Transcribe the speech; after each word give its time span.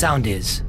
Sound 0.00 0.26
is. 0.26 0.64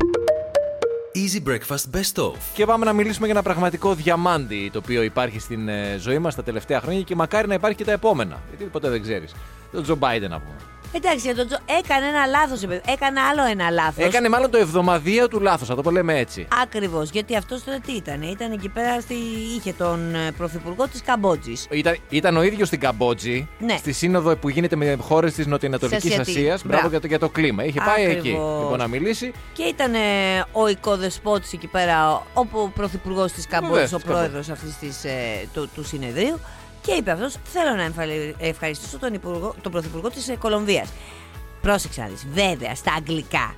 Easy 1.16 1.42
Breakfast 1.48 1.96
Best 1.96 2.24
Of. 2.24 2.36
Και 2.54 2.66
πάμε 2.66 2.86
να 2.86 2.94
μιλήσουμε 2.94 3.26
για 3.26 3.36
ένα 3.36 3.44
πραγματικό 3.44 3.94
διαμάντι 3.94 4.70
το 4.74 4.80
οποίο 4.80 5.02
υπάρχει 5.02 5.40
στην 5.40 5.68
ε, 5.68 5.98
ζωή 6.00 6.20
μας 6.20 6.36
τα 6.36 6.44
τελευταία 6.44 6.82
χρόνια 6.82 7.02
και 7.02 7.16
μακάρι 7.16 7.48
να 7.48 7.54
υπάρχει 7.54 7.78
και 7.78 7.84
τα 7.84 7.92
επόμενα. 7.92 8.42
Γιατί 8.50 8.64
ποτέ 8.64 8.90
δεν 8.90 9.02
ξέρεις. 9.02 9.36
Το 9.72 9.82
Τζο 9.82 9.96
Μπάιντεν 9.96 10.30
να 10.30 10.40
πούμε. 10.40 10.56
Εντάξει, 10.96 11.20
για 11.26 11.36
τον 11.36 11.48
Τζο... 11.48 11.58
έκανε 11.80 12.06
ένα 12.08 12.26
λάθος. 12.26 12.62
Έκανε 12.86 13.20
άλλο 13.20 13.44
ένα 13.52 13.70
λάθος. 13.70 14.06
Έκανε 14.06 14.30
μάλλον 14.30 14.52
το 14.52 14.58
εβδομαδία 14.58 15.28
του 15.28 15.40
λάθος, 15.40 15.68
θα 15.68 15.82
το 15.82 15.92
λέμε 15.92 16.20
έτσι. 16.20 16.48
Ακριβώς. 16.62 17.10
Γιατί 17.10 17.36
αυτός 17.36 17.64
τώρα 17.64 17.80
τι 17.80 17.92
ήταν. 17.92 18.22
Ήταν 18.22 18.52
εκεί 18.52 18.70
πέρα, 18.70 19.02
στη... 19.02 19.14
είχε 19.58 19.74
τον 19.74 20.16
ε, 20.16 20.32
πρωθυπουργό 20.38 20.88
της 20.88 21.02
Καμπότζης. 21.02 21.68
Ήταν, 21.70 21.98
ήταν 22.10 22.38
ο 22.38 22.44
ίδιος 22.44 22.68
στην 22.68 22.80
Καμπότζη, 22.80 23.48
Ναι. 23.60 23.78
στη 23.78 23.92
σύνοδο 23.92 24.36
που 24.36 24.50
γίνεται 24.50 24.76
με 24.76 24.98
χώρες 25.02 25.34
της 25.34 25.46
Νοτιοανατολικής 25.48 26.02
Της 26.04 26.12
Ασιατικής. 26.12 26.36
Ασίας. 26.42 26.62
Μπράβο 26.64 26.74
Μπράβο. 26.78 26.90
για 26.90 27.00
το, 27.00 27.08
για 27.08 27.20
το 27.20 27.30
κλίμα. 27.30 27.64
Είχε 27.64 27.80
πάει 27.86 28.04
εκεί 28.06 28.18
Ακριβώς. 28.18 28.60
λοιπόν, 28.62 28.78
να 28.78 28.88
μιλήσει. 28.88 29.32
Και 29.54 29.64
ήταν 29.64 29.94
ε, 29.94 30.00
ο 30.52 30.68
οικοδεσπότης 30.68 31.54
εκεί 31.54 31.68
πέρα, 31.68 32.12
ο, 32.14 32.24
ο 32.52 32.68
πρωθυπουργός 32.70 33.32
της 33.32 33.48
Καμπότζης, 33.48 33.74
Βεβαίως, 33.90 33.94
ο 33.94 33.96
της 33.98 34.06
πρόεδρος 34.06 34.50
αυτής 34.50 35.04
ε, 35.04 35.12
του, 35.54 35.70
του 35.76 35.84
συνεδρίου. 35.84 36.40
Και 36.86 36.92
είπε 36.92 37.12
αυτός: 37.12 37.36
Θέλω 37.44 37.76
να 37.76 37.82
εμφαλε- 37.84 38.36
ευχαριστήσω 38.40 38.98
τον, 38.98 39.14
υπουργό, 39.14 39.56
τον 39.62 39.72
πρωθυπουργό 39.72 40.10
της 40.10 40.30
ε, 40.30 40.36
Κολομβίας. 40.36 40.90
Πρόσεξε 41.62 42.02
να 42.02 42.08
δεις. 42.08 42.28
Βέβαια, 42.34 42.76
στα 42.76 42.94
αγγλικά. 42.98 43.56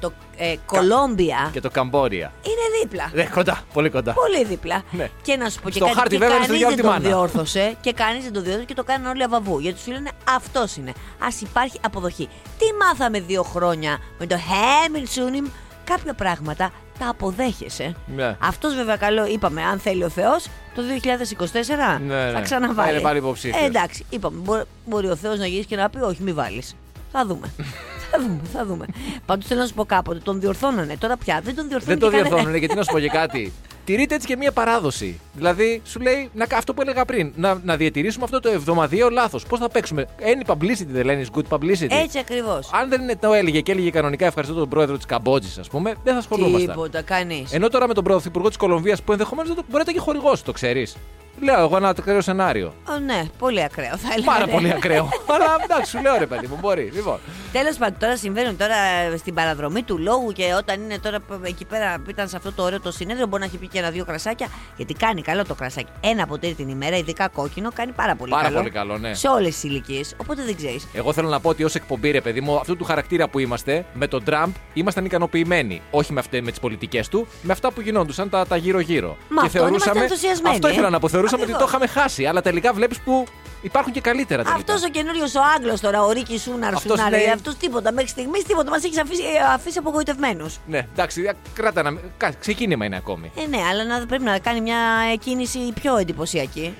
Το 0.00 0.12
ε, 0.36 0.54
Κολόμπια 0.66 1.50
Και 1.52 1.60
το 1.60 1.70
Καμπόρια. 1.70 2.32
είναι 2.42 2.80
δίπλα. 2.82 3.10
Ε, 3.14 3.28
κοντά, 3.34 3.62
πολύ 3.72 3.90
κοντά. 3.90 4.12
Πολύ 4.12 4.44
δίπλα. 4.44 4.82
Ναι. 4.90 5.10
Και 5.22 5.36
να 5.36 5.48
σου 5.50 5.60
πω 5.60 5.68
και 5.70 5.76
Στο 5.76 5.84
κάτι. 5.84 5.96
χάρτη 5.96 6.12
και 6.12 6.18
βέβαια 6.18 6.36
είναι 6.36 6.44
στο 6.44 6.52
κανείς 6.54 6.66
διάλογο 6.76 6.90
δεν 6.92 7.00
τη 7.00 7.02
τον 7.02 7.10
μάνα. 7.10 7.16
διόρθωσε 7.32 7.76
και 7.80 7.92
κανείς 7.92 8.22
δεν 8.24 8.32
τον 8.32 8.42
διόρθωσε 8.42 8.66
και 8.66 8.74
το 8.74 8.84
κάνουν 8.84 9.06
όλοι 9.06 9.22
αβαβού. 9.22 9.58
Γιατί 9.58 9.80
σου 9.80 9.90
λένε 9.90 10.10
αυτός 10.28 10.76
είναι. 10.76 10.90
Α 11.18 11.26
υπάρχει 11.40 11.78
αποδοχή. 11.84 12.28
Τι 12.58 12.64
μάθαμε 12.80 13.20
δύο 13.20 13.42
χρόνια 13.42 13.98
με 14.18 14.26
το 14.26 14.36
Χέμιλ 14.38 15.08
Σούνιμ. 15.08 15.46
Κάποια 15.84 16.14
πράγματα 16.14 16.70
τα 16.98 17.08
αποδέχεσαι. 17.08 17.94
Ναι. 18.06 18.36
Αυτός 18.40 18.74
βέβαια 18.74 18.96
καλό, 18.96 19.26
είπαμε, 19.26 19.62
αν 19.62 19.78
θέλει 19.78 20.04
ο 20.04 20.08
Θεός, 20.08 20.46
το 20.76 20.82
2024 21.02 22.00
Ναι, 22.06 22.14
ναι. 22.14 22.30
θα 22.32 22.40
ξαναβάλει. 22.40 22.86
Θα 22.88 22.92
είναι 22.92 23.00
πάλι 23.02 23.18
υποψήφιος. 23.18 23.62
Ε, 23.62 23.64
εντάξει, 23.64 24.04
είπαμε, 24.10 24.38
μπορεί, 24.42 24.62
μπορεί 24.86 25.08
ο 25.08 25.16
Θεός 25.16 25.38
να 25.38 25.46
γυρίσει 25.46 25.66
και 25.68 25.76
να 25.76 25.90
πει: 25.90 25.98
Όχι, 25.98 26.22
μη 26.22 26.32
βάλεις. 26.32 26.76
Θα 27.12 27.26
δούμε. 27.26 27.46
θα 28.10 28.18
δούμε, 28.20 28.40
θα 28.52 28.64
δούμε. 28.64 28.86
Πάντως 29.26 29.46
θέλω 29.46 29.60
να 29.60 29.66
σου 29.66 29.74
πω 29.74 29.84
κάποτε, 29.84 30.18
τον 30.18 30.40
διορθώνανε. 30.40 30.96
Τώρα 30.96 31.16
πια 31.16 31.40
δεν 31.44 31.54
τον 31.54 31.68
διορθώνουν. 31.68 31.98
Δεν 31.98 32.08
το 32.08 32.10
και 32.10 32.16
κανένα. 32.16 32.28
διορθώνουν, 32.28 32.58
γιατί 32.58 32.74
να 32.74 32.82
σου 32.82 32.92
πω 32.92 33.00
και 33.00 33.08
κάτι. 33.08 33.52
Τηρείται 33.86 34.14
έτσι 34.14 34.26
και 34.26 34.36
μία 34.36 34.52
παράδοση. 34.52 35.20
Δηλαδή, 35.32 35.82
σου 35.84 36.00
λέει 36.00 36.30
να, 36.34 36.46
αυτό 36.56 36.74
που 36.74 36.82
έλεγα 36.82 37.04
πριν, 37.04 37.32
να, 37.36 37.60
να 37.64 37.76
διατηρήσουμε 37.76 38.24
αυτό 38.24 38.40
το 38.40 38.48
εβδομαδιαίο 38.48 39.10
λάθος. 39.10 39.46
Πώς 39.46 39.58
θα 39.58 39.68
παίξουμε; 39.68 40.06
Any 40.20 40.52
publicity 40.52 40.86
δεν 40.86 41.04
λένε, 41.04 41.24
is 41.26 41.38
good 41.38 41.56
publicity. 41.56 41.90
Έτσι 41.90 42.18
ακριβώς. 42.18 42.70
Αν 42.72 42.88
δεν 42.88 43.02
είναι 43.02 43.16
το 43.16 43.32
έλεγε 43.32 43.60
και 43.60 43.72
έλεγε 43.72 43.90
κανονικά 43.90 44.26
ευχαριστώ 44.26 44.54
τον 44.54 44.68
πρόεδρο 44.68 44.96
της 44.96 45.06
Καμπότζης, 45.06 45.58
ας 45.58 45.68
πούμε, 45.68 45.94
δεν 46.04 46.12
θα 46.12 46.18
ασχολούμασταν. 46.18 46.74
Τίποτα, 46.74 47.02
κανείς. 47.02 47.52
Ενώ 47.52 47.68
τώρα 47.68 47.86
με 47.86 47.94
τον 47.94 48.04
πρωθυπουργό 48.04 48.48
της 48.48 48.56
Κολομβίας 48.56 49.02
που 49.02 49.12
ενδεχομένως 49.12 49.54
μπορεί 49.54 49.66
να 49.70 49.80
ήταν 49.80 49.94
και 49.94 50.00
χορηγό, 50.00 50.32
το 50.44 50.52
ξέρεις. 50.52 50.96
Λέω 51.40 51.60
εγώ 51.60 51.76
ένα 51.76 51.88
ακραίο 51.88 52.20
σενάριο. 52.20 52.74
ναι, 53.04 53.22
πολύ 53.38 53.62
ακραίο 53.62 53.96
θα 53.96 54.08
έλεγα. 54.12 54.32
Πάρα 54.32 54.46
πολύ 54.46 54.70
ακραίο. 54.72 55.08
Αλλά 55.34 55.56
εντάξει, 55.64 55.90
σου 55.90 56.00
λέω 56.02 56.16
ρε 56.18 56.26
παιδί 56.26 56.46
μου, 56.46 56.58
μπορεί. 56.60 56.90
Λοιπόν. 56.94 57.18
Τέλος 57.52 57.76
πάντων, 57.76 57.98
τώρα 57.98 58.16
συμβαίνουν 58.16 58.56
τώρα 58.56 58.74
στην 59.18 59.34
παραδρομή 59.34 59.82
του 59.82 59.98
λόγου 59.98 60.32
και 60.32 60.54
όταν 60.58 60.80
είναι 60.82 60.98
τώρα 60.98 61.20
που 61.20 61.40
εκεί 61.42 61.64
πέρα 61.64 61.98
που 62.04 62.10
ήταν 62.10 62.28
σε 62.28 62.36
αυτό 62.36 62.52
το 62.52 62.62
ωραίο 62.62 62.80
το 62.80 62.92
συνέδριο, 62.92 63.26
μπορεί 63.26 63.40
να 63.42 63.46
έχει 63.48 63.56
πει 63.56 63.68
και 63.68 63.78
ένα-δύο 63.78 64.04
κρασάκια. 64.04 64.46
Γιατί 64.76 64.94
κάνει 64.94 65.22
καλό 65.22 65.44
το 65.44 65.54
κρασάκι. 65.54 65.90
Ένα 66.00 66.26
ποτήρι 66.26 66.54
την 66.54 66.68
ημέρα, 66.68 66.96
ειδικά 66.96 67.28
κόκκινο, 67.28 67.70
κάνει 67.74 67.92
πάρα 67.92 68.14
πολύ 68.14 68.30
Πάρα 68.30 68.42
καλό. 68.44 68.56
πολύ 68.58 68.70
καλό, 68.70 68.98
ναι. 68.98 69.14
Σε 69.14 69.28
όλες 69.28 69.48
τις 69.54 69.62
ηλικίες. 69.62 70.14
Οπότε 70.20 70.42
δεν 70.42 70.56
ξέρεις. 70.56 70.88
Εγώ 70.92 71.12
θέλω 71.12 71.28
να 71.28 71.40
πω 71.40 71.48
ότι 71.48 71.64
ως 71.64 71.74
εκπομπή, 71.74 72.10
ρε 72.10 72.20
παιδί 72.20 72.40
μου, 72.40 72.56
αυτού 72.58 72.76
του 72.76 72.84
χαρακτήρα 72.84 73.28
που 73.28 73.38
είμαστε, 73.38 73.84
με 73.94 74.06
τον 74.06 74.24
Τραμπ 74.24 74.50
ήμασταν 74.72 75.04
ικανοποιημένοι. 75.04 75.82
Όχι 75.90 76.12
με, 76.12 76.20
αυτές, 76.20 76.40
με 76.40 76.50
τις 76.50 76.60
πολιτικές 76.60 77.08
του, 77.08 77.26
με 77.42 77.52
αυτά 77.52 77.70
που 77.72 77.80
γινόντουσαν 77.80 78.30
τα, 78.30 78.46
τα 78.46 78.56
γύρω-γύρω. 78.56 79.16
Μα 79.28 79.42
αυτό 79.42 79.68
είμαστε 79.68 79.90
ενθουσιασμένοι, 80.00 80.54
Αυτό 80.54 80.68
ε. 80.68 80.70
ήθελα 80.70 80.90
να 80.90 80.98
πω. 80.98 81.08
Θεωρούσαμε 81.28 81.42
ότι 81.42 81.52
το 81.52 81.64
Ακριβώς. 81.64 81.88
είχαμε 81.88 82.00
χάσει. 82.00 82.26
Αλλά 82.26 82.42
τελικά 82.42 82.72
βλέπεις 82.72 82.98
που 83.00 83.26
υπάρχουν 83.62 83.92
και 83.92 84.00
καλύτερα 84.00 84.42
τελικά. 84.42 84.60
Αυτός 84.72 84.84
ο 84.84 84.88
καινούριος 84.90 85.34
ο 85.34 85.40
Άγγλος 85.56 85.80
τώρα, 85.80 86.02
ο 86.04 86.10
Ρίκη 86.12 86.38
Σούναρ, 86.38 86.74
Αυτός 86.74 86.98
Σουνάρ, 86.98 87.20
είναι- 87.22 87.32
αυτός 87.32 87.56
τίποτα. 87.56 87.92
Μέχρι 87.92 88.08
στιγμής 88.08 88.42
τίποτα. 88.44 88.70
Μας 88.70 88.84
έχεις 88.84 88.98
αφήσει, 89.00 89.22
αφήσει 89.54 89.78
απογοητευμένους. 89.78 90.58
Ναι, 90.66 90.86
εντάξει, 90.92 91.30
κράτα 91.54 91.82
να. 91.82 91.98
κα- 92.16 92.32
Ξεκίνημα 92.40 92.84
είναι 92.84 92.96
ακόμη. 92.96 93.30
Ε, 93.36 93.46
ναι, 93.48 93.58
αλλά 93.70 93.84
να, 93.84 94.06
πρέπει 94.06 94.22
να 94.24 94.38
κάνει 94.38 94.60
μια 94.60 94.78
ε, 95.12 95.16
κίνηση 95.16 95.72
πιο 95.80 95.96
εντυπωσιακή. 95.96 96.74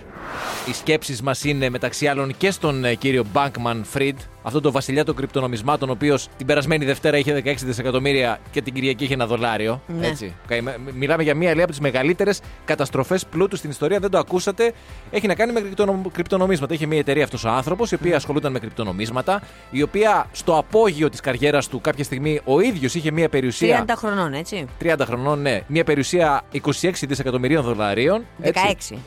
Οι 0.68 0.72
σκέψεις 0.72 1.22
μας 1.22 1.44
είναι 1.44 1.68
μεταξύ 1.70 2.06
άλλων 2.06 2.36
και 2.36 2.50
στον 2.50 2.84
ε, 2.84 2.94
κύριο 2.94 3.24
Bankman 3.34 3.80
Fried, 3.94 4.14
αυτό 4.46 4.60
το 4.60 4.70
βασιλιά 4.70 5.04
των 5.04 5.14
κρυπτονομισμάτων, 5.14 5.88
ο 5.88 5.92
οποίος 5.92 6.28
την 6.36 6.46
περασμένη 6.46 6.84
Δευτέρα 6.84 7.18
είχε 7.18 7.42
16 7.44 7.54
δισεκατομμύρια 7.64 8.38
και 8.50 8.62
την 8.62 8.72
Κυριακή 8.74 9.04
είχε 9.04 9.14
ένα 9.14 9.26
δολάριο. 9.26 9.80
Ναι. 9.98 10.06
Έτσι. 10.06 10.34
Καημέ- 10.46 10.76
Μιλάμε 10.94 11.22
για 11.22 11.34
μία 11.34 11.52
λέει, 11.54 11.62
από 11.62 11.70
τις 11.70 11.80
μεγαλύτερες 11.80 12.40
καταστροφές 12.64 13.26
πλούτου 13.26 13.56
στην 13.56 13.70
ιστορία. 13.70 13.98
Δεν 13.98 14.10
το 14.10 14.18
ακούσατε. 14.18 14.72
Έχει 15.10 15.26
να 15.26 15.34
κάνει 15.34 15.52
με 15.52 15.60
κρυπτονομ- 15.60 16.12
κρυπτονομίσματα. 16.12 16.74
Είχε 16.74 16.86
μία 16.86 16.98
εταιρεία 16.98 17.24
αυτός 17.24 17.44
ο 17.44 17.48
άνθρωπος, 17.48 17.90
η 17.90 17.94
οποία 17.94 18.16
ασχολούταν 18.16 18.52
με 18.52 18.58
κρυπτονομίσματα, 18.58 19.42
η 19.70 19.82
οποία 19.82 20.26
στο 20.32 20.56
απόγειο 20.58 21.08
της 21.10 21.20
καριέρας 21.20 21.68
του 21.68 21.80
κάποια 21.80 22.04
στιγμή 22.04 22.40
ο 22.44 22.60
ίδιος 22.60 22.94
είχε 22.94 23.10
μία 23.10 23.28
περιουσία. 23.28 23.84
30 23.86 23.94
χρονών, 23.96 24.32
έτσι. 24.34 24.66
30 24.78 25.04
χρονών, 25.04 25.40
ναι. 25.40 25.60
Μία 25.66 25.84
περιουσία 25.84 26.42
26 26.52 27.06
δισεκατομμυρίων 27.06 27.62
δολαρίων. 27.64 28.24
έτσι. 28.40 28.62
16. 28.92 28.98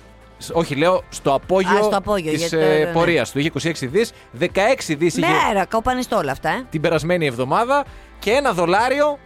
Σ- 0.41 0.55
Όχι, 0.55 0.75
λέω 0.75 1.03
στο 1.09 1.33
απόγειο, 1.33 1.77
Α, 1.79 1.83
στο 1.83 1.97
απόγειο, 1.97 2.31
της 2.31 2.39
γιατί 2.39 2.55
το- 2.55 2.85
ναι. 2.85 2.91
πορείας 2.93 3.31
του. 3.31 3.39
Είχε 3.39 3.47
26 3.47 3.87
δις, 3.87 4.11
16 4.39 4.95
δις 4.95 5.17
είχε 5.17 5.27
Μέρα, 5.47 5.65
κόπανιστό 5.65 6.17
όλα 6.17 6.31
αυτά, 6.31 6.49
ε. 6.49 6.65
την 6.69 6.81
περασμένη 6.81 7.25
εβδομάδα 7.25 7.85
και 8.19 8.31
ένα 8.31 8.53
δολάριο 8.53 9.19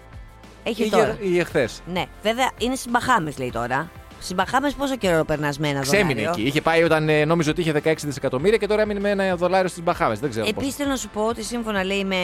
Έχει 0.63 0.81
είχε, 0.83 0.95
τώρα. 0.95 1.17
είχε 1.21 1.43
χθες. 1.43 1.81
Ναι, 1.85 2.03
βέβαια 2.23 2.51
είναι 2.57 2.75
στι 2.75 2.89
Μπαχάμε, 2.89 3.33
λέει 3.37 3.51
τώρα. 3.51 3.89
Στι 4.19 4.33
Μπαχάμε 4.33 4.71
πόσο 4.77 4.95
καιρό 4.95 5.23
περνάς 5.25 5.59
με 5.59 5.67
ένα 5.67 5.79
Ξέμεινε 5.79 6.07
δολάριο; 6.07 6.29
εκεί. 6.31 6.41
Είχε 6.41 6.61
πάει 6.61 6.83
όταν 6.83 7.09
ε, 7.09 7.25
νόμιζε 7.25 7.49
ότι 7.49 7.61
είχε 7.61 7.71
16 7.83 7.93
δισεκατομμύρια 8.03 8.57
και 8.57 8.67
τώρα 8.67 8.81
έμεινε 8.81 8.99
με 8.99 9.09
ένα 9.09 9.35
δολάριο 9.35 9.67
στις 9.69 9.83
Μπαχάμες. 9.83 10.19
Δεν 10.19 10.29
ξέρω 10.29 10.45
Επίσης 10.47 10.75
θέλω 10.75 10.89
να 10.89 10.95
σου 10.95 11.09
πω 11.09 11.21
ότι 11.25 11.43
σύμφωνα 11.43 11.83
λέει 11.83 12.03
με 12.03 12.15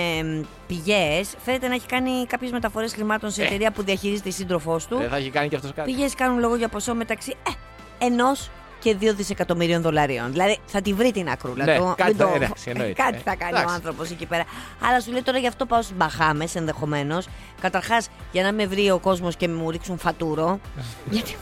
πηγές, 0.67 1.29
φαίνεται 1.45 1.67
να 1.67 1.73
έχει 1.73 1.85
κάνει 1.85 2.25
κάποιες 2.27 2.51
μεταφορές 2.51 2.93
χρημάτων 2.93 3.31
σε 3.31 3.41
Ε. 3.41 3.45
εταιρεία 3.45 3.71
που 3.71 3.83
διαχειρίζεται 3.83 4.29
η 4.29 4.31
σύντροφός 4.31 4.83
του. 4.83 4.89
πώς. 4.89 4.99
Δεν 5.01 5.09
θα 5.09 5.15
έχει 5.17 5.29
κάνει 5.29 5.47
και 5.47 5.55
αυτός 5.55 5.71
κάτι. 5.75 5.91
Πηγές 5.91 6.15
κάνουν 6.15 6.39
λόγο 6.39 6.55
για 6.55 6.67
ποσό 6.67 6.93
μεταξύ 6.95 7.35
ε, 7.47 8.05
ενός 8.05 8.49
και 8.79 8.95
2 9.01 9.13
δισεκατομμυρίων 9.15 9.81
δολαρίων. 9.81 10.31
Δηλαδή 10.31 10.57
θα 10.65 10.81
τη 10.81 10.93
βρει 10.93 11.11
την 11.11 11.29
ακρούλα 11.29 11.65
Ναι, 11.65 11.77
του. 11.77 11.93
κάτι 11.97 12.09
Μην 12.15 12.27
θα- 12.27 12.33
εντάξει, 12.35 12.69
εννοείται. 12.69 12.93
κάτι 13.03 13.15
Ε, 13.15 13.21
θα 13.23 13.35
κάνει 13.35 13.51
εντάξει. 13.51 13.67
ο 13.69 13.71
άνθρωπος 13.73 14.09
εκεί 14.11 14.25
πέρα. 14.25 14.43
Αλλά 14.87 14.99
σου 15.01 15.11
λέει 15.11 15.21
τώρα 15.21 15.37
γι' 15.37 15.47
αυτό 15.47 15.65
πάω 15.65 15.81
στις 15.81 15.95
Μπαχάμες 15.97 16.55
ενδεχομένως. 16.55 17.27
Καταρχάς 17.61 18.07
για 18.31 18.43
να 18.43 18.51
με 18.53 18.65
βρει 18.65 18.91
ο 18.91 18.99
κόσμος 18.99 19.35
και 19.35 19.47
μου 19.47 19.71
ρίξουν 19.71 19.97
φατούρο. 19.97 20.59
γιατί 21.11 21.35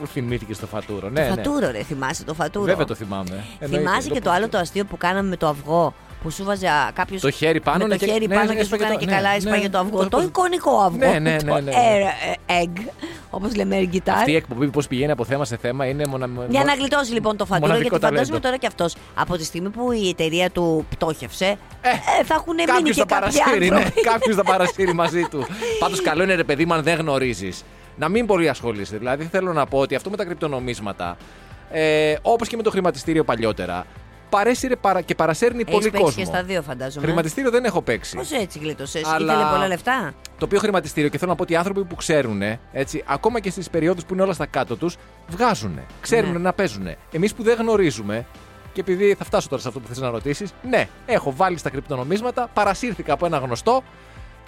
Που 0.00 0.06
θυμήθηκε 0.06 0.54
στο 0.54 0.66
φατούρο. 0.66 1.08
Ναι, 1.08 1.20
ναι. 1.20 1.28
φατούρο, 1.28 1.70
ρε, 1.70 1.82
θυμάσαι 1.82 2.24
το 2.24 2.34
φατούρο; 2.34 2.64
Βέβαια 2.64 2.84
το 2.84 2.94
θυμάμαι. 2.94 3.44
Εννοείται. 3.58 3.88
Θυμάσαι 3.88 4.08
και 4.08 4.20
το 4.20 4.30
άλλο 4.30 4.48
το 4.48 4.58
αστείο 4.58 4.84
που 4.84 4.96
κάναμε 4.96 5.28
με 5.28 5.36
το 5.36 5.46
αυγό; 5.48 5.94
Που 6.22 6.30
σου 6.30 6.44
βάζε 6.44 6.66
κάποιος. 6.94 7.20
Το 7.20 7.30
χέρι 7.30 7.60
πάνω, 7.60 7.78
με 7.78 7.84
ναι, 7.84 7.96
το 7.98 8.04
και- 8.04 8.12
χέρι 8.12 8.26
ναι, 8.26 8.34
πάνω 8.34 8.46
ναι, 8.48 8.54
και 8.54 8.64
σου 8.64 8.74
έσπαγε 8.74 8.82
έκανε 8.82 8.94
το- 8.98 9.00
και 9.04 9.10
ναι, 9.10 9.16
καλά, 9.16 9.30
ναι, 9.30 9.36
έσπαγε 9.36 9.68
το 9.68 9.78
αυγό. 9.78 9.98
το- 9.98 10.08
Το 10.08 10.20
εικονικό 10.22 10.70
αυγό. 10.80 10.98
Ναι, 10.98 11.06
ναι, 11.18 11.18
ναι, 11.18 11.36
Το 11.36 11.54
ναι, 11.54 11.60
ναι. 11.60 11.72
air 11.72 12.50
egg, 12.64 12.80
όπως 13.30 13.54
λέμε 13.56 13.76
air 13.80 13.94
guitar. 13.94 14.10
Αυτή 14.10 14.30
η 14.30 14.34
εκπομπή 14.36 14.68
πώς 14.68 14.86
πηγαίνει 14.88 15.10
από 15.12 15.24
θέμα 15.24 15.44
σε 15.44 15.56
θέμα 15.56 15.86
είναι 15.86 16.06
μονα... 16.06 16.28
Για 16.48 16.64
να 16.64 16.74
γλιτώσει 16.74 17.12
λοιπόν 17.12 17.36
το 17.36 17.44
φαντούρο, 17.46 17.66
μοναδικό 17.66 17.88
γιατί 17.96 18.04
φαντάζομαι 18.04 18.40
ταλέντο. 18.40 18.46
τώρα 18.46 18.56
και 18.56 18.66
αυτός 18.66 18.94
από 19.14 19.36
τη 19.36 19.44
στιγμή 19.44 19.68
που 19.68 19.92
η 19.92 20.08
εταιρεία 20.08 20.50
του 20.50 20.86
πτώχευσε, 20.90 21.44
Ε, 21.46 21.88
ε, 22.20 22.24
θα 22.24 22.34
έχουν 22.34 22.54
μείνει 22.54 22.66
Κάποιος 22.66 22.96
και 22.96 23.04
θα 23.08 23.20
κάποιοι 23.20 23.38
παρασύρει, 23.38 23.68
ναι. 23.68 23.74
άνθρωποι. 23.76 24.00
Κάποιος 24.00 24.36
θα 24.36 24.42
παρασύρει 24.44 24.92
μαζί 24.94 25.22
του. 25.30 25.46
Πάντως, 25.80 26.02
καλό 26.02 26.22
είναι 26.22 26.34
ρε 26.34 26.44
παιδί 26.44 26.64
μου, 26.64 26.74
αν 26.74 26.82
δεν 26.82 26.98
γνωρίζεις, 26.98 27.64
να 27.96 28.08
μην 28.08 28.26
πολύ 28.26 28.48
ασχολείσαι. 28.48 28.96
Δηλαδή, 28.98 29.24
θέλω 29.30 29.52
να 29.52 29.66
πω 29.66 29.78
ότι 29.78 29.94
αυτό 29.94 30.10
με 30.10 30.16
τα 30.16 30.24
κρυπτονομίσματα, 30.24 31.16
ε, 31.72 32.14
όπως 32.22 32.48
και 32.48 32.56
με 32.56 32.62
το 32.62 32.70
χρηματιστήριο 32.70 33.24
παλιότερα, 33.24 33.84
παρέσυρε 34.30 34.76
παρα- 34.76 35.00
και 35.00 35.14
παρασέρνει 35.14 35.60
Έχεις 35.60 35.72
πολύ 35.72 35.84
παίξει 35.90 36.00
κόσμο. 36.04 36.22
και 36.22 36.28
στα 36.28 36.42
δύο, 36.42 36.62
φαντάζομαι. 36.62 37.06
Χρηματιστήριο 37.06 37.50
δεν 37.50 37.64
έχω 37.64 37.82
παίξει. 37.82 38.16
Πώς 38.16 38.30
έτσι 38.32 38.58
γλίτωσε, 38.58 39.00
Αλλά- 39.04 39.32
ήθελε 39.34 39.50
πολλά 39.50 39.66
λεφτά. 39.66 40.12
Το 40.38 40.44
οποίο 40.44 40.58
χρηματιστήριο, 40.58 41.10
και 41.10 41.18
θέλω 41.18 41.30
να 41.30 41.36
πω 41.36 41.42
ότι 41.42 41.52
οι 41.52 41.56
άνθρωποι 41.56 41.84
που 41.84 41.94
ξέρουν, 41.94 42.42
έτσι, 42.72 43.04
ακόμα 43.06 43.40
και 43.40 43.50
στις 43.50 43.70
περιόδους 43.70 44.04
που 44.04 44.14
είναι 44.14 44.22
όλα 44.22 44.32
στα 44.32 44.46
κάτω 44.46 44.76
τους, 44.76 44.96
βγάζουν. 45.28 45.78
Ξέρουν 46.00 46.32
Ναι. 46.32 46.38
να 46.38 46.52
παίζουν. 46.52 46.88
Εμείς 47.12 47.34
που 47.34 47.42
δεν 47.42 47.56
γνωρίζουμε, 47.58 48.26
και 48.72 48.80
επειδή 48.80 49.14
θα 49.18 49.24
φτάσω 49.24 49.48
τώρα 49.48 49.62
σε 49.62 49.68
αυτό 49.68 49.80
που 49.80 49.88
θες 49.88 49.98
να 49.98 50.10
ρωτήσεις, 50.10 50.52
ναι, 50.68 50.88
έχω 51.06 51.32
βάλει 51.36 51.56
στα 51.58 51.70
κρυπτονομίσματα, 51.70 52.48
παρασύρθηκα 52.54 53.12
από 53.12 53.26
ένα 53.26 53.38
γνωστό 53.38 53.82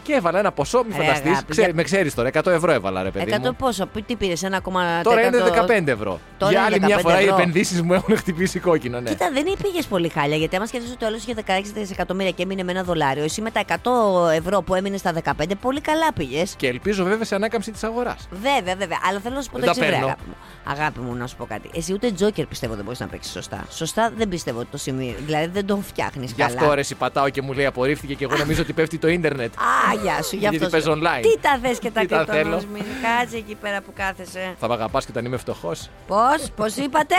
και 0.03 0.13
έβαλα 0.13 0.39
ένα 0.39 0.53
ποσό, 0.53 0.83
μη 0.89 0.93
Ρε, 0.97 1.03
φανταστείς. 1.03 1.31
αγάπη, 1.31 1.55
για- 1.55 1.71
Με 1.75 1.83
ξέρεις 1.83 2.15
τώρα, 2.15 2.29
100 2.29 2.51
ευρώ 2.51 2.73
έβαλα, 2.73 3.03
ρε 3.03 3.11
παιδί. 3.11 3.25
Εκατό 3.29 3.49
μου. 3.51 3.57
πόσο, 3.57 3.87
πού- 3.87 4.05
τι 4.07 4.17
πήρες, 4.17 4.43
ένα 4.43 4.57
ακόμα. 4.57 5.01
Τώρα 5.03 5.21
είναι 5.27 5.39
15 5.41 5.91
ευρώ. 5.91 6.21
Τώρα 6.39 6.53
για 6.53 6.61
είναι 6.61 6.69
άλλη 6.75 6.85
μια 6.85 6.97
15 6.97 7.01
φορά 7.03 7.21
οι 7.21 7.25
ευρώ. 7.25 7.37
επενδύσεις 7.37 7.83
μου 7.83 7.93
έχουν 7.93 8.17
χτυπήσει 8.17 8.59
κόκκινο, 8.61 9.01
ναι. 9.01 9.11
Κοίτα, 9.11 9.31
δεν 9.33 9.45
πήγες 9.63 9.87
πολύ 9.87 10.09
χάλια 10.09 10.37
γιατί 10.37 10.57
άμα 10.57 10.67
σκεφτείς 10.67 10.93
ότι 10.93 11.05
ο 11.05 11.07
άλλος 11.07 11.23
είχε 11.23 11.35
16 11.35 11.73
δισεκατομμύρια 11.75 12.31
και 12.31 12.43
έμεινε 12.43 12.63
με 12.63 12.73
ένα 12.73 12.83
δολάριο, 12.83 13.23
εσύ 13.25 13.41
με 13.41 13.51
τα 13.51 13.61
100 13.61 14.29
ευρώ 14.35 14.63
που 14.63 14.75
έμεινε 14.75 14.97
στα 14.97 15.13
15, 15.13 15.55
πολύ 15.61 15.81
καλά 15.81 16.13
πήγες. 16.13 16.55
Και 16.57 16.67
ελπίζω 16.67 17.05
βέβαια 17.05 17.25
σε 17.25 17.35
ανάκαμψη 17.35 17.71
της 17.71 17.85
αγοράς. 17.85 18.29
Βέβαια, 18.31 18.75
βέβαια. 18.77 18.99
Αλλά 19.09 19.19
θέλω 19.21 19.35
να 19.35 19.43
σου 19.43 19.51
πω 19.51 19.59
Δεν 19.59 19.69
το 19.69 19.75
τα 19.75 19.81
εξής, 19.81 19.93
παίρνω. 19.93 20.07
αγάπη 20.07 20.23
μου. 20.29 20.35
Αγάπη 20.65 21.01
μου, 21.01 21.15
να 21.15 21.27
σου 21.27 21.37
πω 21.37 21.45
κάτι. 21.45 21.71
Εσύ 21.75 21.93
ούτε 21.93 22.11
τζόκερ 22.11 22.47
πιστεύω 22.47 22.75
δεν 22.75 22.85
μπορείς 22.85 23.01
να 23.01 23.07
παίξεις 23.07 23.33
σωστά. 23.33 23.65
Σωστά 23.71 24.13
δεν 24.17 24.29
πιστεύω 24.29 24.59
ότι 24.59 24.69
το 24.71 24.77
σημείο. 24.77 25.15
Δηλαδή 25.27 25.47
δεν 25.47 25.67
το 25.67 25.77
φτιάχνεις 25.87 26.31
Γι' 26.33 26.43
καλά. 26.43 26.55
αυτό 26.61 26.75
ρε, 26.75 26.83
συ, 26.83 26.95
πατάω 26.95 27.29
και 27.29 27.43
μου 27.43 27.53
λέει 27.53 27.67
απορρίφθηκε 27.67 28.15
και 28.15 28.25
εγώ 28.25 28.37
νομίζω 28.37 28.63
ότι 28.63 28.73
πέφτει 28.73 28.99
το 28.99 29.09
ίντερνετ. 29.09 29.53
Α, 29.93 29.99
Αγιά 29.99 30.23
σου, 30.23 30.29
γι' 30.37 30.37
Γιατί 30.41 30.57
αυτό. 30.57 30.69
παίζει 30.69 30.87
σου- 30.87 30.99
online. 31.03 31.23
Τι 31.23 31.41
τα 31.41 31.59
θε 31.63 31.75
και 31.81 31.91
τα 31.91 32.01
Τι 32.01 32.07
τα 32.07 32.25
θέλω. 32.25 32.33
κρυπτονομισμένα. 32.33 32.85
Κάτσε 33.19 33.37
εκεί 33.37 33.55
πέρα 33.55 33.81
που 33.83 33.93
κάθεσαι. 33.95 34.55
Θα 34.61 34.69
με 34.69 34.75
αγαπάς 34.75 35.05
και 35.05 35.11
όταν 35.15 35.25
είμαι 35.25 35.37
φτωχός. 35.37 35.89
Πώς, 36.07 36.51
πώς 36.57 36.77
είπατε; 36.77 37.15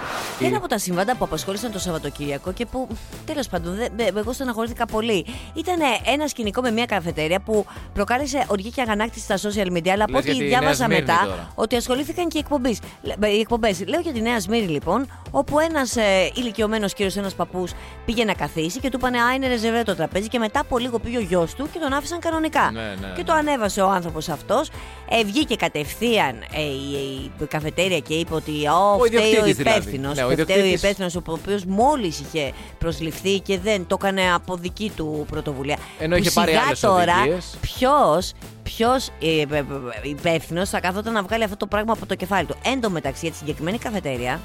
Ένα 0.46 0.56
από 0.56 0.68
τα 0.68 0.78
συμβάντα 0.78 1.16
που 1.16 1.24
απασχόλησαν 1.24 1.72
το 1.72 1.78
Σαββατοκύριακο 1.78 2.52
και 2.52 2.66
που 2.66 2.88
τέλος 3.26 3.48
πάντων 3.48 3.74
δεν- 3.76 3.92
δεν- 3.96 4.16
εγώ 4.16 4.32
στεναχωρήθηκα 4.32 4.86
πολύ 4.86 5.26
ήταν 5.54 5.78
ένα 6.06 6.26
σκηνικό 6.28 6.60
με 6.60 6.70
μια 6.70 6.86
καφετέρια 6.86 7.40
που 7.40 7.66
προκάλεσε 7.94 8.44
οργή 8.48 8.70
και 8.70 8.80
αγανάκτηση 8.80 9.24
στα 9.34 9.50
social 9.50 9.66
media. 9.76 9.88
Αλλά 9.88 10.04
από 10.04 10.12
Λες 10.12 10.20
ό,τι 10.22 10.30
για 10.32 10.42
τη 10.44 10.48
Νέα 10.50 10.58
διάβασα 10.58 10.84
Σμύρνη 10.84 11.00
μετά 11.00 11.20
τώρα. 11.24 11.50
ότι 11.54 11.76
ασχολήθηκαν 11.76 12.28
και 12.28 12.36
οι 12.38 12.40
εκπομπές. 12.40 12.78
Λε- 13.02 13.32
οι 13.34 13.40
εκπομπές. 13.40 13.84
Λέω 13.86 14.00
για 14.00 14.12
τη 14.12 14.20
Νέα 14.20 14.40
Σμύρνη 14.40 14.68
λοιπόν, 14.68 15.12
όπου 15.30 15.58
ένας 15.58 15.96
ε, 15.96 16.30
ηλικιωμένος 16.34 16.92
κύριος, 16.94 17.16
ένας 17.16 17.34
παππούς, 17.34 17.72
πήγε 18.04 18.24
να 18.24 18.34
καθίσει 18.34 18.80
και 18.80 18.90
του 18.90 18.96
είπανε 18.98 19.22
Α, 19.22 19.32
είναι 19.34 19.48
ρεζερβέ 19.48 19.82
το 19.82 19.94
τραπέζι. 19.94 20.28
Και 20.28 20.38
μετά 20.38 20.60
από 20.60 20.78
λίγο 20.78 20.98
πήγε 20.98 21.16
ο 21.16 21.20
γιος 21.20 21.54
του 21.54 21.68
και 21.72 21.78
τον 21.78 21.92
άφησαν 22.14 22.20
κανονικά. 22.20 22.70
Ναι, 22.72 22.80
ναι, 22.80 23.12
και 23.12 23.12
ναι. 23.16 23.24
το 23.24 23.32
ανέβασε 23.32 23.80
ο 23.80 23.90
άνθρωπος 23.90 24.28
αυτός. 24.28 24.70
Ε, 25.08 25.24
βγήκε 25.24 25.56
κατευθείαν 25.56 26.34
ε, 26.52 26.60
η, 26.62 27.30
η 27.40 27.44
καφετέρια 27.48 27.98
και 27.98 28.14
είπε 28.14 28.34
ότι 28.34 28.50
Ω, 28.68 28.92
Ο 29.00 29.04
φταίει 29.04 29.18
ο 29.20 29.26
ιδιοκτήτης 29.26 29.56
δηλαδή. 29.56 29.78
υπεύθυνος. 29.78 30.16
Ναι, 30.16 30.24
ο 30.24 30.28
φταίει 30.28 30.38
ο 30.38 30.42
ιδιοκτήτης- 30.50 30.82
υπεύθυνος, 30.82 31.14
ο 31.16 31.22
οποίος 31.26 31.64
μόλις 31.64 32.20
είχε 32.20 32.52
προσληφθεί 32.78 33.40
και 33.40 33.58
δεν 33.58 33.86
το 33.86 33.96
έκανε 34.00 34.32
από 34.34 34.56
δική 34.56 34.92
του 34.96 35.26
πρωτοβουλία. 35.30 35.76
Ενώ 35.98 36.16
Που 36.16 36.20
είχε 36.22 36.30
πάρει 36.30 36.50
σιγά 36.50 36.62
άλλες 36.64 36.80
τώρα 36.80 37.18
οδηγίες. 37.20 37.56
ποιος 37.60 38.32
ποιος, 38.62 39.08
ε, 39.20 39.40
ε, 39.40 39.58
ε, 39.58 39.64
υπεύθυνος 40.02 40.68
θα 40.70 40.80
καθόταν 40.80 41.12
να 41.12 41.22
βγάλει 41.22 41.44
αυτό 41.44 41.56
το 41.56 41.66
πράγμα 41.66 41.92
από 41.92 42.06
το 42.06 42.14
κεφάλι 42.14 42.46
του. 42.46 42.54
Εν 42.64 42.80
τω 42.80 42.90
μεταξύ, 42.90 43.20
για 43.22 43.30
τη 43.30 43.36
συγκεκριμένη 43.36 43.78
καφετέρια, 43.78 44.40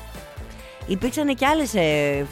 υπήρξαν 0.90 1.36
και 1.36 1.46
άλλες 1.46 1.74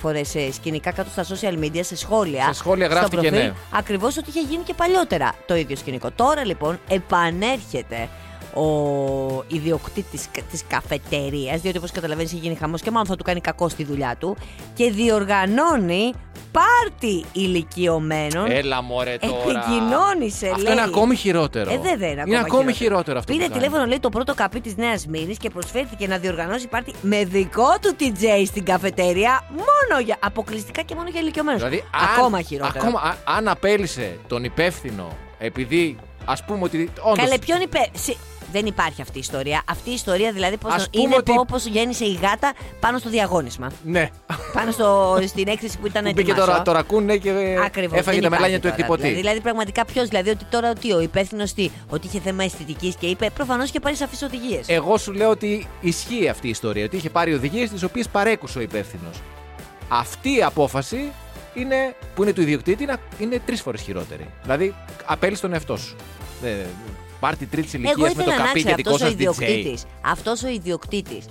φορές 0.01 0.35
σκηνικά 0.53 0.91
κάτω 0.91 1.09
στα 1.09 1.25
social 1.25 1.63
media, 1.63 1.79
σε 1.79 1.95
σχόλια. 1.95 2.45
Σε 2.45 2.53
σχόλια 2.53 2.85
στο 2.85 2.95
γράφτηκε, 2.95 3.29
προφίλ, 3.29 3.45
ναι. 3.45 3.53
Ακριβώς 3.71 4.17
ότι 4.17 4.29
είχε 4.29 4.41
γίνει 4.41 4.63
και 4.63 4.73
παλιότερα 4.73 5.33
το 5.45 5.55
ίδιο 5.55 5.75
σκηνικό. 5.75 6.11
Τώρα 6.11 6.45
λοιπόν 6.45 6.79
επανέρχεται 6.89 8.09
ο 8.57 9.43
ιδιοκτήτης 9.47 10.27
της 10.51 10.63
καφετέριας, 10.67 11.61
διότι 11.61 11.77
όπως 11.77 11.91
καταλαβαίνεις 11.91 12.31
έχει 12.31 12.41
γίνει 12.41 12.55
χαμός 12.55 12.81
και 12.81 12.91
μάλλον 12.91 13.07
θα 13.07 13.15
του 13.15 13.23
κάνει 13.23 13.41
κακό 13.41 13.69
στη 13.69 13.83
δουλειά 13.83 14.15
του, 14.19 14.37
και 14.73 14.91
διοργανώνει 14.91 16.13
πάρτι 16.51 17.25
ηλικιωμένων. 17.33 18.51
Έλα 18.51 18.81
μωρέ 18.81 19.17
τώρα. 19.17 19.33
Επικοινώνησε, 19.41 20.47
Αυτό 20.47 20.61
λέει. 20.63 20.71
είναι 20.73 20.81
ακόμη 20.81 21.15
χειρότερο. 21.15 21.71
Ε, 21.71 21.77
βέβαια 21.77 22.09
είναι 22.09 22.21
ακόμα 22.21 22.39
ακόμη 22.39 22.73
χειρότερο 22.73 23.17
αυτό. 23.17 23.33
Πήρε 23.33 23.45
που 23.45 23.49
κάνει. 23.51 23.63
τηλέφωνο, 23.63 23.87
λέει, 23.89 23.99
το 23.99 24.09
πρώτο 24.09 24.33
καπί 24.33 24.61
της 24.61 24.75
Νέας 24.77 25.05
Μήνης 25.07 25.37
και 25.37 25.49
προσφέρθηκε 25.49 26.07
να 26.07 26.17
διοργανώσει 26.17 26.67
πάρτι 26.67 26.93
με 27.01 27.23
δικό 27.25 27.67
του 27.81 27.95
TJ 27.99 28.43
στην 28.45 28.65
καφετέρια, 28.65 29.43
μόνο 29.49 30.01
για, 30.05 30.17
αποκλειστικά 30.19 30.81
και 30.81 30.95
μόνο 30.95 31.09
για 31.09 31.19
ηλικιωμένους. 31.21 31.61
Δηλαδή, 31.63 31.83
ακόμα 32.15 32.37
αν, 32.37 32.43
χειρότερο. 32.43 32.79
Ακόμα, 32.85 32.99
α- 32.99 33.35
αν 33.37 33.47
απέλησε 33.47 34.17
τον 34.27 34.43
υπεύθυνο 34.43 35.17
επειδή 35.37 35.97
ας 36.25 36.43
πούμε 36.45 36.63
ότι. 36.63 36.89
Όντως, 37.01 37.23
Καλέ, 37.23 37.37
ποιον 37.37 37.61
είπε. 37.61 37.89
Συ- 38.57 38.63
Δεν 38.63 38.65
υπάρχει 38.65 39.01
αυτή 39.01 39.17
η 39.17 39.19
ιστορία. 39.19 39.61
Αυτή 39.69 39.89
η 39.89 39.93
ιστορία 39.93 40.31
δηλαδή 40.31 40.57
πώς 40.57 40.73
Ας 40.73 40.83
το- 40.83 40.89
πούμε 40.89 41.03
είναι 41.03 41.15
ότι- 41.15 41.33
όπω 41.37 41.57
γέννησε 41.57 42.05
η 42.05 42.19
γάτα 42.21 42.53
πάνω 42.79 42.97
στο 42.97 43.09
διαγώνισμα. 43.09 43.71
Ναι. 43.83 44.09
πάνω 44.53 44.71
στο, 44.71 45.17
στην 45.27 45.47
έκθεση 45.47 45.77
που 45.77 45.87
ήταν 45.87 46.03
Που 46.03 46.09
μπήκε 46.09 46.21
ετοιμάσω. 46.31 46.45
τώρα 46.51 46.61
το 46.63 46.71
ρακούν 46.71 47.05
ναι, 47.05 47.17
και 47.17 47.29
Ακριβώς, 47.65 47.99
έφαγε 47.99 48.19
δεν 48.19 48.29
τα 48.29 48.35
μελάνια 48.35 48.59
του 48.59 48.67
υπάρχει 48.67 48.69
τώρα, 48.69 48.75
εκτυπωτή. 48.75 49.01
Δηλαδή, 49.01 49.19
δηλαδή 49.21 49.39
πραγματικά 49.41 49.85
ποιος, 49.85 50.07
δηλαδή 50.07 50.29
ότι 50.29 50.45
τώρα 50.45 50.73
τι, 50.73 50.91
ο 50.93 50.99
υπεύθυνος 50.99 51.53
τι, 51.53 51.69
ότι 51.89 52.07
είχε 52.07 52.19
θέμα 52.19 52.43
αισθητικής 52.43 52.95
και 52.95 53.05
είπε 53.07 53.29
προφανώς 53.33 53.69
είχε 53.69 53.79
πάρει 53.79 53.95
σαφείς 53.95 54.21
οδηγίες. 54.21 54.67
Εγώ 54.69 54.97
σου 54.97 55.11
λέω 55.13 55.29
ότι 55.29 55.67
ισχύει 55.81 56.29
αυτή 56.29 56.47
η 56.47 56.49
ιστορία. 56.49 56.85
Ότι 56.85 56.95
είχε 56.95 57.09
πάρει 57.09 57.33
οδηγίες 57.33 57.69
τις 57.69 57.83
οποίες 57.83 58.07
παρέκουσε 58.07 58.57
ο 58.57 58.61
υπεύθυνος. 58.61 59.21
Αυτή 59.89 60.35
η 60.37 60.43
απόφαση 60.43 61.11
είναι, 61.53 61.95
που 62.15 62.23
είναι 62.23 62.33
του 62.33 62.41
ιδιοκτήτη 62.41 62.83
είναι, 62.83 62.97
είναι 63.19 63.41
τρεις 63.45 63.61
φορές 63.61 63.81
χειρότερη. 63.81 64.27
Δηλαδή, 64.43 64.75
απέλει 65.05 65.37
τον 65.37 65.53
εαυτό 65.53 65.77
σου. 65.77 65.95
Ε, 67.17 67.19
πάρτι 67.19 67.45
τρίτη 67.45 67.69
Εγώ 67.73 67.83
ηλικία 67.83 68.03
με 68.03 68.13
το 68.13 68.21
ήθελα 68.21 68.37
να 68.37 68.43
καπί 68.43 68.63
και 68.63 68.63
ξέρω 68.63 68.75
δικό 68.75 68.89
αυτός 68.89 69.01
ο 69.01 69.05
σα 69.05 69.11
DJ. 69.11 69.11
ιδιοκτήτης. 69.11 69.85
Αυτός 70.01 70.43
ο 70.43 70.47
ιδιοκτήτης 70.47 71.25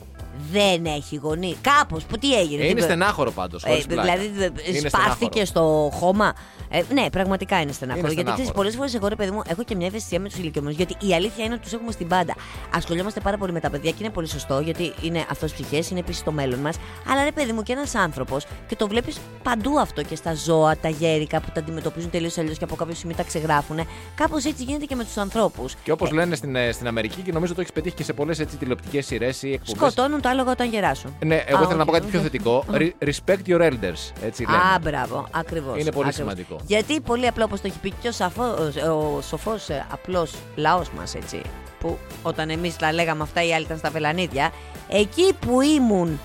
δεν 0.53 0.85
έχει 0.85 1.17
γονεί. 1.17 1.57
Κάπως, 1.61 2.05
που 2.05 2.19
τι 2.19 2.39
έγινε. 2.39 2.61
Ε, 2.61 2.65
τι 2.65 2.71
είναι 2.71 2.75
πε- 2.81 2.83
στενάχωρο 2.89 3.31
πάντως. 3.31 3.65
Ε, 3.65 3.77
δηλαδή 3.89 4.29
δε- 4.29 4.89
σπάθηκε 4.89 5.45
στο 5.45 5.91
χώμα; 5.93 6.33
Ε, 6.71 6.83
ναι, 6.93 7.11
πραγματικά 7.11 7.61
είναι 7.61 7.73
στενάχωρο. 7.73 8.07
Είναι 8.07 8.15
γιατί 8.15 8.31
ξέρεις, 8.31 8.49
στενάχωρο. 8.49 8.55
πολλές 8.57 8.75
φορές 8.75 8.95
εγώ, 8.95 9.09
ρε 9.09 9.15
παιδί 9.17 9.31
μου, 9.31 9.43
έχω 9.47 9.63
και 9.63 9.75
μια 9.77 9.87
ευαισθησία 9.87 10.21
με 10.21 10.29
τους 10.29 10.39
ηλικιωμένους. 10.39 10.77
Γιατί 10.77 11.07
η 11.07 11.15
αλήθεια 11.15 11.45
είναι 11.45 11.55
ότι 11.55 11.63
τους 11.63 11.73
έχουμε 11.73 11.93
στην 11.93 12.09
πάντα. 12.09 12.35
Ασχολιόμαστε 12.75 13.21
πάρα 13.21 13.37
πολύ 13.37 13.53
με 13.53 13.61
τα 13.61 13.71
παιδιά 13.71 13.91
και 13.91 13.97
είναι 14.01 14.11
πολύ 14.11 14.29
σωστό, 14.29 14.61
γιατί 14.61 14.93
είναι 15.03 15.25
αυτός 15.31 15.53
ψυχές, 15.53 15.91
είναι 15.91 15.99
επίσης 16.01 16.23
το 16.23 16.33
μέλλον 16.33 16.59
μας. 16.59 16.77
Αλλά 17.11 17.25
ρε 17.25 17.33
παιδί 17.33 17.53
μου, 17.53 17.63
και 17.63 17.73
ένας 17.73 17.95
άνθρωπος, 17.95 18.45
και 18.69 18.77
το 18.77 18.89
βλέπεις 18.89 19.17
παντού 19.43 19.79
αυτό 19.79 20.03
και 20.03 20.17
στα 20.17 20.35
ζώα, 20.35 20.77
τα 20.77 20.89
γέρικα 20.89 21.41
που 21.41 21.49
τα 21.55 21.61
αντιμετωπίζουν 21.61 22.11
τελείως 22.11 22.39
αλλιώς 22.39 22.59
και 22.59 22.65
από 22.65 22.75
κάποιο 22.75 22.95
σημείο 22.95 23.17
τα 23.17 23.23
ξεγράφουν. 23.23 23.79
Κάπως 24.15 24.45
έτσι 24.45 24.65
γίνεται 24.65 24.85
και 24.85 24.95
με 24.95 25.05
τους 25.05 25.17
ανθρώπους. 25.17 25.75
Και 25.83 25.93
όπως 25.93 26.11
λένε 26.11 26.35
στην, 26.35 26.57
ε, 26.57 26.73
στην 26.73 26.87
Αμερική, 26.87 27.21
και 27.21 27.33
νομίζω 27.33 27.55
το 27.55 27.61
έχεις 27.61 27.73
πετύχει 27.73 27.95
και 27.95 28.05
σε 28.05 28.13
πολλές 28.13 28.39
τηλεοπτικές 28.59 29.07
σειρές 29.07 29.43
ή 29.43 29.53
εκπομπές. 29.53 29.93
Σκοτώνουν 29.93 30.21
το 30.27 30.33
άλογο 30.33 30.51
όταν 30.51 30.69
γεράσουν. 30.69 31.17
Ναι, 31.25 31.45
εγώ 31.47 31.65
Α, 31.65 31.67
θέλω 31.67 31.79
να 31.79 31.85
πω 31.85 31.91
όχι, 31.91 32.01
κάτι 32.01 32.11
πιο 32.13 32.21
όχι. 32.21 32.29
θετικό. 32.29 32.65
Re- 32.73 32.91
Respect 33.05 33.49
your 33.49 33.61
elders. 33.61 34.13
Έτσι 34.25 34.43
λένε. 34.51 34.63
Α, 34.75 34.79
μπράβο, 34.83 35.27
ακριβώς. 35.31 35.81
Είναι 35.81 35.93
πολύ 35.93 36.13
σημαντικό. 36.13 36.57
Γιατί 36.67 37.01
πολύ 37.01 37.27
απλό, 37.27 37.45
όπως 37.45 37.61
το 37.61 37.67
έχει 37.67 37.79
πει 37.79 37.91
και 38.01 38.09
ο, 38.09 38.13
σαφός, 38.13 38.59
ο 38.77 39.21
σοφός 39.29 39.67
απλός 39.93 40.33
λαός 40.57 40.91
μας, 40.91 41.15
έτσι. 41.15 41.41
Που 41.81 41.99
όταν 42.23 42.51
εμείς 42.51 42.77
τα 42.77 42.93
λέγαμε 42.93 43.23
αυτά, 43.23 43.45
οι 43.45 43.55
άλλοι 43.55 43.65
ήταν 43.65 43.79
στα 43.79 43.91
βελανίδια. 43.91 44.51
Εκεί 44.89 45.33
που 45.47 45.61
ήμουν. 45.61 46.21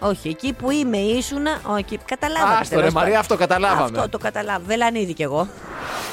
Όχι, 0.00 0.28
εκεί 0.28 0.52
που 0.52 0.70
είμαι 0.70 0.96
ήσουνα. 0.96 1.60
Όχι, 1.66 1.98
καταλάβατε. 2.04 2.56
Άστο, 2.60 2.74
ρε, 2.74 2.80
τέλος 2.80 2.92
Μαρία, 2.94 3.08
πάντων. 3.10 3.20
αυτό 3.20 3.36
καταλάβαμε. 3.36 3.98
Αυτό 3.98 4.08
το 4.08 4.18
καταλάβαμε. 4.18 4.64
Βελανίδη 4.66 5.12
κι 5.14 5.22
εγώ. 5.22 5.48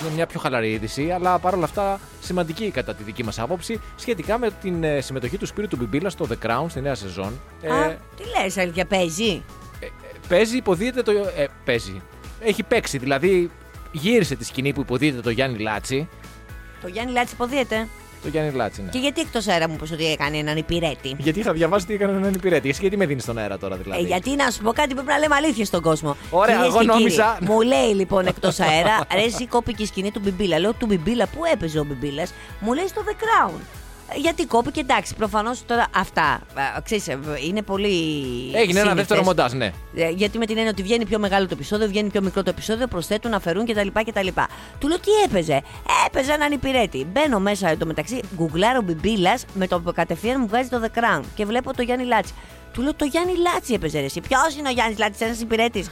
Είναι 0.01 0.13
μια 0.15 0.25
πιο 0.25 0.39
χαλαρή 0.39 0.71
είδηση, 0.71 1.11
αλλά 1.11 1.39
παρόλα 1.39 1.63
αυτά 1.63 1.99
σημαντική 2.21 2.71
κατά 2.71 2.95
τη 2.95 3.03
δική 3.03 3.23
μας 3.23 3.39
άποψη 3.39 3.79
σχετικά 3.95 4.37
με 4.37 4.49
την 4.61 4.83
ε, 4.83 5.01
συμμετοχή 5.01 5.37
του 5.37 5.45
Σπύρου 5.45 5.67
του 5.67 5.75
Μπιμπίλα 5.75 6.09
στο 6.09 6.27
The 6.29 6.47
Crown 6.47 6.65
στη 6.69 6.81
νέα 6.81 6.95
σεζόν. 6.95 7.39
Ε, 7.61 7.71
Α, 7.71 7.97
τι 8.15 8.23
λες, 8.23 8.57
αλήθεια, 8.57 8.85
παίζει; 8.85 9.43
ε, 9.79 9.85
ε, 9.85 9.89
παίζει, 10.27 10.57
υποδίεται 10.57 11.01
το. 11.01 11.11
Ε, 11.11 11.47
παίζει. 11.65 12.01
Έχει 12.39 12.63
παίξει, 12.63 12.97
δηλαδή 12.97 13.51
γύρισε 13.91 14.35
τη 14.35 14.45
σκηνή 14.45 14.73
που 14.73 14.81
υποδύεται 14.81 15.21
το 15.21 15.29
Γιάννη 15.29 15.59
Λάτση. 15.59 16.09
Το 16.81 16.87
Γιάννη 16.87 17.11
Λάτση 17.11 17.33
υποδύεται. 17.33 17.87
Το 18.21 18.27
Γιάννη 18.27 18.51
Λάτση, 18.55 18.81
ναι. 18.81 18.89
Και 18.89 18.97
γιατί 18.97 19.21
εκτός 19.21 19.47
αέρα 19.47 19.67
μου 19.69 19.77
είπε 19.81 19.93
ότι 19.93 20.05
έκανε 20.11 20.37
έναν 20.37 20.57
υπηρέτη; 20.57 21.15
Γιατί 21.17 21.39
είχα 21.39 21.53
διαβάσει 21.53 21.85
ότι 21.85 21.93
έκανε 21.93 22.17
έναν 22.17 22.33
υπηρέτη. 22.33 22.69
Εσύ 22.69 22.81
γιατί 22.81 22.97
με 22.97 23.05
δίνεις 23.05 23.23
στον 23.23 23.37
αέρα 23.37 23.57
τώρα, 23.57 23.75
δηλαδή; 23.75 24.01
Ε, 24.03 24.05
γιατί 24.07 24.35
να 24.35 24.49
σου 24.51 24.61
πω 24.61 24.71
κάτι, 24.71 24.93
πρέπει 24.93 25.09
να 25.09 25.17
λέμε 25.17 25.35
αλήθεια 25.35 25.65
στον 25.65 25.81
κόσμο. 25.81 26.15
Ωραία, 26.29 26.55
Κυρίες 26.55 26.73
εγώ 26.73 26.79
και 26.79 26.85
κύριοι, 26.87 26.99
νόμιζα- 26.99 27.37
Μου 27.41 27.61
λέει 27.61 27.93
λοιπόν 27.93 28.25
εκτός 28.25 28.59
αέρα, 28.59 29.05
ρε, 29.15 29.21
εσύ 29.21 29.47
κόπηκε 29.47 29.83
η 29.83 29.85
σκηνή 29.85 30.11
του 30.11 30.19
Μπιμπίλα. 30.23 30.59
Λέω 30.59 30.73
του 30.73 30.85
Μπιμπίλα, 30.85 31.27
πού 31.27 31.41
έπαιζε 31.53 31.79
ο 31.79 31.83
Μπιμπίλας; 31.83 32.33
Μου 32.59 32.73
λέει 32.73 32.87
στο 32.87 33.01
The 33.05 33.11
Crown. 33.23 33.59
Ε, 34.15 34.19
Γιατί 34.19 34.45
κόπηκε, 34.45 34.79
εντάξει, 34.79 35.15
προφανώς 35.15 35.65
τώρα 35.65 35.85
αυτά. 35.95 36.41
ε, 36.77 36.81
Ξέρεις, 36.81 37.07
ε, 37.07 37.19
είναι 37.47 37.61
πολύ. 37.61 37.87
Έγινε 38.53 38.61
ένα 38.61 38.89
σύνηθες. 38.89 38.93
δεύτερο 38.95 39.23
μοντάζ, 39.23 39.53
ναι. 39.53 39.71
Ε, 39.95 40.09
Γιατί 40.09 40.37
με 40.37 40.45
την 40.45 40.55
έννοια 40.57 40.71
ότι 40.71 40.81
βγαίνει 40.83 41.05
πιο 41.05 41.19
μεγάλο 41.19 41.45
το 41.47 41.53
επεισόδιο, 41.53 41.87
βγαίνει 41.87 42.09
πιο 42.09 42.21
μικρό 42.21 42.43
το 42.43 42.49
επεισόδιο, 42.49 42.87
προσθέτουν, 42.87 43.33
αφαιρούν 43.33 43.65
κτλ. 43.65 43.87
κτλ. 44.05 44.27
Του 44.79 44.87
λέω 44.87 44.99
τι 44.99 45.11
έπαιζε; 45.25 45.61
Έπαιζε 46.07 46.31
έναν 46.33 46.51
υπηρέτη. 46.51 47.05
Μπαίνω 47.11 47.39
μέσα 47.39 47.69
εντωμεταξύ, 47.69 48.19
γκουγκλάρω 48.35 48.81
Μπιμπίλας 48.81 49.45
με 49.53 49.67
το 49.67 49.79
που 49.79 49.91
κατευθείαν 49.93 50.39
μου 50.39 50.47
βγάζει 50.47 50.69
το 50.69 50.81
The 50.83 50.99
Crown 50.99 51.21
και 51.35 51.45
βλέπω 51.45 51.75
το 51.75 51.81
Γιάννη 51.81 52.05
Λάτση. 52.05 52.33
Του 52.73 52.81
λέω 52.81 52.93
το 52.93 53.05
Γιάννη 53.05 53.33
Λάτση 53.37 53.73
έπαιζε 53.73 53.99
ρε. 53.99 54.05
Ποιος 54.27 54.55
είναι 54.57 54.67
ο 54.69 54.71
Γιάννης 54.71 54.97
Λάτσι, 54.97 55.25
ένας 55.25 55.41
υπηρέτης; 55.41 55.89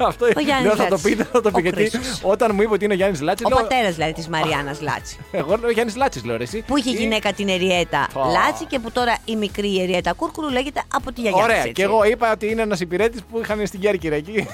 Αυτό 0.00 0.26
Ο 0.36 0.40
Γιάννης 0.40 0.66
λέω, 0.66 0.76
θα 0.76 0.82
το 0.84 0.88
Λάτσης. 0.90 1.16
πει, 1.16 1.22
θα 1.22 1.40
το 1.40 1.50
πει. 1.50 1.56
Ο 1.56 1.60
Γιατί 1.60 1.76
Χρήστος. 1.90 2.20
όταν 2.22 2.50
μου 2.54 2.62
είπε 2.62 2.72
ότι 2.72 2.84
είναι 2.84 2.92
ο 2.92 2.96
Γιάννης 2.96 3.20
Λάτσι, 3.20 3.44
Ο 3.44 3.48
λέω. 3.48 3.58
πατέρας 3.58 3.94
δηλαδή 3.94 4.12
της 4.12 4.28
Μαριάννας 4.28 4.80
Λάτσι. 4.80 5.18
Εγώ 5.40 5.56
λέω 5.56 5.70
Γιάννης 5.70 5.96
Λάτσι, 5.96 6.26
λέω 6.26 6.36
ρε, 6.36 6.42
εσύ. 6.42 6.62
Που 6.66 6.76
είχε 6.76 6.90
Ή- 6.90 6.94
γυναίκα 6.94 7.32
την 7.32 7.48
Εριέτα 7.48 8.08
Πω. 8.12 8.20
Λάτσι 8.32 8.64
και 8.64 8.78
που 8.78 8.90
τώρα 8.90 9.18
η 9.24 9.36
μικρή 9.36 9.68
η 9.74 9.82
Εριέτα 9.82 10.12
Κούρκουλου 10.12 10.48
λέγεται 10.50 10.82
από 10.94 11.12
τη 11.12 11.20
γιαγιά 11.20 11.42
Ωραία. 11.42 11.54
της, 11.54 11.60
έτσι. 11.60 11.72
Και 11.72 11.82
εγώ 11.82 12.04
είπα 12.04 12.32
ότι 12.32 12.50
είναι 12.50 12.62
ένας 12.62 12.80
υπηρέτης 12.80 13.20
που 13.30 13.40
είχαν 13.42 13.66
στην 13.66 13.80
Κέρκυρα 13.80 14.14
εκεί 14.14 14.32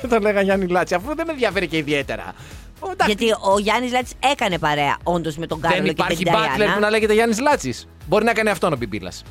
και 0.00 0.06
τον 0.06 0.22
λέγα 0.22 0.40
Γιάννη 0.40 0.66
Λάτσι. 0.66 0.94
Αφού 0.94 1.14
δεν 1.14 1.26
με 1.26 1.32
ενδιαφέρει 1.32 1.66
και 1.68 1.76
ιδιαίτερα. 1.76 2.34
Ο, 2.80 2.90
εντάξει, 2.90 3.14
Γιατί 3.16 3.34
ο 3.54 3.58
Γιάννης 3.58 3.92
Λάτσι 3.92 4.14
έκανε 4.32 4.58
παρέα 4.58 4.96
όντως 5.02 5.36
με 5.36 5.46
τον 5.46 5.60
Κάρολο 5.60 5.82
δεν 5.82 5.94
και 5.94 6.02
υπάρχει 6.02 6.24
την 6.24 6.32
μπάτλερ 6.32 6.50
που 6.52 6.56
Ταϊάννα. 6.58 6.80
να 6.80 6.90
λέγεται 6.90 7.12
Γιάννης 7.12 7.40
Λάτσι. 7.40 7.74
Μπορεί 8.06 8.24
να 8.24 8.32
κάνει 8.32 8.50
αυτόν 8.50 8.72
ο 8.72 8.76
Μπιμπίλας. 8.76 9.22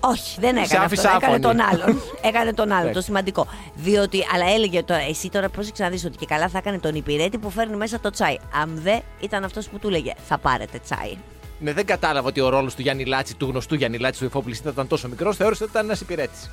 Όχι, 0.00 0.40
δεν 0.40 0.54
Σε 0.56 0.60
έκανε 0.62 0.64
αυτό. 0.64 0.76
άφησα 0.84 1.08
Έκανε 1.08 1.24
άφωνη. 1.24 1.40
τον 1.40 1.60
άλλον. 1.60 2.02
έκανε 2.30 2.52
τον 2.52 2.68
άλλον, 2.70 2.82
το 2.82 2.88
Εντάξει. 2.88 3.06
σημαντικό. 3.06 3.46
Διότι, 3.74 4.18
αλλά 4.34 4.50
έλεγε 4.54 4.82
τώρα, 4.82 5.00
εσύ 5.00 5.28
τώρα 5.28 5.48
πρόσεξε 5.48 5.82
να 5.82 5.88
δεις 5.88 6.04
ότι 6.04 6.16
και 6.16 6.26
καλά 6.26 6.48
θα 6.48 6.58
έκανε 6.58 6.78
τον 6.78 6.94
υπηρέτη 6.94 7.38
που 7.38 7.50
φέρνει 7.50 7.76
μέσα 7.76 8.00
το 8.00 8.10
τσάι. 8.10 8.36
Αν 8.62 8.70
δεν 8.82 9.00
ήταν 9.20 9.44
αυτός 9.44 9.68
που 9.68 9.78
του 9.78 9.88
έλεγε, 9.88 10.12
θα 10.28 10.38
πάρετε 10.38 10.78
τσάι. 10.78 11.16
Ναι, 11.58 11.72
δεν 11.72 11.86
κατάλαβα 11.86 12.28
ότι 12.28 12.40
ο 12.40 12.48
ρόλος 12.48 12.74
του 12.74 12.82
Γιάννη 12.82 13.04
Λάτση, 13.04 13.34
του 13.36 13.46
γνωστού 13.46 13.74
Γιάννη 13.74 13.98
Λάτση 13.98 14.20
του 14.20 14.26
εφοπλιστή 14.26 14.68
ήταν 14.68 14.86
τόσο 14.86 15.08
μικρός. 15.08 15.36
Θεώρησε 15.36 15.62
ότι 15.62 15.72
ήταν 15.72 15.84
ένας 15.84 16.00
υπηρέτης. 16.00 16.50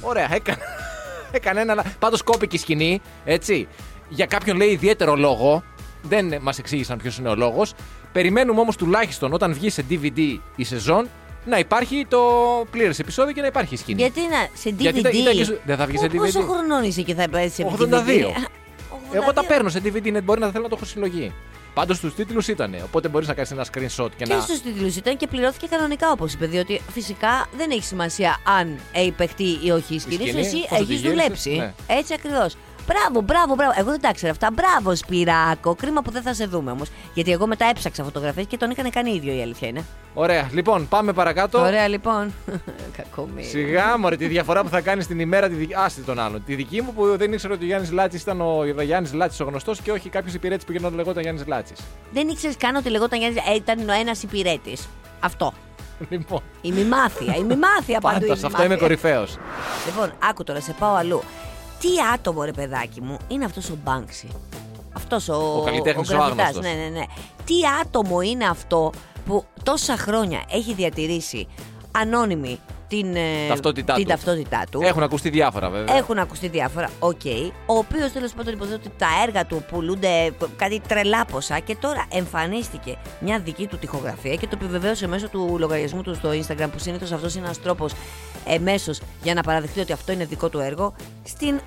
Ωραία, 0.00 0.28
έκανε. 0.34 0.58
έκανε 1.30 1.60
ένα. 1.60 1.84
Πάντως 1.98 2.22
κόπηκε 2.22 2.56
η 2.56 2.58
σκηνή, 2.58 3.00
έτσι. 3.24 3.68
Για 4.08 4.26
κάποιον 4.26 4.56
λέει 4.56 4.68
ιδιαίτερο 4.68 5.14
λόγο. 5.16 5.62
Δεν 6.02 6.38
μας 6.42 6.58
εξήγησαν 6.58 6.98
ποιος 6.98 7.18
είναι 7.18 7.28
ο 7.28 7.34
λόγος. 7.34 7.72
Περιμένουμε 8.12 8.60
όμως 8.60 8.76
τουλάχιστον 8.76 9.32
όταν 9.32 9.52
βγει 9.54 9.70
σε 9.70 9.84
DVD 9.90 10.38
η 10.56 10.64
σεζόν 10.64 11.08
να 11.46 11.58
υπάρχει 11.58 12.06
το 12.08 12.20
πλήρες 12.70 12.98
επεισόδιο 12.98 13.32
και 13.32 13.40
να 13.40 13.46
υπάρχει 13.46 13.74
η 13.74 13.76
σκηνή. 13.76 14.00
Γιατί 14.00 14.20
να, 14.20 14.48
σε 14.54 14.68
DVD. 14.68 14.74
Γιατί 14.78 14.98
ήταν- 14.98 15.12
ήταν 15.14 15.34
και 15.36 15.44
σου- 15.44 15.58
δεν 15.64 15.76
θα 15.76 15.86
βγει 15.86 15.98
σε 15.98 16.06
Πο- 16.08 16.16
Πόσο 16.16 16.40
DVD? 16.40 16.44
χρονών 16.48 16.82
είσαι 16.84 17.02
και 17.02 17.14
θα 17.14 17.28
πάει 17.28 17.48
σε 17.48 17.62
82. 17.78 17.88
DVD. 17.88 18.32
Εγώ 19.18 19.32
τα 19.32 19.42
82. 19.42 19.46
παίρνω 19.48 19.68
σε 19.68 19.80
DVD, 19.84 20.12
ναι, 20.12 20.20
μπορεί 20.20 20.40
να 20.40 20.50
θέλω 20.50 20.62
να 20.62 20.68
το 20.68 20.74
έχω 20.76 20.84
συλλογή. 20.86 21.32
Πάντως 21.74 21.96
στου 21.96 22.12
τίτλους 22.12 22.48
ήταν. 22.48 22.74
Οπότε 22.84 23.08
μπορείς 23.08 23.28
να 23.28 23.34
κάνεις 23.34 23.50
ένα 23.50 23.64
screenshot 23.64 24.08
και, 24.16 24.24
Και 24.24 24.34
να. 24.34 24.40
στους 24.40 24.60
τίτλους 24.62 24.96
ήταν 24.96 25.16
και 25.16 25.26
πληρώθηκε 25.26 25.66
κανονικά 25.66 26.10
όπως 26.10 26.32
είπε. 26.32 26.46
Διότι 26.46 26.80
φυσικά 26.92 27.46
δεν 27.56 27.70
έχει 27.70 27.82
σημασία 27.82 28.36
αν 28.58 28.78
έχει 28.92 29.10
παιχτεί 29.10 29.58
ή 29.62 29.70
όχι 29.70 29.94
η 29.94 29.98
σκηνή. 29.98 30.16
σου, 30.16 30.26
σκηνή, 30.28 30.40
εσύ 30.40 30.56
πώς 30.58 30.68
θα 30.68 30.76
τη 30.76 30.82
έχεις 30.82 30.88
γύρισες, 31.00 31.10
δουλέψει. 31.10 31.50
ναι. 31.50 31.72
Έτσι 31.86 32.12
ακριβώς. 32.14 32.56
Μπράβο, 32.86 33.20
μπράβο, 33.20 33.54
μπράβο. 33.54 33.72
Εγώ 33.78 33.90
δεν 33.90 34.00
τα 34.00 34.08
ήξερα 34.08 34.32
αυτά. 34.32 34.50
Μπράβο, 34.52 34.94
Σπυράκο. 34.96 35.74
Κρίμα 35.74 36.02
που 36.02 36.10
δεν 36.10 36.22
θα 36.22 36.34
σε 36.34 36.46
δούμε 36.46 36.70
όμως. 36.70 36.88
Γιατί 37.14 37.32
εγώ 37.32 37.46
μετά 37.46 37.66
έψαξα 37.66 38.04
φωτογραφίες 38.04 38.46
και 38.46 38.56
τον 38.56 38.70
είχαν 38.70 38.90
κάνει 38.90 39.10
ίδιο 39.14 39.34
η 39.34 39.42
αλήθεια 39.42 39.68
είναι. 39.68 39.84
Ωραία, 40.14 40.48
λοιπόν, 40.52 40.88
πάμε 40.88 41.12
παρακάτω. 41.12 41.60
Ωραία, 41.60 41.88
λοιπόν. 41.88 42.32
Κακομίρι. 42.96 43.46
Σιγά, 43.46 43.98
μωρέ, 43.98 44.16
τη 44.16 44.26
διαφορά 44.26 44.62
που 44.62 44.68
θα 44.68 44.80
κάνεις 44.80 45.06
την 45.06 45.20
ημέρα. 45.20 45.48
Τη... 45.48 45.54
δι- 45.54 45.74
Άστε 45.76 46.00
τον 46.00 46.18
άλλον. 46.18 46.42
Τη 46.46 46.54
δική 46.54 46.82
μου 46.82 46.92
που 46.94 47.16
δεν 47.16 47.32
ήξερα 47.32 47.54
ότι 47.54 47.64
ο 47.64 47.66
Γιάννης 47.66 47.90
Λάτσης 47.92 48.22
ήταν 48.22 48.40
ο 48.40 48.64
Γιάννης 48.82 49.12
Λάτσης 49.12 49.40
ο 49.40 49.44
γνωστός 49.44 49.80
και 49.80 49.90
όχι 49.92 50.08
κάποιος 50.08 50.34
υπηρέτης 50.34 50.64
που 50.64 50.72
γινόταν 50.72 50.96
λεγόταν 50.96 51.22
Γιάννης 51.22 51.46
Λάτσης. 51.46 51.78
Δεν 52.12 52.28
ήξερες 52.28 52.56
καν 52.56 52.74
ότι 52.76 52.88
λεγόταν 52.88 53.18
Γιάννης. 53.18 53.42
Ε, 53.48 53.54
ήταν 53.54 53.88
ο 53.88 53.92
ένας 53.92 54.22
υπηρέτης. 54.22 54.88
Αυτό. 55.20 55.52
Λοιπόν, 56.08 56.40
Ημιμάθεια. 56.60 57.34
Ημιμάθεια 57.36 58.00
παντού. 58.00 58.16
η 58.16 58.20
πάντα 58.20 58.24
σε 58.26 58.32
αυτό 58.32 58.46
ημιμάθεια. 58.46 58.64
είμαι 58.64 58.76
κορυφαίος. 58.76 59.36
Λοιπόν, 59.86 60.12
άκου 60.30 60.44
τώρα, 60.44 60.60
σε 60.60 60.74
πάω 60.78 60.94
αλλού. 60.94 61.22
Τι 61.80 61.88
άτομο, 62.14 62.42
ρε 62.42 62.52
παιδάκι 62.52 63.00
μου, 63.00 63.16
είναι 63.28 63.44
αυτός 63.44 63.70
ο 63.70 63.78
Banksy; 63.84 64.28
Αυτός 64.92 65.28
ο. 65.28 65.34
Ο 65.34 65.62
καλλιτέχνης 65.64 66.10
ο 66.10 66.14
γραφιτάς, 66.16 66.46
άγνωστος. 66.46 66.72
Ναι, 66.74 66.82
ναι, 66.82 66.88
ναι. 66.88 67.04
Τι 67.44 67.54
άτομο 67.82 68.20
είναι 68.20 68.44
αυτό 68.44 68.92
που 69.26 69.44
τόσα 69.62 69.96
χρόνια 69.96 70.42
έχει 70.50 70.74
διατηρήσει 70.74 71.46
ανώνυμη 71.90 72.60
την, 72.88 73.16
ε, 73.16 73.48
Ταυτότητά 73.48 73.94
την 73.94 74.02
του. 74.04 74.08
ταυτότητά 74.10 74.64
του. 74.70 74.80
Έχουν 74.82 75.02
ακουστεί 75.02 75.28
διάφορα 75.30 75.70
βέβαια. 75.70 75.96
Έχουν 75.96 76.18
ακουστεί 76.18 76.48
διάφορα, 76.48 76.90
οκ. 76.98 77.20
Ο 77.66 77.74
οποίος 77.78 78.12
τέλος 78.12 78.32
πάντων 78.32 78.52
υποθέτω 78.54 78.76
ότι 78.76 78.90
τα 78.98 79.08
έργα 79.26 79.46
του 79.46 79.64
πουλούνται 79.70 80.32
κάτι 80.56 80.80
τρελά 80.88 81.24
ποσά 81.24 81.58
και 81.58 81.76
τώρα 81.80 82.06
εμφανίστηκε 82.12 82.96
μια 83.20 83.38
δική 83.38 83.66
του 83.66 83.78
τοιχογραφία 83.78 84.34
και 84.34 84.46
το 84.46 84.58
επιβεβαίωσε 84.60 85.06
μέσω 85.08 85.28
του 85.28 85.56
λογαριασμού 85.58 86.02
του 86.02 86.14
στο 86.14 86.30
Instagram 86.30 86.68
που 86.72 86.78
συνήθως 86.78 87.12
αυτός 87.12 87.34
είναι 87.34 87.44
ένας 87.44 87.62
τρόπος 87.62 87.92
εμέσω 88.46 88.92
για 89.22 89.34
να 89.34 89.42
παραδεχτεί 89.42 89.80
ότι 89.80 89.92
αυτό 89.92 90.12
είναι 90.12 90.24
δικό 90.24 90.48
του 90.48 90.58
έργο 90.58 90.94
στην, 91.24 91.60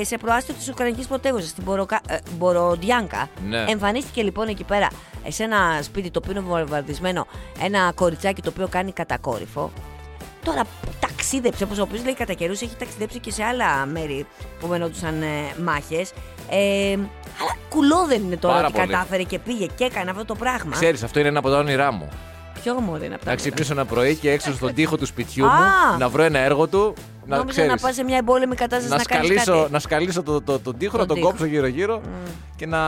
ε, 0.00 0.04
σε 0.04 0.16
προάστιο 0.18 0.54
της 0.54 0.68
Ουκρανικής 0.68 1.06
πρωτεύουσας, 1.06 1.48
στην 1.48 1.64
Μποροκα, 1.64 2.00
ε, 2.08 2.16
Μποροντιάνκα. 2.38 3.28
Ναι. 3.48 3.64
Εμφανίστηκε 3.68 4.22
λοιπόν 4.22 4.48
εκεί 4.48 4.64
πέρα 4.64 4.88
ε, 5.24 5.30
σε 5.30 5.42
ένα 5.42 5.78
σπίτι 5.82 6.10
το 6.10 6.20
οποίο 6.22 6.32
είναι 6.32 6.48
βομβαρδισμένο 6.48 7.26
ένα 7.62 7.92
κοριτσάκι 7.94 8.42
το 8.42 8.48
οποίο 8.48 8.68
κάνει 8.68 8.92
κατακόρυφο. 8.92 9.70
Τώρα 10.44 10.62
ταξίδεψε, 11.00 11.64
όπως 11.64 11.78
ο 11.78 11.82
οποίο 11.82 12.00
λέει 12.04 12.14
κατά 12.14 12.32
καιρούς, 12.32 12.60
έχει 12.60 12.76
ταξιδέψει 12.78 13.18
και 13.18 13.30
σε 13.30 13.44
άλλα 13.44 13.86
μέρη 13.86 14.26
που 14.60 14.66
μενόντουσαν 14.66 15.22
ε, 15.22 15.26
μάχες. 15.64 16.12
Ε, 16.50 16.92
αλλά 17.40 17.56
κουλό 17.68 18.04
δεν 18.06 18.22
είναι 18.22 18.36
τώρα 18.36 18.54
Πάρα 18.54 18.66
ότι 18.66 18.76
πολύ. 18.76 18.86
κατάφερε 18.92 19.22
και 19.22 19.38
πήγε 19.38 19.66
και 19.74 19.84
έκανε 19.84 20.10
αυτό 20.10 20.24
το 20.24 20.34
πράγμα. 20.34 20.70
Ξέρεις, 20.70 21.02
αυτό 21.02 21.18
είναι 21.18 21.28
ένα 21.28 21.38
από 21.38 21.48
τα 21.50 21.58
όνειρά 21.58 21.92
μου. 21.92 22.08
Ποιο 22.62 22.72
γόμο 22.72 22.96
είναι 22.96 23.14
αυτά. 23.14 23.30
Να 23.30 23.36
ξυπνήσω 23.36 23.72
ένα 23.72 23.84
πρωί 23.84 24.14
και 24.16 24.30
έξω 24.30 24.52
στον 24.52 24.74
τοίχο 24.74 24.96
του 24.96 25.06
σπιτιού 25.06 25.44
μου 25.44 25.50
Α! 25.50 25.96
να 25.98 26.08
βρω 26.08 26.22
ένα 26.22 26.38
έργο 26.38 26.66
του. 26.68 26.94
Να 27.26 27.36
Νόμιζα 27.36 27.58
να 27.60 27.64
ξέρεις, 27.66 27.82
πας 27.82 27.94
σε 27.94 28.02
μια 28.04 28.16
εμπόλεμη 28.16 28.54
κατάσταση 28.54 28.90
να, 28.90 28.96
να, 28.96 29.02
κάνεις 29.04 29.26
σκαλίσω, 29.26 29.60
κάτι. 29.60 29.72
να 29.72 29.78
σκαλίσω 29.78 30.22
το, 30.22 30.40
το, 30.42 30.58
τον 30.58 30.78
τοίχο, 30.78 30.90
Τον 30.92 31.00
να 31.00 31.06
τον 31.06 31.16
τοίχο. 31.16 31.28
κόψω 31.28 31.44
γύρω-γύρω 31.44 32.00
και 32.56 32.66
να 32.66 32.78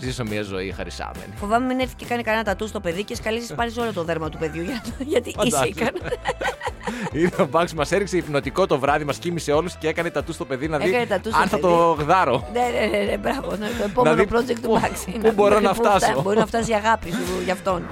ζήσω 0.00 0.24
μια 0.24 0.42
ζωή 0.42 0.70
χαρισάμενη. 0.76 1.32
Φοβάμαι 1.36 1.66
μην 1.66 1.80
έρθει 1.80 1.94
και 1.94 2.04
κάνει 2.06 2.22
κανένα 2.22 2.44
τατού 2.44 2.66
στο 2.68 2.80
παιδί 2.80 3.04
και 3.04 3.14
σκαλίσει 3.14 3.54
πάρει 3.54 3.72
όλο 3.78 3.92
το 3.92 4.04
δέρμα 4.04 4.28
του 4.28 4.38
παιδιού. 4.38 4.62
για- 4.62 4.82
Γιατί 4.98 5.28
είσαι 5.28 5.38
Φαντάζεσαι. 5.38 5.68
ικανό. 5.68 5.98
Είναι 7.18 7.30
ο 7.40 7.46
Μπάξ 7.50 7.74
μας 7.74 7.92
έριξε 7.92 8.16
υπνοτικό 8.16 8.66
το 8.66 8.78
βράδυ, 8.78 9.04
μας 9.04 9.16
κοίμησε 9.16 9.52
όλους 9.52 9.76
και 9.76 9.88
έκανε 9.88 10.10
τατού 10.10 10.32
στο 10.32 10.44
παιδί 10.44 10.68
να 10.68 10.78
δει 10.78 10.88
Έκανε 10.88 11.06
τατού 11.06 11.28
στο 11.30 11.38
αν 11.40 11.48
θα 11.48 11.58
παιδί. 11.58 11.72
το 11.72 11.96
γδάρω. 12.00 12.48
Ναι, 12.52 12.60
ναι, 12.60 12.98
ναι, 12.98 13.04
ναι, 13.04 13.16
μπράβο. 13.16 13.50
Ναι, 13.56 13.66
το 13.78 13.84
επόμενο 13.84 14.14
δει 14.16 14.28
project 14.32 14.54
του 14.62 14.68
πού- 14.68 14.80
Max. 14.82 15.14
πού 15.20 15.32
μπορώ 15.34 15.60
να 15.60 15.74
φτάσω. 15.74 15.98
φτά- 16.10 16.22
Μπορεί 16.22 16.38
να 16.38 16.46
φτάσει 16.46 16.70
η 16.70 16.74
αγάπη 16.74 17.10
σου 17.10 17.42
για 17.44 17.52
αυτόν. 17.52 17.82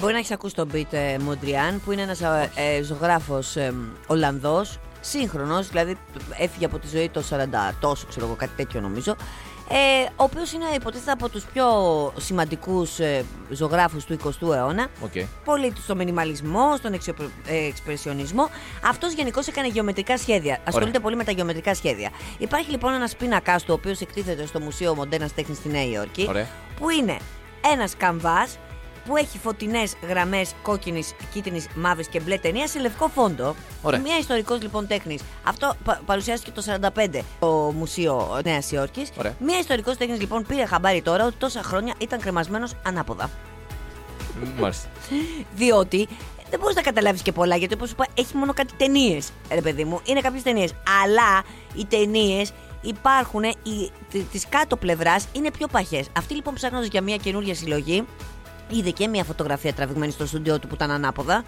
Μπορεί 0.00 0.12
να 0.12 0.18
έχεις 0.18 0.30
ακούσει 0.30 0.54
τον 0.54 0.70
Beat 0.74 0.86
ε, 0.92 1.16
Mondrian, 1.28 1.78
που 1.84 1.92
είναι 1.92 2.02
ένας 2.02 2.20
ε, 2.20 2.82
ζωγράφος 2.82 3.56
ε, 3.56 3.72
Ολλανδός, 4.06 4.78
σύγχρονος, 5.00 5.68
δηλαδή 5.68 5.96
έφυγε 6.38 6.64
από 6.64 6.78
τη 6.78 6.86
ζωή 6.88 7.08
το 7.08 7.22
40 7.30 7.34
τόσο, 7.80 8.06
ξέρω 8.08 8.26
εγώ, 8.26 8.34
κάτι 8.34 8.52
τέτοιο 8.56 8.80
νομίζω. 8.80 9.16
Ε, 9.70 10.02
ο 10.16 10.22
οποίος 10.24 10.52
είναι 10.52 10.64
υποτίθεται 10.74 11.10
από 11.10 11.28
τους 11.28 11.44
πιο 11.44 11.66
σημαντικούς 12.16 12.98
ε, 12.98 13.24
ζωγράφους 13.50 14.04
του 14.04 14.16
20ου 14.24 14.52
αιώνα. 14.54 14.86
Οκ. 15.00 15.10
Πολύ 15.44 15.72
στο 15.82 15.94
μινιμαλισμό, 15.96 16.76
στον 16.76 16.92
εξεπρο- 16.92 17.30
ε, 17.46 17.66
εξπρεσιονισμό. 17.66 18.48
Αυτός 18.84 19.12
γενικώς 19.12 19.46
έκανε 19.46 19.68
γεωμετρικά 19.68 20.18
σχέδια. 20.18 20.58
Ασχολείται 20.64 20.98
πολύ 20.98 21.16
με 21.16 21.24
τα 21.24 21.32
γεωμετρικά 21.32 21.74
σχέδια. 21.74 22.10
Υπάρχει 22.38 22.70
λοιπόν 22.70 22.92
ένας 22.92 23.16
πίνακά 23.16 23.56
του, 23.58 23.64
ο 23.68 23.72
οποίος 23.72 24.00
εκτίθεται 24.00 24.46
στο 24.46 24.60
Μουσείο 24.60 24.94
Μοντέρνας 24.94 25.34
Τέχνης 25.34 25.56
στη 25.58 25.68
Νέα 25.68 25.84
Υόρκη. 25.84 26.26
Ωραία. 26.28 26.46
Που 26.78 26.90
είναι 26.90 27.16
ένας 27.72 27.96
καμβάς 27.96 28.46
που 29.08 29.16
έχει 29.16 29.38
φωτεινές 29.38 29.92
γραμμές 30.08 30.54
κόκκινης, 30.62 31.12
κίτρινης, 31.32 31.66
μαύρης 31.74 32.08
και 32.08 32.20
μπλε 32.20 32.38
ταινία 32.38 32.66
σε 32.66 32.78
λευκό 32.78 33.08
φόντο. 33.08 33.54
Ωραία. 33.82 34.00
Μια 34.00 34.18
ιστορικός 34.18 34.62
λοιπόν 34.62 34.86
τέχνης. 34.86 35.20
Αυτό 35.44 35.74
πα- 35.84 36.00
παρουσιάστηκε 36.06 36.50
το 36.50 36.62
45 36.96 37.20
το 37.40 37.46
Μουσείο 37.76 38.40
Νέας 38.44 38.70
Υόρκης. 38.72 39.08
Ωραία. 39.18 39.34
Μια 39.40 39.58
ιστορικός 39.58 39.96
τέχνης 39.96 40.20
λοιπόν 40.20 40.44
πήρε 40.48 40.64
χαμπάρι 40.66 41.02
τώρα 41.02 41.24
ότι 41.26 41.34
τόσα 41.38 41.62
χρόνια 41.62 41.94
ήταν 41.98 42.20
κρεμασμένος 42.20 42.72
ανάποδα. 42.86 43.30
Μάλιστα. 44.58 44.88
Διότι 45.56 46.08
δεν 46.50 46.60
μπορείς 46.60 46.76
να 46.76 46.82
καταλάβεις 46.82 47.22
και 47.22 47.32
πολλά, 47.32 47.56
γιατί 47.56 47.74
όπως 47.74 47.88
σου 47.88 47.94
είπα, 47.98 48.06
έχει 48.14 48.36
μόνο 48.36 48.52
κάτι 48.54 48.72
ταινίες, 48.76 49.30
ρε 49.52 49.60
παιδί 49.60 49.84
μου. 49.84 50.00
Είναι 50.04 50.20
κάποιες 50.20 50.42
ταινίες. 50.42 50.72
Αλλά 51.04 51.42
οι 51.74 51.84
ταινίες 51.86 52.52
υπάρχουν, 52.80 53.42
της 54.32 54.48
κάτω 54.48 54.76
πλευράς 54.76 55.26
είναι 55.32 55.50
πιο 55.50 55.66
παχές. 55.66 56.06
Αυτή 56.16 56.34
λοιπόν 56.34 56.54
ψάχνοντας 56.54 56.88
για 56.88 57.02
μια 57.02 57.16
καινούργια 57.16 57.54
συλλογή, 57.54 58.04
είδε 58.68 58.90
και 58.90 59.08
μια 59.08 59.24
φωτογραφία 59.24 59.72
τραβηγμένη 59.72 60.12
στο 60.12 60.26
στούντιό 60.26 60.58
του 60.58 60.66
που 60.68 60.74
ήταν 60.74 60.90
ανάποδα. 60.90 61.44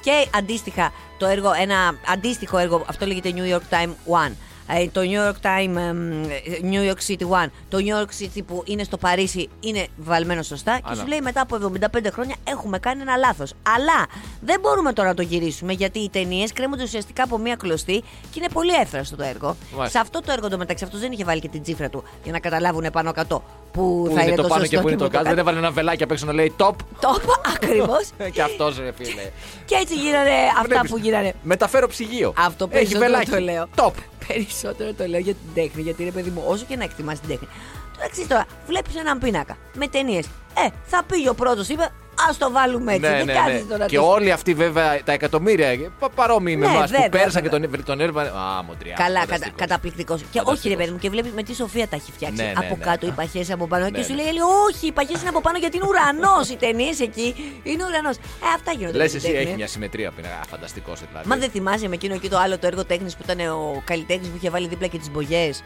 Και 0.00 0.26
αντίστοιχα 0.34 0.92
το 1.18 1.26
έργο, 1.26 1.52
ένα 1.60 1.94
αντίστοιχο 2.06 2.58
έργο, 2.58 2.84
αυτό 2.86 3.06
λέγεται 3.06 3.32
New 3.34 3.54
York 3.54 3.74
Time 3.74 3.90
One. 3.90 4.32
Ε, 4.68 4.86
Το 4.92 5.00
New 5.00 5.28
York 5.28 5.46
Time, 5.46 5.76
εμ, 5.76 6.24
New 6.70 6.90
York 6.90 7.10
City 7.10 7.28
One, 7.42 7.46
το 7.68 7.78
New 7.78 8.00
York 8.02 8.22
City 8.22 8.42
που 8.46 8.62
είναι 8.66 8.82
στο 8.84 8.96
Παρίσι 8.96 9.48
είναι 9.60 9.86
βαλμένο 9.96 10.42
σωστά 10.42 10.76
και 10.78 10.90
ναι. 10.90 10.94
σου 10.96 11.06
λέει 11.06 11.20
μετά 11.20 11.40
από 11.40 11.58
75 11.80 12.06
χρόνια 12.12 12.34
έχουμε 12.44 12.78
κάνει 12.78 13.00
ένα 13.00 13.16
λάθος. 13.16 13.52
Αλλά 13.76 14.06
δεν 14.40 14.60
μπορούμε 14.60 14.92
τώρα 14.92 15.08
να 15.08 15.14
το 15.14 15.22
γυρίσουμε 15.22 15.72
γιατί 15.72 15.98
οι 15.98 16.10
ταινίες 16.10 16.52
κρέμονται 16.52 16.82
ουσιαστικά 16.82 17.22
από 17.22 17.38
μία 17.38 17.54
κλωστή 17.54 18.00
και 18.00 18.38
είναι 18.38 18.48
πολύ 18.52 18.72
εύθραστο 18.74 19.16
το 19.16 19.22
έργο. 19.22 19.56
Μάλιστα. 19.70 19.98
Σε 19.98 19.98
αυτό 19.98 20.20
το 20.20 20.32
έργο 20.32 20.46
εντωμεταξύ 20.46 20.84
αυτός 20.84 21.00
δεν 21.00 21.12
είχε 21.12 21.24
βάλει 21.24 21.40
και 21.40 21.48
την 21.48 21.62
τσίφρα 21.62 21.88
του 21.88 22.04
για 22.22 22.32
να 22.32 22.38
καταλάβουν 22.40 22.86
πάνω 22.92 23.12
κάτω 23.12 23.42
που, 23.72 24.04
Πού 24.08 24.12
θα 24.14 24.22
είναι 24.22 24.34
το 24.36 24.42
πάνω 24.42 24.54
σωστό 24.60 24.76
και 24.76 24.82
πού 24.82 24.88
είναι 24.88 24.96
το 24.96 25.04
που 25.04 25.10
κάτω. 25.10 25.28
Δεν 25.28 25.38
έβαλε 25.38 25.58
ένα 25.58 25.70
βελάκι 25.70 26.02
απ' 26.02 26.10
έξω 26.10 26.26
να 26.26 26.32
λέει 26.32 26.52
top. 26.56 26.74
Το 27.00 27.20
είπα 27.22 27.40
ακριβώ. 27.54 27.96
και 28.32 28.42
αυτός 28.42 28.78
ρε 28.78 28.92
φίλε. 28.96 29.30
και 29.64 29.74
έτσι 29.74 29.94
γίνανε 29.94 30.30
αυτά 30.56 30.62
Βλέπεις, 30.68 30.90
που 30.90 30.98
γίνανε. 30.98 31.34
Μεταφέρω 31.42 31.88
ψυγείο. 31.88 32.32
Αυτό 32.36 32.64
Έχει 32.64 32.72
περισσότερο 32.72 33.04
βελάκι. 33.10 33.30
το 33.30 33.38
λέω. 33.38 33.68
Top. 33.76 33.92
Περισσότερο 34.26 34.92
το 34.92 35.06
λέω 35.06 35.20
για 35.20 35.34
την 35.34 35.54
τέχνη. 35.54 35.82
Γιατί 35.82 36.04
ρε 36.04 36.10
παιδί 36.10 36.30
μου, 36.30 36.42
όσο 36.46 36.64
και 36.68 36.76
να 36.76 36.84
εκτιμάς 36.84 37.20
την 37.20 37.28
τέχνη. 37.28 37.48
Τώρα 37.96 38.08
ξέρει 38.10 38.28
τώρα, 38.28 38.46
βλέπεις 38.66 38.96
έναν 38.96 39.18
πίνακα 39.18 39.56
με 39.74 39.88
ταινίες. 39.88 40.26
Ε, 40.26 40.68
θα 40.84 41.04
πήγε 41.04 41.28
ο 41.28 41.34
πρώτος, 41.34 41.68
είπε, 41.68 41.92
ας 42.28 42.38
το 42.38 42.50
βάλουμε 42.52 42.92
έτσι. 42.94 43.10
Ναι, 43.10 43.16
Δεν 43.16 43.26
ναι, 43.26 43.32
κάθεσαι 43.32 43.56
ναι. 43.56 43.70
τώρα 43.70 43.86
Και 43.86 43.96
τι- 43.98 44.02
όλοι 44.04 44.30
αυτοί 44.32 44.54
βέβαια 44.54 45.02
τα 45.04 45.12
εκατομμύρια 45.12 45.90
πα- 45.98 46.10
παρόμοιοι 46.10 46.56
με 46.58 46.66
Ναι, 46.66 46.72
εμάς 46.72 46.84
που 46.90 46.90
βέβαια, 46.96 47.08
πέρασαν 47.08 47.42
και 47.42 47.48
βέβαια. 47.48 47.70
τον, 47.70 47.84
τον 47.84 48.00
έρβανε. 48.00 48.28
Α, 48.28 48.62
μοντριά. 48.62 48.94
Καλά, 48.96 49.12
κατα, 49.20 49.32
φανταστικός. 49.32 49.58
καταπληκτικός. 49.60 50.20
Και 50.20 50.26
όχι, 50.26 50.38
Φανταστικός. 50.38 50.70
ρε 50.72 50.76
παιδί 50.76 50.90
μου, 50.90 50.98
και 50.98 51.10
βλέπει 51.10 51.30
με 51.34 51.42
τι 51.42 51.54
σοφία 51.54 51.88
τα 51.88 51.96
έχει 51.96 52.12
φτιάξει. 52.12 52.36
Ναι, 52.42 52.48
ναι, 52.48 52.52
από 52.56 52.76
ναι. 52.78 52.84
κάτω 52.84 53.06
οι 53.06 53.10
παχές 53.10 53.50
από 53.50 53.66
πάνω. 53.66 53.84
Ναι, 53.84 53.90
και 53.90 54.02
σου 54.02 54.14
ναι. 54.14 54.22
λέει, 54.22 54.32
λέει, 54.32 54.42
Όχι, 54.68 54.86
οι 54.86 54.92
παχές 54.92 55.20
είναι 55.20 55.28
από 55.28 55.40
πάνω 55.40 55.58
γιατί 55.58 55.76
είναι 55.76 55.86
ουρανός. 55.88 56.48
οι 56.48 56.56
ταινίες 56.56 57.00
εκεί 57.00 57.60
είναι 57.62 57.82
ουρανός. 57.88 58.16
Ε, 58.16 58.20
αυτά 58.54 58.72
γίνονται. 58.72 58.96
Λες 58.98 59.12
με 59.12 59.18
την 59.18 59.28
εσύ, 59.28 59.34
τέχνη. 59.36 59.48
έχει 59.48 59.56
μια 59.62 59.66
συμμετρία 59.66 60.08
που 60.10 60.16
είναι 60.18 60.30
φανταστικός 60.50 61.00
δηλαδή. 61.08 61.28
Μα 61.28 61.36
δεν 61.36 61.50
θυμάσαι 61.50 61.88
με 61.88 61.94
εκείνο 61.94 62.14
εκεί 62.14 62.28
το 62.28 62.38
άλλο 62.38 62.58
το 62.58 62.66
έργο 62.66 62.84
τέχνης 62.84 63.16
που 63.16 63.22
ήταν 63.28 63.40
ο 63.50 63.82
καλλιτέχνης 63.84 64.28
που 64.28 64.36
είχε 64.36 64.50
βάλει 64.50 64.68
δίπλα 64.68 64.86
και 64.86 64.98
τις 64.98 65.10
μπογιές; 65.10 65.62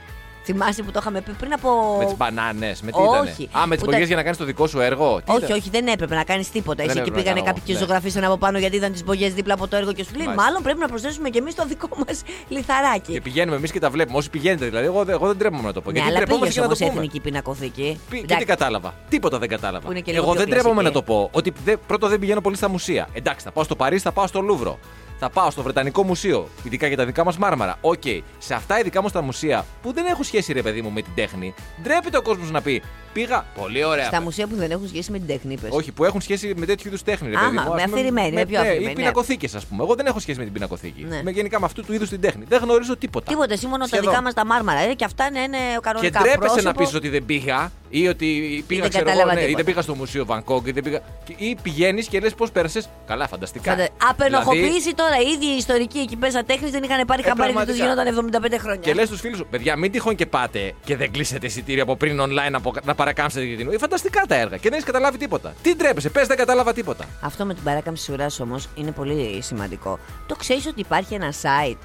Θυμάσαι 0.47 0.83
που 0.83 0.91
το 0.91 0.99
είχαμε 1.03 1.21
πει 1.21 1.31
πριν 1.33 1.53
από. 1.53 1.97
Με 1.99 2.05
τις 2.05 2.17
μπανάνες, 2.17 2.81
με 2.83 2.91
τι 2.91 2.99
Όχι. 2.99 3.43
ήτανε; 3.43 3.63
Α, 3.63 3.67
με 3.67 3.75
τις 3.75 3.85
Που 3.85 3.91
μπογιές 3.91 4.01
τα- 4.01 4.07
για 4.07 4.17
να 4.17 4.23
κάνεις 4.23 4.39
το 4.39 4.45
δικό 4.45 4.67
σου 4.67 4.81
έργο. 4.81 5.21
Τι 5.25 5.31
όχι, 5.33 5.45
ήταν; 5.45 5.57
όχι, 5.57 5.71
δεν 5.71 5.87
έπρεπε 5.87 6.15
να 6.15 6.25
κάνεις 6.25 6.51
τίποτα. 6.51 6.83
Εσύ 6.83 6.91
εκεί 6.91 6.99
έπρεπε 6.99 7.17
να 7.17 7.23
πήγανε 7.23 7.41
κάνω, 7.41 7.51
κάποιοι 7.53 7.63
και 7.67 7.73
ναι. 7.73 7.79
ζωγραφίσαν 7.79 8.25
από 8.25 8.37
πάνω 8.37 8.59
γιατί 8.59 8.77
ήταν 8.77 8.93
τις 8.93 9.05
μπογιές 9.05 9.35
δίπλα 9.35 9.55
από 9.55 9.69
το 9.69 9.77
έργο 9.77 9.93
και 9.93 10.05
σου 10.05 10.11
λέει: 10.17 10.27
Μάλιστα. 10.27 10.45
Μάλλον 10.45 10.63
πρέπει 10.63 10.79
να 10.79 10.89
προσθέσουμε 10.89 11.29
και 11.29 11.39
εμείς 11.39 11.55
το 11.55 11.65
δικό 11.67 11.89
μας 12.07 12.23
λιθαράκι. 12.49 13.13
Και 13.13 13.21
πηγαίνουμε 13.21 13.57
εμείς 13.57 13.73
και 13.73 13.79
τα 13.81 13.91
βλέπουμε. 13.91 14.19
Όσοι 14.19 14.31
πηγαίνετε 14.31 14.65
δηλαδή, 14.65 14.87
εγώ, 14.87 15.05
δεν- 15.05 15.15
εγώ 15.15 15.27
δεν 15.27 15.39
τρέπομαι 15.39 15.63
να 15.63 15.73
το 15.73 15.81
πω. 15.81 15.91
Ναι, 15.91 15.99
γιατί 15.99 16.09
αλλά 16.11 16.19
τρεπόμαστε 16.19 16.49
πήγες 16.49 16.55
και 16.55 16.61
να 16.61 16.67
όμως 16.67 16.79
το 16.79 16.85
πούμε. 16.87 16.97
εθνική 16.99 17.21
πινακοθήκη. 17.21 18.01
Πι- 18.11 18.19
Και 18.19 18.25
Εντάξει, 18.25 18.45
τι 18.45 18.51
κατάλαβα. 18.51 18.95
Τίποτα 19.09 19.39
δεν 19.39 19.49
κατάλαβα. 19.49 19.85
Που 19.87 19.91
είναι 19.91 20.01
και 20.01 20.13
λίγο 20.13 20.23
Εγώ 20.25 20.33
πιο 20.33 20.41
δεν 20.41 20.51
τρέπομαι 20.51 20.83
να 20.83 20.91
κλασική. 20.91 21.07
το 21.07 21.13
πω. 21.13 21.29
Ότι 21.33 21.53
δε- 21.65 21.77
πρώτο 21.77 22.09
δεν 22.09 22.19
πηγαίνω 22.19 22.41
πολύ 22.41 22.57
στα 22.57 22.69
μουσεία. 22.69 23.09
Εντάξει, 23.13 23.45
θα 23.45 23.53
πάω 23.53 23.65
στο 23.65 23.77
Παρίσι, 23.77 24.03
θα 24.03 24.13
πάω 24.13 24.27
στο 24.27 24.41
Λούβρο. 24.41 24.79
Θα 25.19 25.31
πάω 25.31 25.51
στο 25.51 25.63
Βρετανικό 25.63 26.03
Μουσείο. 26.03 26.49
Ειδικά 26.63 26.87
για 26.87 26.97
τα 26.97 27.05
δικά 27.05 27.25
μας 27.25 27.39
μάρμαρα. 27.39 27.79
Οκ. 27.81 28.03
Σε 28.39 28.55
αυτά 28.55 28.81
ειδικά 28.81 29.03
μου 29.03 29.09
τα 29.09 29.23
μουσεία 29.23 29.65
που 29.83 29.93
δεν 29.93 30.07
έχουν 30.07 30.25
σχέση, 30.25 30.53
ρε 30.53 30.63
παιδί 30.63 30.83
μου, 30.83 30.91
με 30.91 31.03
την 31.03 31.13
τέχνη, 31.15 31.55
ντρέπεται 31.83 32.17
ο 32.17 32.23
κόσμος 32.23 32.51
να 32.51 32.63
πει 32.63 32.83
Πήγα. 33.21 33.45
Πολύ 33.61 33.85
ωραία. 33.85 34.05
Στα 34.07 34.21
μουσεία 34.21 34.47
που 34.47 34.55
δεν 34.57 34.71
έχουν 34.71 34.89
σχέση 34.89 35.11
με 35.11 35.19
την 35.19 35.27
τέχνη, 35.27 35.53
είπες. 35.53 35.71
Όχι, 35.73 35.93
που 35.93 36.05
έχουν 36.05 36.21
σχέση 36.21 36.53
με 36.57 36.67
τέτοιου 36.67 36.89
είδους 36.89 37.03
τέχνη. 37.03 37.29
Ρε, 37.31 37.37
Άμα, 37.37 37.47
παιδί 37.49 37.57
μου. 37.69 37.75
με 37.75 37.83
Ας 37.83 37.89
πούμε, 37.89 38.01
αφηρημένη, 38.01 38.33
με 38.33 38.45
πιο 38.47 38.61
ναι, 38.61 38.67
αφηρημένη, 38.67 38.85
Ή 38.85 38.95
ναι. 38.95 39.01
πινακοθήκες, 39.01 39.55
ας 39.55 39.67
πούμε. 39.67 39.83
Εγώ 39.83 39.95
δεν 39.95 40.07
έχω 40.07 40.19
σχέση 40.21 40.39
με 40.39 40.45
την 40.45 40.53
πινακοθήκη. 40.53 41.05
Ναι. 41.09 41.21
Με 41.23 41.31
γενικά 41.31 41.61
με 41.61 41.67
αυτού 41.67 41.83
του 41.85 41.93
είδους 41.93 42.09
την 42.09 42.21
τέχνη. 42.21 42.45
Δεν 42.49 42.61
γνωρίζω 42.63 42.97
τίποτα. 42.97 43.31
Τίποτα, 43.31 43.53
εσύ 43.53 43.67
μόνο 43.67 43.79
τα 43.79 43.87
Σχεδόν. 43.87 44.11
δικά 44.11 44.23
μας 44.23 44.35
τα 44.35 44.45
μάρμαρα. 44.47 44.81
Ε, 44.81 44.95
και 44.95 45.05
αυτά 45.05 45.27
είναι, 45.27 45.39
είναι 45.41 45.57
Και 45.75 45.79
κανονικά 45.83 46.21
ντρέπεσαι 46.21 46.39
πρόσωπο. 46.39 46.63
να 46.63 46.75
πεις 46.75 46.95
ότι 46.95 47.09
δεν 47.09 47.25
πήγα. 47.25 47.73
Ή 47.89 48.09
ότι 48.09 48.27
πήγα, 48.67 48.81
δεν 48.81 48.91
ξέρω 48.91 49.05
εγώ, 49.09 49.13
κατάλαβα 49.17 49.35
ναι, 49.35 49.41
ή 49.41 49.45
τίποτα. 49.47 49.65
δεν 49.65 49.73
πήγα 49.73 49.83
στο 49.83 49.95
Μουσείο 49.95 50.25
Βανκόγκ, 50.25 50.67
ή, 50.67 50.71
δεν 50.73 50.83
πήγα... 50.83 51.01
ή 51.37 51.57
πηγαίνεις 51.63 52.07
και 52.09 52.21
λες 52.21 52.35
πώς 52.35 52.51
πέρασες. 52.51 52.89
Καλά, 53.07 53.29
φανταστικά. 53.29 53.71
Φαντα- 53.71 53.89
Απενοχοποίηση 54.11 54.95
τώρα. 54.95 55.17
Οι 55.21 55.31
ίδιοι 55.33 55.47
οι 55.47 55.57
ιστορικοί 55.57 55.99
εκεί 55.99 56.17
πέσα 56.17 56.45
τέχνης 56.45 56.71
δεν 56.71 56.83
είχαν 56.83 57.07
πάρει 57.07 57.23
Ε, 57.25 57.29
χαμπάρι 57.29 57.53
ότι 57.57 57.67
τους 57.67 57.77
πραγματικά. 57.77 58.05
γινόταν 58.13 58.53
75 58.57 58.59
χρόνια. 58.59 58.81
Και 58.81 58.95
λες 58.95 59.07
στους 59.07 59.21
φίλους 59.21 59.39
σου, 59.39 59.47
παιδιά, 59.51 59.77
μην 59.77 59.91
τυχόν 59.93 60.15
και 60.15 60.27
πάτε 60.27 60.75
και 60.85 60.97
δεν 60.97 61.11
κλείσετε 61.13 61.47
εισιτήριο 61.47 61.83
από 61.83 61.97
πριν 61.97 62.21
online 62.21 62.51
να, 62.51 62.61
απο- 63.11 63.21
να 63.23 63.29
παρακάμψετε 63.31 63.47
την 63.47 63.57
κοινού. 63.57 63.71
Ε, 63.71 63.79
φανταστικά 63.79 64.23
τα 64.29 64.35
έργα 64.35 64.57
και 64.57 64.63
δεν 64.63 64.73
έχεις 64.73 64.85
καταλάβει 64.85 65.19
τίποτα. 65.19 65.55
Τι 65.63 65.75
ντρέπεσαι, 65.77 66.09
πες 66.09 66.27
δεν 66.27 66.37
κατάλαβα 66.37 66.73
τίποτα. 66.73 67.05
Αυτό 67.21 67.45
με 67.45 67.55
την 67.55 67.63
παράκαμψη 67.63 68.13
ουράς 68.13 68.41
όμως 68.41 68.69
είναι 68.75 68.91
πολύ 68.91 69.39
σημαντικό. 69.43 69.99
Το 70.27 70.35
ξέρεις 70.35 70.67
ότι 70.67 70.81
υπάρχει 70.81 71.15
ένα 71.15 71.33
site 71.43 71.77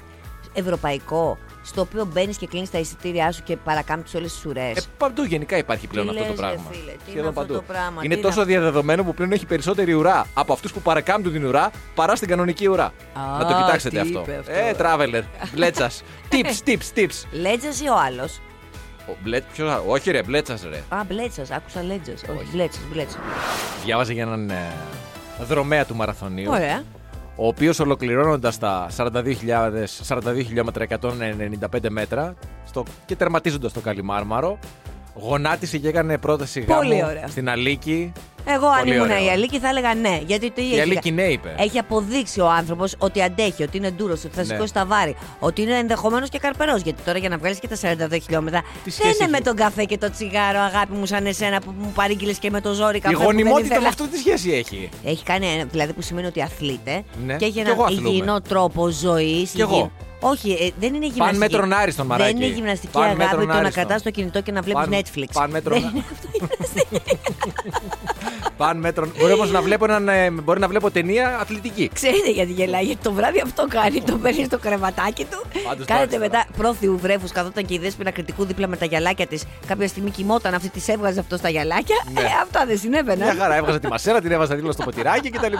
ευρωπαϊκό 0.54 1.38
στο 1.64 1.80
οποίο 1.80 2.04
μπαίνεις 2.04 2.36
και 2.36 2.46
κλείνεις 2.46 2.70
τα 2.70 2.78
εισιτήριά 2.78 3.32
σου 3.32 3.42
και 3.42 3.56
παρακάμπτεις 3.56 4.14
όλες 4.14 4.32
τις 4.32 4.44
ουρές; 4.46 4.76
Ε, 4.76 4.80
παντού 4.98 5.22
γενικά 5.22 5.56
υπάρχει 5.56 5.86
πλέον 5.86 6.08
Τι 6.08 6.18
αυτό 6.18 6.22
το 6.22 6.28
λες, 6.30 6.40
ρε 6.40 6.46
πράγμα. 6.46 6.70
φίλε, 6.70 6.80
τι 6.90 6.90
είναι 6.92 7.02
Σχεδόν 7.10 7.28
αυτό 7.28 7.40
παντού. 7.40 7.54
το 7.54 7.62
πράγμα, 7.62 8.00
είναι 8.04 8.14
τι 8.14 8.20
τόσο 8.20 8.40
είναι- 8.40 8.50
διαδεδομένο 8.50 9.04
που 9.04 9.14
πλέον 9.14 9.32
έχει 9.32 9.46
περισσότερη 9.46 9.92
ουρά 9.92 10.26
από 10.34 10.52
αυτούς 10.52 10.72
που 10.72 10.80
παρακάμπτουν 10.82 11.32
την 11.32 11.44
ουρά 11.44 11.70
παρά 11.94 12.16
στην 12.16 12.28
κανονική 12.28 12.66
ουρά. 12.68 12.84
Α, 12.84 13.38
να 13.38 13.46
το 13.46 13.54
κοιτάξετε 13.54 13.88
τι 13.94 13.98
αυτό. 14.00 14.20
είπε 14.20 14.36
αυτός. 14.40 14.54
Ε, 14.56 14.74
traveler. 14.78 15.22
Μπλέτσας. 15.54 16.02
tips, 16.30 16.68
tips, 16.68 16.98
tips. 16.98 17.24
Λέτζα 17.30 17.68
ή 17.84 17.88
ο 17.88 17.94
άλλος; 18.06 18.40
Ο 19.12 19.16
Μπλέτ, 19.22 19.42
ποιος 19.52 19.70
άλλο; 19.70 19.84
Όχι, 19.86 20.10
ρε, 20.10 20.22
μπλέτσας, 20.22 20.62
ρε. 20.70 20.96
Α, 20.96 21.04
μπλέτσας, 21.08 21.50
άκουσα 21.50 21.82
λέτζα. 21.82 22.12
Όχι, 22.12 22.48
μπλέτσας, 22.52 22.82
μπλέτσας. 22.92 23.20
Διάβαζε 23.84 24.12
για 24.12 24.22
έναν 24.22 24.50
ε, 24.50 24.56
δρομέα 25.48 25.84
του 25.84 25.94
μαραθωνίου. 25.96 26.50
Ωραία. 26.50 26.82
ο 27.36 27.46
οποίος 27.46 27.78
ολοκληρώνοντας 27.80 28.58
τα 28.58 28.88
42, 28.96 29.34
42 30.08 30.42
χιλιόμετρα 30.46 30.86
195 31.70 31.88
μέτρα 31.88 32.34
στο, 32.66 32.84
και 33.06 33.16
τερματίζοντας 33.16 33.72
το 33.72 33.80
Καλιμάρμαρο 33.80 34.58
γονάτισε 35.14 35.78
και 35.78 35.88
έκανε 35.88 36.18
πρόταση 36.18 36.60
Πολύ 36.60 36.94
γάμου 36.96 37.06
ωραία. 37.10 37.26
στην 37.28 37.48
Αλίκη. 37.48 38.12
Εγώ 38.46 38.66
αν 38.66 38.78
Πολύ 38.78 38.94
ήμουν 38.94 39.10
ωραίο. 39.10 39.24
η 39.24 39.28
Αλίκη 39.28 39.58
θα 39.58 39.68
έλεγα 39.68 39.94
ναι. 39.94 40.20
Γιατί 40.26 40.50
το 40.50 40.62
Η 40.62 40.70
έχει, 40.70 40.80
Αλίκη 40.80 41.10
ναι 41.10 41.22
είπε. 41.22 41.54
έχει 41.58 41.78
αποδείξει 41.78 42.40
ο 42.40 42.48
άνθρωπος 42.50 42.94
ότι 42.98 43.22
αντέχει, 43.22 43.62
ότι 43.62 43.76
είναι 43.76 43.90
ντούρος, 43.90 44.24
ότι 44.24 44.34
θα 44.34 44.40
Ναι. 44.40 44.46
σηκώσει 44.46 44.72
τα 44.72 44.86
βάρη, 44.86 45.16
ότι 45.38 45.62
είναι 45.62 45.78
ενδεχομένως 45.78 46.28
και 46.28 46.38
καρπερός. 46.38 46.80
Γιατί 46.82 47.02
τώρα 47.02 47.18
για 47.18 47.28
να 47.28 47.38
βγάλεις 47.38 47.58
και 47.58 47.68
τα 47.68 47.76
42 47.76 48.18
χιλιόμετρα 48.22 48.60
Τι 48.60 48.66
δεν 48.84 48.92
σχέση 48.92 49.16
είναι 49.20 49.28
με 49.30 49.36
έχει; 49.36 49.42
τον 49.44 49.56
καφέ 49.56 49.84
και 49.84 49.98
το 49.98 50.10
τσιγάρο, 50.10 50.60
αγάπη 50.60 50.92
μου, 50.94 51.06
σαν 51.06 51.26
εσένα 51.26 51.60
που 51.60 51.74
μου 51.78 51.92
παρήγγειλες 51.94 52.38
και 52.38 52.50
με 52.50 52.60
το 52.60 52.72
ζόρι 52.72 52.96
Η 52.96 53.00
καφέ. 53.00 53.14
που 53.14 53.20
δεν 53.20 53.30
γονιμότητα 53.30 53.64
ήθελα. 53.66 53.80
με 53.80 53.88
αυτό 53.88 54.06
τι 54.08 54.16
σχέση 54.18 54.50
έχει; 54.52 54.88
Έχει 55.04 55.24
κάνει 55.24 55.46
ένα, 55.46 55.64
δηλαδή 55.64 55.92
που 55.92 56.02
σημαίνει 56.02 56.26
ότι 56.26 56.42
αθλείται 56.42 57.02
Ναι. 57.26 57.36
και 57.36 57.44
έχει 57.44 57.52
Κι 57.54 57.58
ένα 57.60 57.70
εγώ 57.70 57.82
αθλούμαι. 57.84 58.08
υγιεινό 58.08 58.40
τρόπο 58.40 58.88
ζωής. 58.88 59.50
Κι 59.50 59.60
εγώ. 59.60 59.90
Όχι, 60.24 60.50
ε, 60.52 60.70
δεν 60.80 60.94
είναι 60.94 61.06
γυμναστική. 61.06 61.38
μέτρον 61.38 61.72
άριστον, 61.72 62.06
μαράκι. 62.06 62.32
Δεν 62.32 62.42
είναι 62.42 62.54
γυμναστική 62.54 62.92
Παν 62.92 63.02
αγάπη 63.02 63.18
μέτρον 63.18 63.40
το 63.40 63.46
να 63.46 63.54
άριστον. 63.54 63.72
κρατάς 63.84 64.02
το 64.02 64.10
κινητό 64.10 64.40
και 64.40 64.52
να 64.52 64.62
βλέπεις 64.62 64.88
Παν- 64.88 65.06
Netflix. 65.06 65.28
παν 65.32 65.50
μέτρον 65.50 65.80
Δεν 65.80 65.88
α- 65.88 65.90
είναι 65.94 66.04
αυτό 66.12 66.28
γυμναστική. 66.38 67.00
Παν 68.56 68.76
μέτρον. 68.78 69.12
Μπορεί 69.18 69.32
όμως 69.32 69.50
να, 69.50 69.62
βλέπω 69.62 69.84
έναν, 69.84 70.08
ε, 70.08 70.30
μπορεί 70.30 70.60
να 70.60 70.68
βλέπω 70.68 70.90
ταινία 70.90 71.38
αθλητική. 71.40 71.90
Ξέρετε 71.94 72.30
γιατί 72.30 72.52
γελάει, 72.52 72.84
γιατί 72.84 73.02
το 73.02 73.12
βράδυ 73.12 73.40
αυτό 73.40 73.66
κάνει. 73.68 74.00
Το 74.02 74.16
παίρνει 74.16 74.44
στο 74.44 74.58
κρεβατάκι 74.58 75.24
του. 75.24 75.44
Πάντως, 75.68 75.86
Κάνετε 75.86 76.16
εντάξει, 76.16 76.18
μετά 76.18 76.46
πρόθυου 76.56 76.98
βρέφους. 76.98 77.30
Καθόταν 77.32 77.64
και 77.66 77.74
η 77.74 77.78
δέσπινα 77.78 78.10
κριτικού 78.10 78.44
δίπλα 78.44 78.66
με 78.66 78.76
τα 78.76 78.84
γυαλάκια 78.84 79.26
της. 79.26 79.44
Κάποια 79.66 79.88
στιγμή 79.88 80.10
κοιμόταν 80.10 80.54
αυτή, 80.54 80.68
της 80.68 80.88
έβγαζε 80.88 81.20
αυτό 81.20 81.36
στα 81.36 81.48
γυαλάκια. 81.48 81.96
Ναι. 82.12 82.20
Ε, 82.20 82.24
αυτά 82.42 82.66
δεν 82.66 82.78
συνέβαιναν. 82.78 83.34
Μια 83.34 83.42
χαρά, 83.42 83.56
έβγαζα 83.56 83.78
τη 83.78 83.86
μασέρα, 83.88 84.20
την 84.20 84.32
έβαζα 84.32 84.54
δίπλα 84.54 84.72
στο 84.72 84.82
ποτηράκι 84.82 85.30
κτλ. 85.30 85.54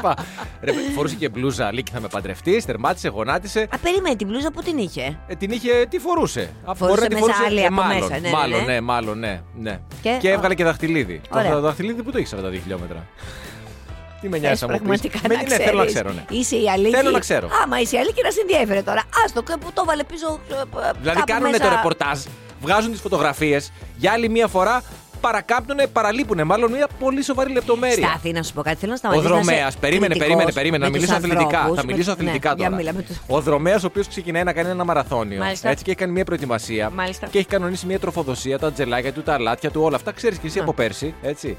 Ρε, 0.62 0.72
φορούσε 0.94 1.14
και 1.14 1.28
μπλούζα, 1.28 1.72
Λίκη 1.72 1.92
θα 1.92 2.00
με 2.00 2.08
παντρευτείς, 2.08 2.64
τερμάτισε, 2.64 3.08
γονάτισε. 3.08 3.60
Α, 3.60 3.78
περίμενε 3.78 4.16
την 4.16 4.26
μπλούζα 4.26 4.50
που 4.50 4.62
την 4.62 4.78
είχε; 4.78 5.18
Ε, 5.26 5.34
την 5.34 5.50
είχε, 5.50 5.86
τι 5.90 5.98
φορούσε. 5.98 6.50
Α, 6.64 6.74
Φορούσε 6.74 7.00
μπορεί 7.00 7.00
να 7.00 7.06
τη 7.08 7.14
μέσα 7.26 7.44
άλλη 7.46 7.64
από 7.66 7.74
μάλλον, 7.74 7.98
μέσα, 7.98 8.08
ναι, 8.08 8.18
ναι, 8.28 8.30
μάλλον, 8.34 8.64
ναι. 8.64 8.72
ναι, 8.72 8.80
μάλλον, 8.80 9.18
ναι. 9.18 9.40
ναι. 9.58 9.80
Και- 10.02 10.16
Και, 10.20 10.30
έβγαλε 10.30 10.54
και 10.54 10.64
δαχτυλίδι. 10.64 11.20
Ωραία. 11.30 11.50
Το 11.50 11.60
δαχτυλίδι 11.60 12.02
που 12.02 12.10
το 12.10 12.18
έχεις 12.18 12.34
42 12.34 12.71
χιλιόμετρα. 12.72 13.06
Τι 14.20 14.28
με 14.28 14.38
νοιάζει 14.38 14.56
Θες 14.58 14.68
να 14.68 14.74
μου 14.74 14.88
πεις. 14.88 15.00
πραγματικά 15.00 15.18
Με- 15.28 15.34
να 15.34 15.40
Ναι, 15.40 15.46
ξέρεις. 15.46 15.64
θέλω 15.66 15.78
να 15.78 15.84
ξέρω, 15.84 16.10
ναι. 16.12 16.24
Είσαι 16.28 16.56
η 16.56 16.68
αλήθεια. 16.70 16.98
Θέλω 16.98 17.10
να 17.10 17.18
ξέρω. 17.18 17.48
Άμα 17.64 17.80
είσαι 17.80 17.96
η 17.96 17.98
αλήθεια, 17.98 18.22
να 18.24 18.30
σε 18.30 18.40
ενδιαφέρε 18.40 18.82
τώρα. 18.82 19.02
Άστο, 19.24 19.42
που 19.42 19.70
το 19.74 19.84
βάλε 19.84 20.04
πίσω. 20.04 20.40
ε, 20.50 20.54
ε, 20.54 20.90
Δηλαδή 21.00 21.18
κάπου 21.18 21.32
κάνουν 21.32 21.50
μέσα. 21.50 21.62
το 21.62 21.68
ρεπορτάζ, 21.68 22.18
βγάζουν 22.60 22.90
τις 22.92 23.00
φωτογραφίες, 23.00 23.72
για 23.96 24.12
άλλη 24.12 24.28
μία 24.28 24.46
φορά 24.46 24.82
παρακάμπτουν, 25.20 25.76
παραλείπουν 25.92 26.46
μάλλον 26.46 26.70
μια 26.72 26.88
πολύ 26.98 27.22
σοβαρή 27.22 27.52
λεπτομέρεια. 27.52 28.08
Στάθη, 28.08 28.32
να 28.32 28.42
σου 28.42 28.52
πω 28.52 28.62
κάτι. 28.62 28.76
Θέλω 28.76 28.90
να 28.90 28.94
Ο 28.94 28.98
σταματήσω. 28.98 29.28
να 29.28 29.40
είσαι 29.40 29.44
δρομέα, 29.50 29.70
περίμενε, 29.80 30.14
κριτικός 30.14 30.24
περίμενε, 30.34 30.52
περίμενε. 30.52 30.84
με 30.84 30.90
Να 30.90 30.98
τους 30.98 31.00
μιλήσω 31.08 31.14
αθλητικά. 31.26 31.56
ανθρώπους, 31.58 31.76
Θα 31.80 31.86
με- 31.86 31.92
μιλήσω 31.92 32.10
ναι, 32.10 32.16
αθλητικά 32.18 32.54
για 32.56 32.64
τώρα. 32.64 32.76
μίλα 32.76 32.92
με 32.92 33.02
τους- 33.02 33.16
Ο 33.26 33.40
δρομέας, 33.40 33.82
ο 33.82 33.86
οποίος 33.86 34.08
ξεκινάει 34.08 34.42
να 34.44 34.52
κάνει 34.52 34.68
ένα 34.70 34.84
μαραθώνιο. 34.84 35.38
Μάλιστα. 35.38 35.68
Έτσι 35.68 35.84
και 35.84 35.90
έχει 35.90 35.98
κάνει 35.98 36.12
μια 36.12 36.24
προετοιμασία. 36.24 36.90
Μάλιστα. 36.90 37.26
Και 37.26 37.38
έχει 37.38 37.46
κανονίσει 37.46 37.86
μια 37.86 37.98
τροφοδοσία, 37.98 38.58
τα 38.58 38.72
τζελάκια 38.72 39.12
του, 39.12 39.22
τα 39.22 39.34
αλάτια 39.34 39.70
του, 39.70 39.80
όλα 39.82 39.96
αυτά. 39.96 40.12
Ξέρεις 40.12 40.38
και 40.38 40.46
εσύ 40.46 40.56
Ναι. 40.56 40.62
από 40.62 40.72
πέρσι. 40.74 41.14
Έτσι. 41.22 41.56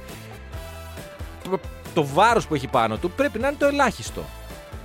Το, 1.43 1.59
το 1.93 2.05
βάρος 2.13 2.47
που 2.47 2.55
έχει 2.55 2.67
πάνω 2.67 2.97
του 2.97 3.11
πρέπει 3.11 3.39
να 3.39 3.47
είναι 3.47 3.55
το 3.59 3.65
ελάχιστο. 3.65 4.21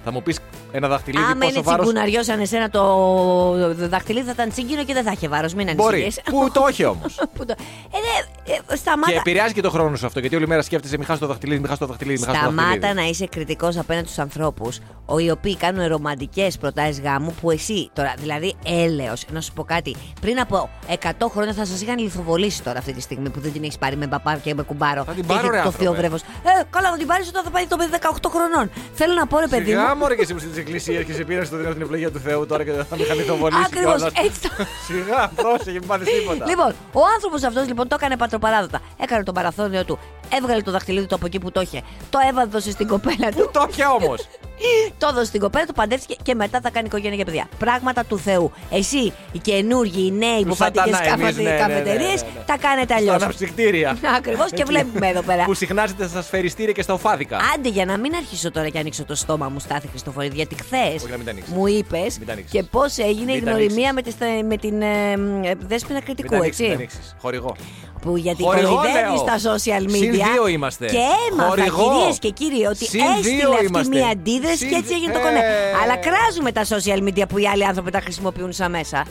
Θα 0.05 0.13
μου 0.13 0.23
πεις 0.23 0.39
ένα 0.73 0.89
δαχτυλίδι 0.89 1.25
Άμα 1.25 1.35
πόσο 1.35 1.51
είναι 1.53 1.61
βάρος; 1.63 1.85
τσιγκουναριό 1.87 2.23
σαν 2.23 2.41
εσένα 2.41 2.71
το 2.71 3.77
δαχτυλίδι 3.89 4.27
θα 4.27 4.33
ήταν 4.33 4.49
τσίγκινο 4.51 4.85
και 4.85 4.93
δεν 4.93 5.05
θα 5.05 5.11
είχε 5.13 5.29
βάρος. 5.29 5.55
Μην 5.55 5.75
Μπορεί. 5.75 6.01
ανησυχείς. 6.03 6.31
Που 6.33 6.51
το 6.53 6.67
έχει 6.69 6.85
όμως; 6.85 7.15
Που 7.35 7.45
το- 7.45 7.55
Ε, 7.93 7.99
ναι, 7.99 8.38
ε, 8.69 8.77
σταμάτα. 8.77 9.11
και 9.11 9.17
επηρεάζει 9.17 9.53
και 9.55 9.61
το 9.63 9.71
χρόνο 9.71 9.97
σου 9.97 10.07
αυτό. 10.07 10.21
Γιατί 10.21 10.37
όλη 10.37 10.47
μέρα 10.47 10.63
σκέφτεσαι 10.63 10.99
μη 10.99 11.05
χάσει 11.05 11.21
το 11.21 11.27
δαχτυλίδι, 11.27 11.61
μη 11.61 11.67
χάσει 11.67 11.79
το 11.81 11.87
δαχτυλίδι, 11.87 12.19
μη 12.21 12.27
χάσει 12.27 12.39
το 12.39 12.45
Σταμάτα 12.45 12.69
δαχτυλίδι. 12.69 12.95
να 13.01 13.09
είσαι 13.09 13.27
κριτικός 13.27 13.77
απέναντι 13.79 14.05
στους 14.07 14.19
ανθρώπους 14.19 14.79
οι 15.21 15.31
οποίοι 15.31 15.57
κάνουν 15.57 15.87
ρομαντικές 15.87 16.59
προτάσεις 16.59 17.01
γάμου 17.01 17.35
που 17.41 17.51
εσύ 17.51 17.91
τώρα, 17.93 18.15
δηλαδή 18.19 18.55
έλεος, 18.65 19.25
να 19.33 19.41
σου 19.41 19.53
πω 19.53 19.65
κάτι, 19.65 19.97
πριν 20.21 20.41
από 20.41 20.71
100 20.89 21.29
χρόνια 21.31 21.53
θα 21.53 21.65
σας 21.65 21.81
είχαν 21.83 21.99
λιθοβολήσει 21.99 22.63
τώρα 22.63 22.79
αυτή 22.79 22.93
τη 22.93 23.01
στιγμή 23.01 23.31
που 23.31 23.41
δεν 23.41 23.53
την 23.53 23.63
έχεις 23.65 23.79
πάρει 23.79 23.97
με 23.97 24.07
παπά 24.07 24.35
και 24.37 24.55
με 24.55 24.63
κουμπάρο. 24.63 25.05
Θα 25.05 25.13
την 25.13 25.23
και 25.23 25.29
πάρω, 25.29 25.39
έχετε 25.41 25.57
ρε, 25.57 25.63
το 25.63 25.69
άνθρωπε. 25.69 25.85
θείο 25.85 25.95
βρέφος. 26.01 26.21
Ε, 26.23 26.63
καλά, 26.71 26.91
θα 26.91 26.97
την 26.97 27.07
πάρεις 27.07 27.29
όταν 27.29 27.43
θα 27.45 27.51
πάει 27.51 27.67
το 27.67 27.77
παιδί 27.77 27.91
18 27.93 28.31
χρονών. 28.35 28.71
Θέλω 28.95 29.15
να 29.15 29.27
πω, 29.27 29.39
ρε 29.39 29.47
παιδί 29.47 29.73
μου. 29.73 29.79
Σιγά 29.81 29.95
μωρέ 29.97 30.15
και 30.15 30.23
εσύ 30.23 30.33
που 30.35 30.39
στις 30.39 30.57
εκκλησίες 30.57 31.05
και 31.05 31.13
σε 31.13 31.25
πήραν 31.25 31.45
στο 31.47 31.57
δίνω 31.57 31.73
την 31.73 31.83
ευλογία 31.83 32.11
του 32.11 32.19
Θεού 32.19 32.47
τώρα 32.47 32.65
και 32.65 32.73
θα 32.73 32.97
με 32.97 33.03
είχαν 33.05 33.19
ηθοβολήσει 33.19 33.63
Ακριβώς, 33.67 33.95
κιόλας. 33.95 34.13
έτσι 34.27 34.41
το- 34.41 34.49
Σιγά, 34.87 35.21
πρόσεχε, 35.43 35.71
μην 35.79 35.87
πάθεις 35.87 36.09
τίποτα. 36.19 36.45
Λοιπόν, 36.49 36.71
ο 36.93 37.01
άνθρωπος 37.15 37.43
αυτός 37.43 37.67
λοιπόν 37.67 37.89
το 37.89 37.95
έκανε 37.99 38.17
πατροπαράδοτα. 38.39 38.81
Έκανε 39.03 39.23
το 39.23 39.33
μαραθώνιο 39.35 39.85
του, 39.85 39.99
έβγαλε 40.39 40.63
το 40.63 40.71
δαχτυλίδι 40.71 41.07
του 41.07 41.15
από 41.15 41.27
εκεί 41.27 41.39
που 41.39 41.51
το 41.51 41.61
είχε, 41.61 41.81
το 42.11 42.19
έβαδωσε 42.31 42.71
στην 42.71 42.87
κοπέλα 42.89 43.31
του. 43.37 43.51
Το 43.53 43.67
πια 43.71 43.91
όμως; 43.91 44.29
Το 44.99 45.09
έδωσε 45.11 45.25
στην 45.25 45.41
κοπέλα 45.41 45.65
του, 45.67 45.73
παντρεύτηκε 45.73 46.17
και 46.23 46.35
μετά 46.35 46.61
θα 46.63 46.71
κάνει 46.71 46.87
οικογένεια 46.87 47.17
και 47.17 47.25
παιδιά. 47.25 47.49
Πράγματα 47.59 48.05
του 48.05 48.19
Θεού. 48.19 48.53
Εσύ, 48.71 49.13
οι 49.33 49.39
καινούργοι, 49.39 50.07
οι 50.07 50.11
νέοι 50.11 50.43
Τους 50.43 50.49
που 50.51 50.57
πάτε 50.57 50.81
και 50.85 50.93
σατανά 50.95 51.23
εμείς, 51.23 51.37
ναι, 51.37 51.43
ναι, 51.43 51.51
ναι, 51.51 51.57
καφετερίες, 51.59 52.23
ναι, 52.23 52.29
ναι. 52.39 52.45
τα 52.47 52.57
κάνετε 52.61 52.85
Στα 52.87 52.95
αλλιώ. 52.97 53.13
αναψυκτήρια. 53.13 53.97
Ακριβώς 54.19 54.51
και 54.51 54.65
βλέπουμε 54.65 55.09
εδώ 55.09 55.23
πέρα. 55.23 55.45
Που 55.45 55.55
συχνάζεται 55.55 56.07
στα 56.09 56.23
σφαιριστήρια 56.23 56.73
και 56.73 56.83
στα 56.83 56.93
οφάδικα. 56.93 57.39
Άντε 57.57 57.69
για 57.69 57.85
να 57.85 57.99
μην 57.99 58.15
αρχίσω 58.15 58.51
τώρα 58.51 58.69
και 58.69 58.79
ανοίξω 58.79 59.05
το 59.05 59.15
στόμα 59.15 59.49
μου, 59.49 59.59
Στάθη 59.61 59.89
Χριστοφορή, 59.89 60.31
γιατί 60.35 60.55
χθες 60.63 60.95
Όχι, 61.03 61.11
να 61.11 61.17
μην 61.17 61.25
τα 61.25 61.31
ανοίξεις. 61.31 61.53
μου 61.55 61.67
είπες 61.67 62.19
Μην 62.19 62.27
τα 62.27 62.33
ανοίξεις. 62.33 62.53
και 62.53 62.63
πώς 62.63 62.99
έγινε 62.99 63.33
η 63.33 63.35
Μην 63.35 63.45
τα 63.45 63.51
γνωριμία 63.51 63.89
ανοίξεις. 63.91 63.93
με, 63.95 64.03
τη, 64.03 64.11
στα- 64.41 64.47
με 64.47 64.57
την 64.57 64.83
ε, 64.83 65.13
ε, 65.51 65.55
δέσποινα 65.67 65.95
Μην 65.95 66.05
κριτικού, 66.05 66.29
τα 66.29 66.37
ανοίξεις, 66.37 66.61
μην 66.69 66.77
τα 66.77 66.83
έτσι. 66.83 66.97
ανοίξεις. 66.97 67.17
Χορηγό. 67.21 67.57
Που 68.03 68.17
γιατί 68.17 68.43
Χορηγό, 68.43 68.75
κοροϊδεύει 68.75 69.09
λέω. 69.09 69.17
στα 69.17 69.37
social 69.53 69.83
media. 69.91 69.97
Συν 69.99 70.13
δύο 70.13 70.47
είμαστε. 70.49 70.87
Και 70.87 70.99
έμαθα, 71.33 71.49
Χορηγό. 71.49 71.91
κυρίες 71.99 72.19
και 72.19 72.31
κύριοι, 72.31 72.65
ότι 72.67 72.85
Συν 72.85 73.01
έστειλε 73.01 73.37
δύο 73.37 73.51
αυτή 73.53 73.65
είμαστε. 73.67 73.97
μία 73.97 74.09
αντίδραση 74.09 74.57
Συν 74.57 74.69
και 74.69 74.75
έτσι 74.75 74.87
δι- 74.89 74.97
έγινε 74.97 75.13
το 75.13 75.19
Ε. 75.19 75.23
κονέ. 75.23 75.41
Αλλά 75.83 75.97
κράζουμε 75.97 76.53
τα 76.53 76.65
social 76.65 77.09
media 77.09 77.29
που 77.29 77.39
οι 77.39 77.47
άλλοι 77.49 77.67
άνθρωποι 77.67 77.91
τα 77.91 78.01
χρησιμοποιούν 78.01 78.53
σαν 78.53 78.71
μέσα. 78.71 79.05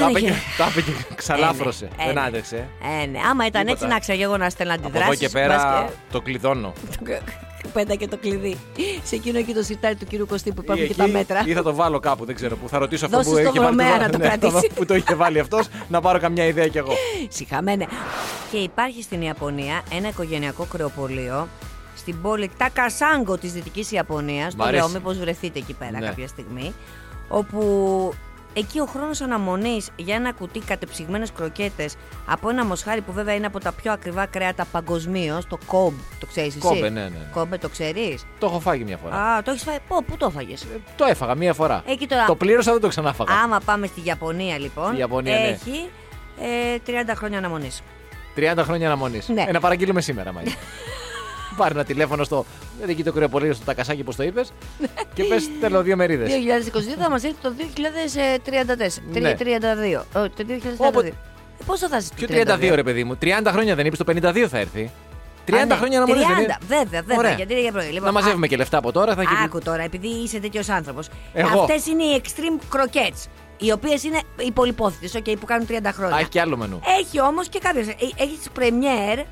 Τα 0.00 0.08
είπε 0.10 0.18
Άντε, 0.18 0.20
και- 0.20 0.32
τα 0.58 0.66
είπε 0.70 0.80
και 0.80 0.92
ξαλάφρωσε. 1.20 1.84
Ε, 1.84 1.88
ναι, 1.98 2.04
Δεν 2.04 2.14
ναι. 2.14 2.20
άντεξε. 2.20 2.68
Ε, 3.02 3.06
ναι. 3.06 3.18
Άμα 3.30 3.46
ήταν 3.46 3.60
Τίποτα. 3.64 3.70
έτσι 3.72 3.86
να 3.86 3.98
ξέρω 3.98 4.20
εγώ 4.22 4.36
να 4.36 4.50
στέλνα 4.50 4.74
Από 4.74 4.86
αντιδράσει. 4.86 5.08
εδώ 5.10 5.18
και 5.18 5.28
πέρα 5.28 5.88
το 6.12 6.20
κλειδώνω. 6.20 6.72
Πέτα 7.74 7.94
και 7.94 8.08
το 8.08 8.16
κλειδί. 8.16 8.56
Σε 9.04 9.14
εκείνο 9.14 9.38
εκεί 9.38 9.54
το 9.54 9.62
σιρτάρι 9.62 9.94
του 9.94 10.06
κύριου 10.06 10.26
Κωστή 10.26 10.52
που 10.52 10.60
Ή 10.60 10.64
υπάρχουν 10.64 10.86
και 10.86 10.90
εκεί, 10.92 11.00
τα 11.12 11.18
μέτρα. 11.18 11.42
Ή 11.46 11.52
θα 11.52 11.62
το 11.62 11.74
βάλω 11.74 11.98
κάπου, 12.00 12.24
δεν 12.24 12.34
ξέρω. 12.34 12.56
Που 12.56 12.68
θα 12.68 12.78
ρωτήσω 12.78 13.04
αυτό 13.04 13.16
Δώσε 13.16 13.30
που 13.30 13.36
στο 13.36 13.48
είχε 13.48 13.58
βάλει. 13.60 13.76
δρομέα 13.76 13.96
το- 13.96 14.02
να 14.02 14.10
το 14.10 14.18
ναι, 14.22 14.24
κρατήσει. 14.28 14.70
Που 14.74 14.84
το 14.86 14.94
είχε 14.94 15.14
βάλει 15.14 15.38
αυτός, 15.38 15.68
να 15.88 16.00
πάρω 16.00 16.18
καμιά 16.18 16.44
ιδέα 16.46 16.68
κι 16.68 16.78
εγώ. 16.78 16.92
Συχαμένε. 17.28 17.86
Και 18.50 18.56
υπάρχει 18.56 19.02
στην 19.02 19.22
Ιαπωνία 19.22 19.82
ένα 19.92 20.08
οικογενειακό 20.08 20.64
κρεοπολείο 20.64 21.48
στην 21.96 22.20
πόλη 22.22 22.50
Τακασάγκο 22.58 23.38
της 23.38 23.52
Δυτικής 23.52 23.92
Ιαπωνίας. 23.92 24.54
Μ' 24.54 24.58
Το 24.58 24.64
αρέσει. 24.64 24.82
λέω 24.82 24.88
μήπως 24.92 25.18
βρεθείτε 25.18 25.58
εκεί 25.58 25.72
πέρα 25.74 25.98
Ναι. 25.98 26.06
κάποια 26.06 26.28
στιγμή. 26.28 26.74
Όπου 27.28 27.60
εκεί 28.54 28.80
ο 28.80 28.84
χρόνος 28.86 29.20
αναμονής 29.20 29.90
για 29.96 30.14
ένα 30.14 30.32
κουτί 30.32 30.58
κατεψυγμένες 30.58 31.32
κροκέτες 31.32 31.96
από 32.26 32.48
ένα 32.48 32.64
μοσχάρι 32.64 33.00
που 33.00 33.12
βέβαια 33.12 33.34
είναι 33.34 33.46
από 33.46 33.60
τα 33.60 33.72
πιο 33.72 33.92
ακριβά 33.92 34.26
κρέατα 34.26 34.64
παγκοσμίως, 34.72 35.46
το 35.46 35.58
κόμπ, 35.66 35.92
το 36.20 36.26
ξέρεις 36.26 36.56
εσύ; 36.56 36.66
Κόμπε, 36.66 36.80
ναι, 36.80 37.00
ναι, 37.00 37.08
ναι. 37.08 37.26
Κόμπε, 37.32 37.58
το 37.58 37.68
ξέρεις; 37.68 38.26
Το 38.38 38.46
έχω 38.46 38.60
φάγει 38.60 38.84
μια 38.84 38.96
φορά. 38.96 39.16
Α, 39.16 39.42
το 39.42 39.50
έχεις 39.50 39.62
φάει; 39.62 39.76
Πω, 39.88 39.96
πού 40.06 40.16
το 40.16 40.26
έφαγες; 40.26 40.62
Ε, 40.62 40.66
Το 40.96 41.04
έφαγα 41.04 41.34
μία 41.34 41.54
φορά. 41.54 41.82
Εκεί 41.86 42.06
τώρα. 42.06 42.24
Το 42.24 42.36
πλήρωσα, 42.36 42.72
δεν 42.72 42.80
το 42.80 42.88
ξανάφαγα. 42.88 43.34
Άμα 43.34 43.60
πάμε 43.64 43.86
στη 43.86 44.00
Ιαπωνία 44.04 44.58
λοιπόν, 44.58 44.88
Στη 44.88 44.98
Ιαπωνία, 44.98 45.38
ναι. 45.38 45.46
έχει 45.46 45.90
ε, 46.40 47.02
30 47.10 47.12
χρόνια 47.16 47.38
αναμονής. 47.38 47.82
30 48.36 48.54
χρόνια 48.58 48.86
αναμονής. 48.86 49.28
Ναι. 49.28 49.44
Ε, 49.48 49.52
να 49.52 49.60
παραγγείλουμε 49.60 50.00
σήμερα, 50.00 50.32
μάγια. 50.32 50.52
Πάρε 51.56 51.74
ένα 51.74 51.84
τηλέφωνο 51.84 52.24
στο. 52.24 52.44
Δεν 52.80 52.88
εκεί 52.88 53.04
το 53.04 53.12
κρεοπολείο 53.12 53.52
στο 53.52 53.64
τακασάκι, 53.64 54.02
πώς 54.02 54.16
το 54.16 54.22
είπες. 54.22 54.52
και 55.14 55.24
πες 55.24 55.48
θέλω 55.60 55.82
δύο 55.82 55.96
μερίδες. 55.96 56.30
2022 56.32 56.96
θα 56.98 57.10
μας 57.10 57.24
έρθει 57.24 57.36
το 57.42 57.52
2034. 57.58 59.20
Ναι. 59.20 59.34
32. 59.38 60.04
Ε, 60.14 60.28
Το 60.28 60.30
2032. 60.38 60.58
Όποτε, 60.76 61.12
Πόσο 61.66 61.88
θα 61.88 61.98
ζήσει 62.00 62.12
Ποιο 62.14 62.28
32 62.28 62.74
ρε 62.74 62.82
παιδί 62.82 63.04
μου, 63.04 63.18
30 63.22 63.26
χρόνια 63.46 63.74
δεν 63.74 63.86
είπες, 63.86 63.98
το 63.98 64.04
52 64.04 64.46
θα 64.48 64.58
έρθει. 64.58 64.90
30 65.46 65.54
Α, 65.54 65.64
ναι, 65.64 65.74
χρόνια 65.74 65.98
να 66.00 66.06
μου 66.06 66.14
λες, 66.14 66.24
30, 66.24 66.28
δεν 66.34 66.42
είναι- 66.44 66.56
βέβαια, 66.66 67.00
βέβαια. 67.00 67.16
Ωραία. 67.18 67.32
Γιατί 67.32 67.52
είναι 67.52 67.62
για 67.62 67.72
πρωί. 67.72 67.86
Λοιπόν, 67.86 68.04
Να 68.04 68.12
μαζεύουμε 68.12 68.46
α- 68.46 68.48
και 68.48 68.56
λεφτά 68.56 68.78
από 68.78 68.92
τώρα. 68.92 69.14
Θα 69.14 69.20
έχει... 69.20 69.30
Άκου 69.44 69.58
τώρα, 69.58 69.82
επειδή 69.82 70.08
είσαι 70.08 70.38
τέτοιος 70.38 70.68
άνθρωπος. 70.68 71.08
Εγώ. 71.34 71.60
Αυτές 71.60 71.86
είναι 71.86 72.02
οι 72.02 72.22
extreme 72.24 72.76
croquettes. 72.76 73.28
Οι 73.58 73.72
οποίες 73.72 74.02
είναι 74.04 74.20
οι 74.46 74.50
πολυπόθητε, 74.52 75.18
okay, 75.24 75.34
που 75.40 75.46
κάνουν 75.46 75.66
30 75.70 75.72
χρόνια. 75.92 76.16
Α, 76.16 76.18
έχει 76.18 76.28
και 76.28 76.40
άλλο 76.40 76.56
μενού. 76.56 76.80
Έχει 77.00 77.20
όμως 77.20 77.48
και 77.48 77.58
κάποιε. 77.58 77.82
Έχεις 78.16 78.48
premier. 78.58 79.18
ε, 79.18 79.24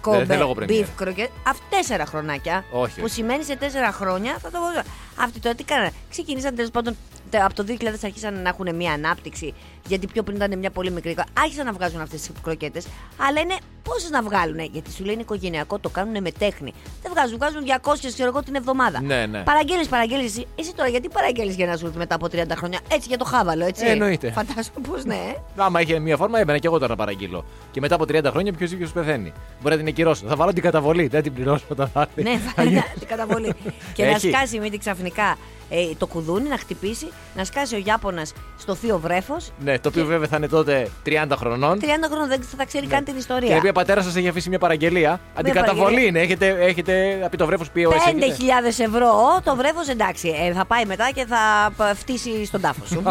Κόμπε, 0.00 0.24
θέλω 0.24 0.40
εγώ 0.40 0.54
Premier. 0.58 0.70
beef 0.70 1.02
croquette. 1.02 1.28
Αυτά 1.46 1.64
τέσσερα 1.70 2.06
χρονάκια. 2.06 2.64
Όχι, 2.72 2.94
Που 2.94 3.00
όχι. 3.04 3.12
σημαίνει 3.14 3.44
σε 3.44 3.56
τέσσερα 3.56 3.92
χρόνια 3.92 4.38
θα 4.42 4.50
το 4.50 4.58
πω. 4.58 4.82
Αυτοί 5.22 5.40
τώρα 5.40 5.54
τι 5.54 5.64
κάνανε. 5.64 5.90
Ξεκινήσαν 6.10 6.54
τέλος 6.54 6.70
πάντων 6.70 6.96
τε- 7.12 7.17
από 7.36 7.54
το 7.54 7.64
2000 7.68 7.74
αρχίσαν 8.04 8.42
να 8.42 8.48
έχουν 8.48 8.74
μια 8.74 8.92
ανάπτυξη. 8.92 9.54
Γιατί 9.86 10.06
πιο 10.06 10.22
πριν 10.22 10.36
ήταν 10.36 10.58
μια 10.58 10.70
πολύ 10.70 10.90
μικρή. 10.90 11.16
Άρχισαν 11.40 11.64
να 11.66 11.72
βγάζουν 11.72 12.00
αυτές 12.00 12.20
τις 12.20 12.30
κροκέτε. 12.42 12.82
Αλλά 13.28 13.40
είναι 13.40 13.54
πόσες 13.82 14.10
να 14.10 14.22
βγάλουν. 14.22 14.58
Γιατί 14.72 14.92
σου 14.92 15.04
λένε 15.04 15.20
οικογενειακό, 15.20 15.78
το 15.78 15.88
κάνουν 15.88 16.22
με 16.22 16.30
τέχνη. 16.30 16.72
Δεν 17.02 17.12
βγάζουν, 17.14 17.36
βγάζουν 17.38 17.62
200 17.82 17.92
ξέρω 18.12 18.28
εγώ 18.28 18.42
την 18.42 18.54
εβδομάδα. 18.54 19.00
Ναι, 19.02 19.26
ναι. 19.26 19.42
Παραγγέλνει, 19.42 19.86
παραγγέλνει. 19.86 20.24
Εσύ, 20.24 20.46
εσύ 20.54 20.74
τώρα 20.74 20.88
γιατί 20.88 21.08
παραγγέλνει 21.08 21.52
για 21.52 21.66
να 21.66 21.76
σου 21.76 21.86
έρθει 21.86 21.98
μετά 21.98 22.14
από 22.14 22.26
30 22.26 22.42
χρόνια. 22.56 22.78
Έτσι 22.92 23.08
για 23.08 23.18
το 23.18 23.24
χάβαλο, 23.24 23.64
έτσι. 23.66 23.86
Ε, 23.86 23.90
εννοείται. 23.90 24.30
Φαντάζομαι 24.30 24.86
πως 24.88 25.04
ναι. 25.04 25.34
Άμα 25.56 25.80
είχε 25.80 25.98
μία 25.98 26.16
φόρμα, 26.16 26.38
έμπαινα 26.38 26.58
και 26.58 26.66
εγώ 26.66 26.76
τώρα 26.78 26.90
να 26.90 26.96
παραγγείλω. 26.96 27.44
Και 27.70 27.80
μετά 27.80 27.94
από 27.94 28.04
30 28.08 28.24
χρόνια, 28.30 28.52
ποιος 28.52 28.72
ή 28.72 28.76
ποιος 28.76 28.92
πεθαίνει. 28.92 29.32
Μπορεί 29.62 29.74
να 29.74 29.80
την 29.80 29.88
ακυρώσω. 29.88 30.26
Θα 30.26 30.36
βάλω 30.36 30.52
την 30.52 30.62
καταβολή, 30.62 31.06
δεν 31.06 31.22
την 31.22 31.32
πληρώσω 31.34 31.64
όταν 31.68 31.88
θα 31.88 32.00
έρθει. 32.00 32.22
Ναι, 32.22 32.38
Θα 32.54 32.62
γίνει- 32.62 32.82
την 32.98 33.08
καταβολή. 33.08 33.54
και 33.92 34.04
να 34.04 34.10
Έχει. 34.10 34.28
σκάσει 34.30 34.58
μύτη 34.58 34.78
ξαφνικά 34.78 35.36
ε, 35.70 35.76
το 35.98 36.06
κουδούνι, 36.06 36.48
να 36.48 36.58
χτυπήσει, 36.58 37.08
να 37.36 37.44
σκάσει 37.44 37.74
ο 37.74 37.82
Ιάπωνας 37.84 38.32
στο 38.58 38.74
θείο 38.74 38.98
βρέφος. 38.98 39.50
Ναι, 39.64 39.78
το 39.78 39.88
οποίο 39.88 40.04
βέβαια 40.04 40.28
θα 40.28 40.36
είναι 40.36 40.48
τότε 40.48 40.88
30 41.06 41.10
χρονών. 41.36 41.78
30 41.80 41.84
χρόνια 42.10 42.26
δεν 42.26 42.42
θα 42.56 42.64
ξέρει 42.64 42.86
καν 42.86 42.98
την 42.98 43.06
Την 43.06 43.16
ιστορία. 43.16 43.56
οποία 43.56 43.72
πατέρα 43.72 44.02
σας 44.02 44.16
έχει 44.16 44.28
αφήσει 44.28 44.48
μια 44.48 44.58
παραγγελία. 44.58 45.20
Αντικαταβολή 45.34 45.78
παραγγελία. 45.80 46.08
είναι. 46.08 46.20
Έχετε, 46.20 46.56
έχετε 46.64 47.20
από 47.24 47.36
το 47.36 47.46
βρέφος 47.46 47.70
πει 47.70 47.86
5.000 47.90 48.78
ευρώ 48.78 49.40
το 49.44 49.56
βρέφος 49.56 49.88
εντάξει. 49.88 50.34
Ε, 50.48 50.52
θα 50.52 50.64
πάει 50.64 50.84
μετά 50.84 51.10
και 51.14 51.26
θα 51.26 51.70
π- 51.76 51.96
φτύσει 51.96 52.44
στον 52.44 52.60
τάφο 52.60 52.84
σου. 52.86 53.02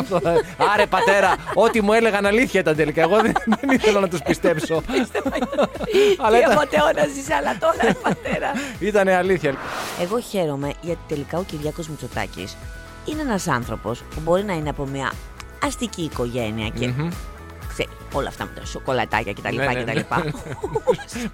Άρε 0.74 0.86
πατέρα, 0.86 1.36
ό,τι 1.54 1.82
μου 1.82 1.94
έλεγαν 1.94 2.26
αλήθεια 2.26 2.60
ήταν 2.60 2.76
τελικά. 2.76 3.02
Εγώ 3.02 3.22
δεν, 3.22 3.32
δεν 3.46 3.70
ήθελα 3.70 4.00
να 4.00 4.08
τους 4.08 4.22
πιστέψω. 4.22 4.82
Αλλά 6.26 6.38
Τι 6.38 6.44
ήταν, 6.44 6.52
απαταιώνα 6.52 7.08
είσαι, 7.08 7.34
αλλά 7.34 7.58
τώρα 7.60 7.94
πατέρα. 8.02 8.52
ήταν 8.80 9.08
αλήθεια. 9.08 9.56
Εγώ 10.02 10.20
χαίρομαι 10.20 10.74
γιατί 10.82 11.00
τελικά 11.08 11.38
ο 11.38 11.44
Κυριάκος 11.44 11.88
Μητσοτάκης 11.88 12.58
είναι 13.12 13.22
ένας 13.22 13.48
άνθρωπος 13.48 14.00
που 14.00 14.20
μπορεί 14.24 14.44
να 14.44 14.54
είναι 14.54 14.70
από 14.70 14.86
μια 14.86 15.12
αστική 15.64 16.02
οικογένεια 16.02 16.70
και. 16.70 16.88
Μμμ. 16.88 17.10
ξέρει, 17.68 17.90
όλα 18.14 18.28
αυτά 18.28 18.46
με 18.46 18.52
τα 18.60 18.66
σοκολατάκια 18.66 19.34
κτλ. 19.34 19.56
Ναι, 19.56 19.66
ναι, 19.66 19.94
ναι. 19.94 20.04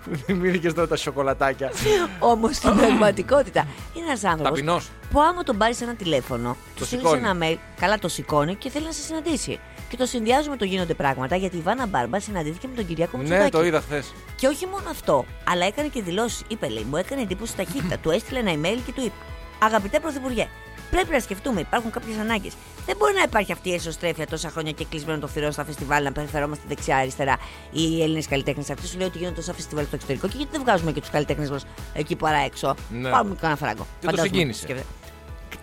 Που 0.04 0.16
θυμήθηκε 0.26 0.72
τώρα 0.74 0.88
τα 0.88 0.96
σοκολατάκια. 0.96 1.72
Όμως 2.20 2.56
στην 2.56 2.76
πραγματικότητα 2.82 3.68
είναι 3.94 4.06
ένας 4.06 4.24
άνθρωπος 4.24 4.50
Ταπεινός. 4.50 4.90
που 5.12 5.22
άμα 5.22 5.44
τον 5.44 5.58
πάρεις 5.58 5.82
ένα 5.82 5.96
τηλέφωνο, 5.96 6.58
του 6.76 6.86
στείλεις 6.86 7.04
σηκώνει. 7.10 7.28
ένα 7.28 7.38
mail, 7.42 7.58
καλά 7.80 8.00
το 8.00 8.08
σηκώνει 8.08 8.56
και 8.56 8.70
θέλει 8.70 8.86
να 8.86 8.92
σε 8.92 9.02
συναντήσει. 9.02 9.60
Και 9.90 9.98
το 10.00 10.06
συνδυάζουμε 10.06 10.58
το 10.58 10.66
γίνονται 10.66 10.94
πράγματα 10.94 11.36
γιατί 11.36 11.58
η 11.58 11.62
Βάνα 11.62 11.86
Μπάρμπα 11.86 12.20
συναντήθηκε 12.20 12.68
με 12.68 12.76
τον 12.76 12.88
Κυριάκο 12.88 13.18
Μητσοτάκη. 13.18 13.44
Ναι, 13.44 13.50
το 13.50 13.66
είδα 13.66 13.82
χθες. 13.82 14.14
Και 14.36 14.48
όχι 14.48 14.66
μόνο 14.66 14.90
αυτό, 14.90 15.26
αλλά 15.44 15.66
έκανε 15.66 15.88
και 15.88 16.02
δηλώσεις. 16.02 16.42
Είπε, 16.48 16.68
λέει, 16.70 16.86
μου 16.90 16.98
έκανε 16.98 17.22
εντύπωση 17.22 17.56
ταχύτητα. 17.56 17.98
του 18.02 18.10
έστειλε 18.10 18.40
ένα 18.40 18.52
email 18.52 18.78
και 18.86 18.92
του 18.92 19.02
είπε: 19.02 19.14
Αγαπητέ 19.60 20.00
Πρωθυπουργέ, 20.00 20.48
πρέπει 20.96 21.12
να 21.12 21.20
σκεφτούμε, 21.20 21.60
υπάρχουν 21.60 21.92
κάποιες 21.92 22.18
ανάγκες. 22.18 22.54
Δεν 22.86 22.96
μπορεί 22.98 23.14
να 23.14 23.22
υπάρχει 23.22 23.52
αυτή 23.52 23.70
η 23.70 23.74
εσωστρέφεια 23.74 24.28
τόσα 24.28 24.50
χρόνια 24.50 24.72
και 24.72 24.86
κλεισμένο 24.90 25.20
το 25.20 25.28
θηρό 25.28 25.52
στα 25.52 25.66
φεστιβάλ, 25.66 26.04
να 26.04 26.12
περιφερόμαστε 26.12 26.64
δεξιά-αριστερά 26.68 27.38
οι 27.72 28.02
Έλληνες 28.02 28.28
καλλιτέχνες. 28.28 28.70
Αυτή 28.70 28.88
σου 28.88 28.98
λέει 28.98 29.08
ότι 29.08 29.18
γίνονται 29.18 29.36
τόσα 29.36 29.54
φεστιβάλ 29.54 29.86
στο 29.86 29.96
εξωτερικό 29.96 30.28
και 30.28 30.34
γιατί 30.38 30.52
δεν 30.52 30.62
βγάζουμε 30.62 30.92
και 30.92 31.00
τους 31.00 31.10
καλλιτέχνες 31.10 31.50
μας 31.50 31.66
εκεί 31.94 32.16
παρά 32.16 32.38
έξω. 32.38 32.76
Ναι. 32.90 33.10
Πάμε 33.10 33.30
και 33.34 33.40
κανένα 33.42 33.60
φράγκο. 33.60 33.84
Και 34.00 34.06
το 34.06 34.10
Φαντάζομαι. 34.10 34.28
συγκίνησε. 34.28 34.62
Σκεφτε- 34.62 34.86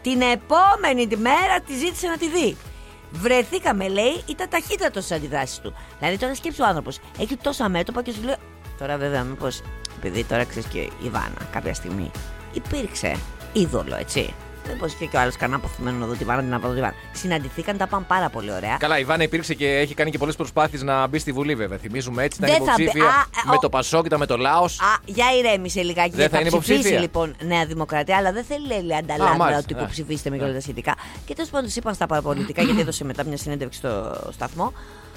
Την 0.02 0.20
επόμενη 0.20 1.06
τη 1.06 1.16
μέρα 1.16 1.60
τη 1.66 1.74
ζήτησε 1.74 2.06
να 2.06 2.16
τη 2.16 2.28
δει. 2.28 2.56
Βρεθήκαμε, 3.10 3.88
λέει, 3.88 4.22
ήταν 4.26 4.48
ταχύτατος 4.48 5.04
στις 5.04 5.16
αντιδράσεις 5.16 5.58
του. 5.58 5.74
Δηλαδή, 5.98 6.18
τώρα 6.18 6.34
σκέψει 6.34 6.62
ο 6.62 6.66
άνθρωπος, 6.66 6.98
έχει 7.18 7.36
τόσα 7.36 7.68
μέτωπα 7.68 8.02
και 8.02 8.12
σου 8.12 8.22
λέει. 8.22 8.34
Τώρα, 8.78 8.96
βέβαια, 8.96 9.22
μήπως. 9.22 9.60
Επειδή 9.98 10.24
τώρα 10.24 10.44
ξέρεις 10.44 10.68
και 10.68 10.78
η 10.78 11.08
Βάνα 11.10 11.48
κάποια 11.52 11.74
στιγμή 11.74 12.10
υπήρξε 12.52 13.16
είδωλο, 13.52 13.96
έτσι. 13.96 14.34
Μήπω 14.68 14.86
είχε 14.86 15.04
και 15.06 15.16
ο 15.16 15.20
άλλος 15.20 15.36
κανένα 15.36 15.58
αποθυμένο 15.58 15.98
να 15.98 16.06
δω 16.06 16.12
τη 16.14 16.24
Βάνα, 16.24 16.40
την 16.40 16.50
να 16.50 16.58
δω 16.58 16.68
τη 16.74 16.80
Βάνα. 16.80 16.94
Συναντηθήκαν, 17.12 17.76
τα 17.76 17.86
πάνε 17.86 18.04
πάρα 18.08 18.28
πολύ 18.28 18.52
ωραία. 18.52 18.76
Καλά, 18.78 18.98
η 18.98 19.04
Βάνα 19.04 19.22
υπήρξε 19.22 19.54
και 19.54 19.66
έχει 19.78 19.94
κάνει 19.94 20.10
και 20.10 20.18
πολλές 20.18 20.36
προσπάθειες 20.36 20.82
να 20.82 21.06
μπει 21.06 21.18
στη 21.18 21.32
Βουλή, 21.32 21.54
βέβαια. 21.54 21.78
Θυμίζουμε 21.78 22.22
έτσι, 22.24 22.38
ήταν 22.42 22.56
Δεν 22.56 22.66
θα 22.66 22.74
μπει. 22.76 22.82
υποψήφια 22.82 23.10
Α, 23.10 23.24
με 23.46 23.54
ο- 23.54 23.58
το 23.58 23.68
Πασόκ, 23.68 24.06
ήταν 24.06 24.18
με 24.18 24.26
το 24.26 24.36
Λάος. 24.36 24.80
Α, 24.80 24.84
για 25.04 25.26
ηρέμησε 25.38 25.82
λιγάκι. 25.82 26.10
Δεν 26.10 26.18
γιατί 26.18 26.34
θα 26.34 26.40
είναι 26.40 26.48
ψηφίσει 26.48 26.72
υποψήφια. 26.72 27.00
λοιπόν 27.00 27.34
Νέα 27.42 27.66
Δημοκρατία, 27.66 28.16
αλλά 28.16 28.32
δεν 28.32 28.44
θέλει 28.44 28.66
λέει, 28.66 28.78
Α, 28.94 28.98
ανταλλάγματα 28.98 29.36
μάλιστα. 29.36 29.62
ότι 29.64 29.74
Α. 29.74 29.76
υποψηφίστε 29.78 30.30
με 30.30 30.36
και 30.36 30.42
Ναι. 30.42 30.48
όλα 30.48 30.56
τα 30.56 30.62
σχετικά. 30.62 30.94
Και 31.26 31.34
τέλος 31.34 31.50
πάντων 31.50 31.68
τη 31.68 31.74
είπαν 31.76 31.94
στα 31.94 32.06
παραπολιτικά, 32.06 32.62
γιατί 32.62 32.80
έδωσε 32.80 33.04
μετά 33.04 33.24
μια 33.24 33.36
συνέντευξη 33.36 33.78
στο 33.78 34.16
σταθμό. 34.32 34.72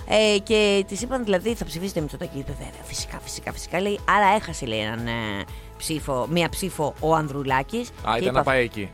Ε, 0.07 0.37
και 0.39 0.83
της 0.87 1.01
είπαν 1.01 1.23
δηλαδή 1.23 1.53
θα 1.55 1.65
ψηφίσετε 1.65 2.01
Μητσοτάκη. 2.01 2.37
Είπε 2.37 2.51
βέβαια, 2.51 2.83
φυσικά, 2.83 3.19
φυσικά, 3.23 3.51
φυσικά. 3.51 3.81
Λέει, 3.81 3.99
άρα 4.09 4.35
έχασε 4.35 4.65
λέει 4.65 4.79
έναν 4.79 5.07
ε, 5.07 5.11
ψήφο, 5.77 6.27
μία 6.29 6.49
ψήφο 6.49 6.93
ο 6.99 7.15
Ανδρουλάκης. 7.15 7.89
Α, 8.03 8.17
ήταν 8.17 8.33
να 8.33 8.43
πάει 8.43 8.63
εκεί. 8.63 8.89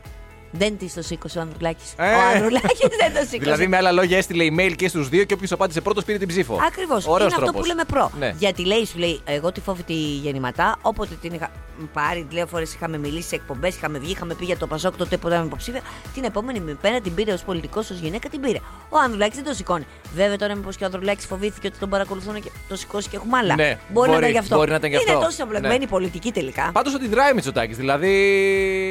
Δεν 0.52 0.78
της 0.78 0.94
το 0.94 1.02
σήκωσε 1.02 1.38
ο 1.38 1.40
Ανδρουλάκης. 1.40 1.92
Ε. 1.96 2.14
Ο 2.14 2.20
Ανδρουλάκης 2.34 2.78
δεν 2.78 3.12
το 3.12 3.18
σήκωσε. 3.18 3.38
Δηλαδή, 3.38 3.66
με 3.66 3.76
άλλα 3.76 3.92
λόγια, 3.92 4.16
έστειλε 4.16 4.46
email 4.50 4.72
και 4.76 4.88
στους 4.88 5.08
δύο 5.08 5.24
και 5.24 5.34
όποιο 5.34 5.48
απάντησε 5.50 5.80
πρώτος 5.80 6.04
πήρε 6.04 6.18
την 6.18 6.28
ψήφο. 6.28 6.58
Ακριβώς. 6.66 7.04
Είναι 7.04 7.12
Ωραίος 7.14 7.32
αυτό 7.32 7.44
τρόπος. 7.44 7.60
που 7.60 7.66
λέμε 7.66 7.84
προ. 7.84 8.10
Ναι. 8.18 8.34
Γιατί 8.38 8.66
λέει, 8.66 8.86
σου 8.86 8.98
λέει, 8.98 9.20
εγώ 9.24 9.52
τη 9.52 9.60
φόβη 9.60 9.82
τη 9.82 9.94
γεννηματά, 9.94 10.78
όποτε 10.82 11.14
την 11.20 11.32
είχα 11.32 11.50
πάρει 11.92 12.26
δύο 12.30 12.46
φορές, 12.46 12.74
είχαμε 12.74 12.98
μιλήσει 12.98 13.28
σε 13.28 13.34
εκπομπές, 13.34 13.76
είχαμε 13.76 13.98
βγει, 13.98 14.10
είχαμε 14.10 14.34
πει 14.34 14.44
για 14.44 14.56
το 14.56 14.66
Πασόκ, 14.66 14.96
τότε 14.96 15.16
που 15.16 15.26
ήταν 15.26 15.46
υποψήφια. 15.46 15.80
Την 16.14 16.24
επόμενη 16.24 16.60
με 16.60 16.74
πένα 16.80 17.00
την 17.00 17.14
πήρε 17.14 17.32
ως 17.32 17.42
πολιτικός, 17.42 17.90
ως 17.90 17.98
γυναίκα 17.98 18.28
την 18.28 18.40
πήρε. 18.40 18.58
Ο 18.88 18.98
Ανδρουλάκης 18.98 19.36
δεν 19.36 19.44
το 19.44 19.52
σηκώνει. 19.54 19.86
Βέβαια 20.14 20.36
τώρα, 20.36 20.54
μήπω 20.54 20.70
και 20.70 20.82
ο 20.82 20.86
Ανδρουλάκης 20.86 21.26
φοβήθηκε 21.26 21.66
ότι 21.66 21.78
τον 21.78 21.88
παρακολουθούν 21.88 22.42
και 22.42 22.50
το 22.68 22.76
σηκώσει 22.76 23.08
και 23.08 23.16
έχουμε 23.16 23.38
άλλα. 23.38 23.54
Ναι, 23.54 23.78
μπορεί, 23.88 24.08
να 24.10 24.14
μπορεί, 24.14 24.18
ήταν 24.18 24.30
γι' 24.30 24.38
αυτό. 24.38 24.56
μπορεί 24.56 24.70
να 24.70 24.76
ήταν 24.76 24.90
γι' 24.90 24.96
αυτό. 24.96 25.12
Είναι 25.12 25.20
τόσο 25.20 25.42
εμπλεγμένη 25.42 25.78
Ναι. 25.78 25.84
η 25.84 25.86
πολιτική 25.86 26.32
τελικά. 26.32 26.70
Πάντως 26.72 26.94
αντιδράει 26.94 27.30
ο 27.30 27.34
Μητσοτάκης. 27.34 27.76
Δηλαδή, 27.76 28.10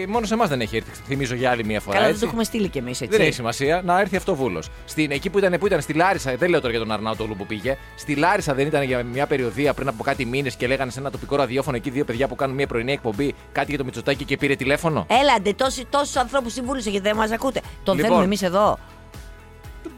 μόνο 0.10 0.26
σε 0.26 0.34
εμάς 0.34 0.50
δεν 0.50 0.62
έχει 0.62 0.76
έρθει. 0.76 0.90
Θυμίζω 1.06 1.36
για 1.36 1.52
άλλη 1.52 1.66
μία 1.66 1.80
φορά. 1.80 1.96
Καλά, 1.96 2.06
δεν 2.06 2.14
έτσι. 2.14 2.24
το 2.24 2.30
έχουμε 2.30 2.44
στείλει 2.44 2.68
κι 2.68 2.78
εμείς 2.78 3.02
έτσι. 3.02 3.18
Δεν 3.18 3.26
έχει 3.26 3.36
σημασία 3.36 3.82
να 3.86 4.00
έρθει 4.00 4.16
αυτό 4.16 4.36
βούλος. 4.36 4.70
Εκεί 4.96 5.30
που 5.30 5.38
ήταν, 5.38 5.56
που 5.60 5.66
ήταν 5.66 5.82
στη 5.82 5.94
Λάρισα, 5.94 6.36
δεν 6.36 6.50
λέω 6.50 6.60
τώρα 6.60 6.72
για 6.72 6.80
τον 6.80 6.92
Αρναούτογλου 6.92 7.36
που 7.36 7.46
πήγε. 7.46 7.78
Στη 7.96 8.16
Λάρισα 8.16 8.54
δεν 8.54 8.68
ήταν 8.68 8.84
για 8.84 9.04
μια 9.04 9.26
περιοδία 9.28 9.74
πριν 9.74 9.88
από 9.88 10.04
κάτι 10.04 10.26
μήνες 10.26 10.56
και 10.56 10.68
λέγανε 10.68 10.92
σε 10.92 11.00
ένα 11.00 11.12
τοπικό 11.12 11.36
ραδιόφωνο 11.36 11.76
εκεί 11.76 11.90
δύο 11.90 12.06
παιδιά 12.06 12.28
που 12.28 12.36
κάνουν 12.36 12.56
μια 12.56 12.68
πρωινή 12.68 12.92
εκπομπή 12.92 13.36
κάτι 13.52 13.70
για 13.70 13.78
το 13.78 13.84
Μητσοτάκη 13.86 14.24
και 14.26 14.38
πήρε 14.38 14.56
τηλέφωνο. 14.56 15.06
Έλαντε, 15.10 15.54
τόσους 15.90 16.16
ανθρώπους 16.16 16.54
συμβούλησε 16.54 16.90
γιατί 16.90 17.08
δεν 17.08 17.16
μας 17.16 17.32
ακούτε. 17.32 17.62
Τον 17.84 17.96
Λοιπόν. 17.96 18.10
θέλουμε 18.10 18.26
εμείς 18.26 18.42
εδώ. 18.42 18.78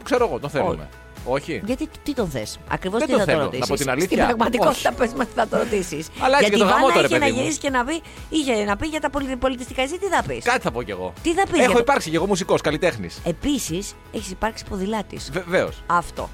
Ξέρω 0.02 0.26
εγώ, 0.26 0.38
τον 0.38 0.50
θέλουμε. 0.50 0.88
Όχι. 1.24 1.62
Γιατί 1.64 1.88
τι 2.02 2.12
τον 2.14 2.28
θες; 2.28 2.58
Ακριβώς 2.68 2.98
Δεν 2.98 3.08
τι 3.08 3.14
τον 3.14 3.20
θα 3.20 3.26
το 3.26 3.32
θέλω, 3.32 3.42
ρωτήσεις. 3.44 3.68
να 3.68 3.74
πω 3.74 3.80
την 3.80 3.90
αλήθεια. 3.90 4.06
Στην 4.06 4.18
πραγματικότητα, 4.26 4.88
Όχι. 4.88 4.98
πες 4.98 5.12
μας 5.12 5.26
τι 5.26 5.32
θα 5.34 5.48
το 5.48 5.56
ρωτήσεις. 5.56 6.06
Αλλά 6.20 6.38
έτσι 6.38 6.48
Γιατί 6.48 6.50
και 6.50 6.56
το 6.62 6.64
η 6.64 6.68
γαμώ 6.68 6.80
Βάνα 6.86 6.94
τώρα, 6.94 7.06
είχε 7.06 7.14
να 7.18 7.24
παιδί 7.24 7.32
μου. 7.36 7.40
γυρίσει 7.40 7.58
και 7.58 7.70
να 7.70 7.84
πει, 7.84 8.02
είχε 8.28 8.64
να 8.64 8.76
πει 8.76 8.86
για 8.86 9.00
τα 9.00 9.10
πολι- 9.10 9.36
πολιτιστικά 9.36 9.86
ζήτητα. 9.86 10.08
Τι 10.08 10.14
θα 10.14 10.22
πεις; 10.22 10.44
Κάτι 10.44 10.60
θα 10.62 10.70
πω 10.70 10.82
κι 10.82 10.90
εγώ. 10.90 11.12
Τι 11.22 11.34
θα 11.34 11.42
πεις. 11.42 11.52
Έχω 11.52 11.60
για 11.64 11.72
το- 11.72 11.78
υπάρξει 11.78 12.10
κι 12.10 12.16
εγώ 12.16 12.26
μουσικός, 12.26 12.60
καλλιτέχνης. 12.60 13.18
Επίσης, 13.24 13.94
έχεις 14.12 14.30
υπάρξει 14.30 14.64
ποδηλάτης. 14.70 15.30
Βεβαίως. 15.32 15.82
Αυτό. 15.86 16.28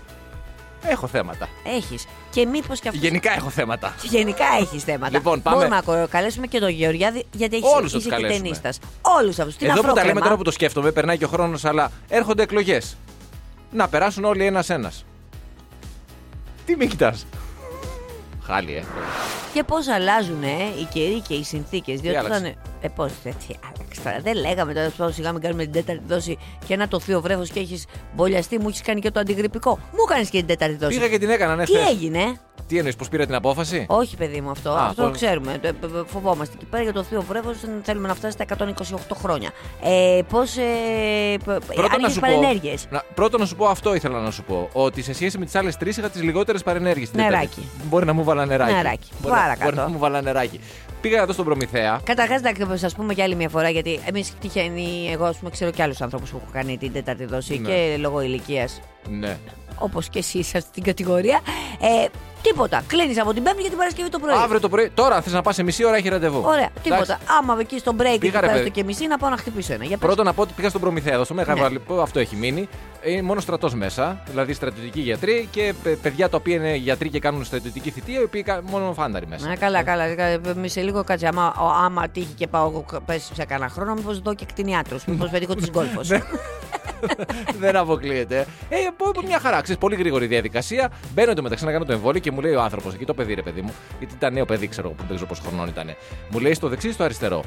Έχω 0.84 1.06
θέματα. 1.06 1.48
Έχεις. 1.76 2.06
Και 2.30 2.46
μήπως 2.46 2.80
και 2.80 2.88
αυτό. 2.88 3.00
Γενικά 3.00 3.32
έχω 3.36 3.50
θέματα. 3.50 3.94
Γενικά 4.02 4.44
έχεις 4.60 4.82
θέματα. 4.82 5.16
Λοιπόν, 5.16 5.42
πάμε. 5.42 5.56
Μπορούμε 5.84 6.00
να 6.00 6.06
καλέσουμε 6.06 6.46
και 6.46 6.58
τον 6.58 6.68
Γεωργιάδη 6.68 7.24
γιατί 7.32 7.56
έχει 7.56 7.64
Όλους 7.66 7.90
θα 7.92 7.96
τους 7.96 8.06
είσαι 8.06 8.08
και 8.08 8.22
καλέσουμε. 8.22 8.42
ταινίστας. 8.42 8.78
Όλους 9.02 9.38
αυτούς. 9.38 9.56
Την 9.56 9.66
Εδώ 9.70 9.74
που 9.76 9.82
τα 9.82 9.88
λέμε 9.88 10.00
αφρόκρεμα. 10.00 10.20
τώρα 10.24 10.36
που 10.36 10.42
το 10.42 10.50
σκέφτομαι, 10.50 10.90
περνάει 10.92 11.18
και 11.18 11.24
ο 11.24 11.28
χρόνος, 11.28 11.64
αλλά 11.64 11.90
έρχονται 12.08 12.42
εκλογές. 12.42 12.96
Να 13.70 13.88
περάσουν 13.88 14.24
όλοι 14.24 14.44
ένα-ένα. 14.46 14.92
Τι 16.66 16.76
με 16.76 16.84
κοιτάς. 16.84 17.26
Χάλι, 18.42 18.74
ε. 18.74 18.82
Και 19.52 19.64
πώς 19.64 19.88
αλλάζουν 19.88 20.42
ε, 20.42 20.46
οι 20.80 20.84
καιροί 20.92 21.20
και 21.20 21.34
οι 21.34 21.44
συνθήκες. 21.44 22.00
Διότι 22.00 22.16
άλλαξε; 22.18 22.38
ήταν. 22.38 22.54
Ε, 22.80 22.88
πώς 22.88 23.12
έτσι 23.24 23.58
άλλαξε 23.74 24.00
τώρα. 24.04 24.20
Δεν 24.20 24.34
λέγαμε 24.36 24.74
τώρα 24.74 24.92
πω 24.96 25.10
σιγά 25.10 25.32
μην 25.32 25.40
κάνουμε 25.40 25.62
την 25.62 25.72
τέταρτη 25.72 26.02
δόση 26.06 26.38
και 26.66 26.74
ένα 26.74 26.88
το 26.88 27.00
θείο 27.00 27.20
βρέφος 27.20 27.50
και 27.50 27.60
έχεις 27.60 27.84
μπολιαστεί, 28.14 28.58
μου 28.58 28.68
έχεις 28.68 28.80
κάνει 28.80 29.00
και 29.00 29.10
το 29.10 29.20
αντιγρυπικό. 29.20 29.78
Μου 29.92 30.04
κάνεις 30.08 30.30
και 30.30 30.38
την 30.38 30.46
τέταρτη 30.46 30.76
δόση. 30.76 30.94
Πήγα 30.96 31.08
και 31.08 31.18
την 31.18 31.30
έκανα, 31.30 31.56
ναι, 31.56 31.64
Τι 31.64 31.72
χθες. 31.72 31.88
έγινε; 31.88 32.40
Τι 32.68 32.76
εννοείς, 32.76 32.96
πώ 32.96 33.06
πήρα 33.10 33.26
την 33.26 33.34
απόφαση; 33.34 33.86
Όχι, 33.88 34.16
παιδί 34.16 34.40
μου, 34.40 34.50
αυτό. 34.50 34.70
Α, 34.70 34.86
αυτό 34.86 35.02
το 35.02 35.08
πώς- 35.08 35.16
ξέρουμε. 35.16 35.58
Το, 35.62 35.66
ε, 35.68 35.70
ε, 35.70 36.02
φοβόμαστε. 36.06 36.56
Και 36.58 36.64
πέρα 36.70 36.82
για 36.82 36.92
το 36.92 37.02
θείο 37.02 37.22
βρέφο 37.28 37.54
θέλουμε 37.82 38.08
να 38.08 38.14
φτάσει 38.14 38.32
στα 38.32 38.42
128 38.42 39.14
χρόνια. 39.14 39.50
Ε, 39.82 40.20
Πώς. 40.28 40.56
Ε, 40.56 40.62
π- 41.38 41.44
Πρώτον 41.44 41.84
αν 41.84 41.90
να, 41.90 41.96
είχες 41.98 42.12
σου 42.12 42.20
παρενέργειες. 42.20 42.82
πω, 42.82 42.94
να, 42.94 43.02
πρώτον 43.14 43.40
να 43.40 43.46
σου 43.46 43.56
πω 43.56 43.66
αυτό 43.66 43.94
ήθελα 43.94 44.20
να 44.20 44.30
σου 44.30 44.42
πω. 44.42 44.68
Ότι 44.72 45.02
σε 45.02 45.12
σχέση 45.14 45.38
με 45.38 45.44
τις 45.44 45.54
άλλες 45.54 45.76
τρεις 45.76 45.96
είχα 45.96 46.08
τις 46.10 46.22
λιγότερες 46.22 46.62
παρενέργειες. 46.62 47.12
Νεράκι. 47.12 47.68
Μπορεί 47.84 48.04
να 48.04 48.12
μου 48.12 48.24
βάλα 48.24 48.46
νεράκι. 48.46 48.72
Νεράκι. 48.72 49.08
Μπορεί, 49.20 49.34
να- 49.34 49.40
Παρακάτω. 49.40 49.64
μπορεί 49.64 49.76
να 49.76 49.88
μου 49.88 49.98
βάλα 49.98 50.22
νεράκι. 50.22 50.60
Πήγα 51.00 51.22
εδώ 51.22 51.32
στον 51.32 51.44
Προμηθέα. 51.44 52.00
Καταρχάς, 52.04 52.40
να 52.68 52.76
σας 52.76 52.94
πούμε 52.94 53.14
και 53.14 53.22
άλλη 53.22 53.34
μια 53.34 53.48
φορά, 53.48 53.68
γιατί 53.68 54.00
εμείς 54.04 54.32
τυχαίνει, 54.40 55.10
εγώ 55.12 55.24
ας 55.24 55.36
πούμε, 55.36 55.50
ξέρω 55.50 55.70
και 55.70 55.82
άλλους 55.82 56.00
ανθρώπους 56.00 56.30
που 56.30 56.36
έχουν 56.40 56.52
κάνει 56.52 56.76
την 56.78 56.92
τέταρτη 56.92 57.24
δόση 57.24 57.58
Ναι. 57.58 57.68
και 57.68 57.96
λόγω 57.98 58.20
ηλικίας 58.20 58.80
Ναι. 59.08 59.38
όπως 59.78 60.08
και 60.08 60.18
εσείς 60.18 60.46
σε 60.46 60.58
αυτή 60.58 60.70
την 60.70 60.82
κατηγορία. 60.82 61.40
Ε, 61.80 62.06
Τίποτα. 62.42 62.82
Κλείνει 62.86 63.18
από 63.18 63.32
την 63.34 63.42
Πέμπτη 63.42 63.60
για 63.60 63.68
την 63.70 63.78
Παρασκευή 63.78 64.08
το 64.08 64.18
πρωί. 64.18 64.34
Αύριο 64.42 64.60
το 64.60 64.68
πρωί, 64.68 64.90
τώρα 64.94 65.20
θες 65.20 65.32
να 65.32 65.42
πας 65.42 65.54
σε 65.54 65.62
μισή 65.62 65.84
ώρα 65.84 65.96
έχει 65.96 66.08
ραντεβού. 66.08 66.42
Ωραία, 66.44 66.68
τίποτα. 66.82 67.02
Εντάξει. 67.02 67.24
Άμα 67.38 67.56
εκεί 67.60 67.78
στο 67.78 67.92
break 67.92 67.96
Πήγα, 67.98 68.12
εκεί 68.12 68.26
ρε, 68.26 68.30
πέρα 68.32 68.46
παιδί. 68.46 68.60
στο 68.60 68.68
και 68.70 68.84
μισή 68.84 69.06
να 69.06 69.18
πάω 69.18 69.30
να 69.30 69.36
χτυπήσω 69.36 69.72
ένα. 69.72 69.84
Για 69.84 69.96
πες. 69.96 70.06
Πρώτον 70.06 70.24
να 70.24 70.32
πω 70.32 70.42
ότι 70.42 70.52
πήγα 70.56 70.68
στον 70.68 70.80
Προμηθέα 70.80 71.14
εδώ 71.14 71.24
στο 71.24 71.34
Μέγαρο, 71.34 71.68
Ναι. 71.68 72.02
αυτό 72.02 72.18
έχει 72.18 72.36
μείνει. 72.36 72.68
Είναι 73.02 73.22
μόνο 73.22 73.40
στρατός 73.40 73.74
μέσα, 73.74 74.22
δηλαδή 74.30 74.52
στρατιωτικοί 74.52 75.00
γιατροί 75.00 75.48
και 75.50 75.74
παι- 75.82 75.96
παιδιά 75.96 76.28
τα 76.28 76.36
οποία 76.36 76.54
είναι 76.54 76.74
γιατροί 76.74 77.08
και 77.08 77.18
κάνουν 77.18 77.44
στρατιωτική 77.44 77.90
θητεία, 77.90 78.20
οι 78.20 78.22
οποίοι 78.22 78.42
κα- 78.42 78.62
μόνο 78.70 78.92
φάνταροι 78.92 79.26
μέσα. 79.26 79.48
Ναι, 79.48 79.56
καλά, 79.56 79.82
καλά. 79.82 80.04
Μη 80.56 80.68
σε 80.68 80.80
λίγο 80.80 81.04
κάτσε. 81.04 81.26
Άμα, 81.26 81.54
ο- 81.58 81.84
άμα 81.84 82.08
τύχει 82.08 82.32
και 82.36 82.46
πάω 82.46 82.66
εγώ 82.66 82.84
πέσει 83.06 83.34
σε 83.34 83.44
κανένα 83.44 83.70
χρόνο, 83.70 83.94
μήπως 83.94 84.18
δω 84.20 84.34
και 84.34 84.44
κτηνιάτρους. 84.44 85.04
Μήπως 85.04 85.30
πετύχω 85.30 85.54
τη 85.54 85.70
γκολφο. 85.70 86.00
Ναι. 87.00 87.58
Δεν 87.58 87.76
αποκλείεται. 87.76 88.46
Ε, 88.68 88.76
πω, 88.96 89.10
πω, 89.14 89.22
μια 89.22 89.38
χαρά, 89.38 89.60
ξέρεις, 89.60 89.80
πολύ 89.80 89.96
γρήγορη 89.96 90.26
διαδικασία. 90.26 90.90
Μπαίνω 91.14 91.30
εντωμεταξύ 91.30 91.64
να 91.64 91.72
κάνω 91.72 91.84
το 91.84 91.92
εμβόλιο 91.92 92.20
και 92.20 92.30
μου 92.30 92.40
λέει 92.40 92.54
ο 92.54 92.60
άνθρωπος, 92.60 92.94
εκεί 92.94 93.04
το 93.04 93.14
παιδί, 93.14 93.34
ρε 93.34 93.42
παιδί 93.42 93.60
μου, 93.60 93.72
γιατί 93.98 94.14
ήταν 94.14 94.32
νέο 94.32 94.44
παιδί, 94.44 94.68
ξέρω 94.68 94.88
που 94.88 95.02
δεν 95.06 95.14
ξέρω 95.14 95.26
πόσο 95.28 95.42
χρονών 95.46 95.68
ήταν. 95.68 95.94
Μου 96.30 96.38
λέει 96.38 96.54
στο 96.54 96.68
δεξί 96.68 96.88
ή 96.88 96.92
στο 96.92 97.04
αριστερό; 97.04 97.44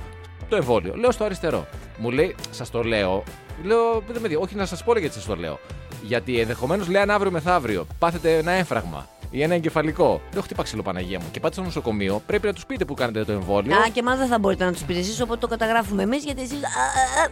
Το 0.49 0.55
εμβόλιο. 0.55 0.93
Λέω 0.95 1.11
στο 1.11 1.23
αριστερό. 1.23 1.67
Μου 1.97 2.11
λέει, 2.11 2.35
σας 2.51 2.69
το 2.69 2.83
λέω. 2.83 3.23
Λέω, 3.63 4.03
δεν 4.11 4.21
με 4.21 4.27
δει, 4.27 4.35
όχι 4.35 4.55
να 4.55 4.65
σας 4.65 4.83
πω 4.83 4.99
γιατί 4.99 5.13
σας 5.15 5.25
το 5.25 5.35
λέω. 5.35 5.59
Γιατί 6.03 6.39
ενδεχομένως 6.39 6.89
λέει 6.89 7.01
αν 7.01 7.09
αύριο 7.09 7.31
μεθαύριο 7.31 7.87
πάθετε 7.99 8.37
ένα 8.37 8.51
έμφραγμα 8.51 9.07
ή 9.31 9.41
ένα 9.43 9.53
εγκεφαλικό. 9.53 10.21
Λέω, 10.33 10.41
χτύπα 10.41 10.63
ξύλο 10.63 10.81
Παναγία 10.81 11.19
μου. 11.19 11.25
Και 11.31 11.39
πάτε 11.39 11.53
στο 11.53 11.63
νοσοκομείο, 11.63 12.21
πρέπει 12.25 12.45
να 12.47 12.53
τους 12.53 12.65
πείτε 12.65 12.85
που 12.85 12.93
κάνετε 12.93 13.23
το 13.23 13.31
εμβόλιο. 13.31 13.75
Α, 13.75 13.89
και 13.93 14.03
μάλλον 14.03 14.19
δεν 14.19 14.27
θα 14.27 14.39
μπορείτε 14.39 14.65
να 14.65 14.71
τους 14.71 14.81
πείτε 14.81 14.99
εσείς, 14.99 15.21
οπότε 15.21 15.39
το 15.39 15.47
καταγράφουμε 15.47 16.03
εμείς, 16.03 16.23
γιατί 16.23 16.41
εσείς. 16.41 16.59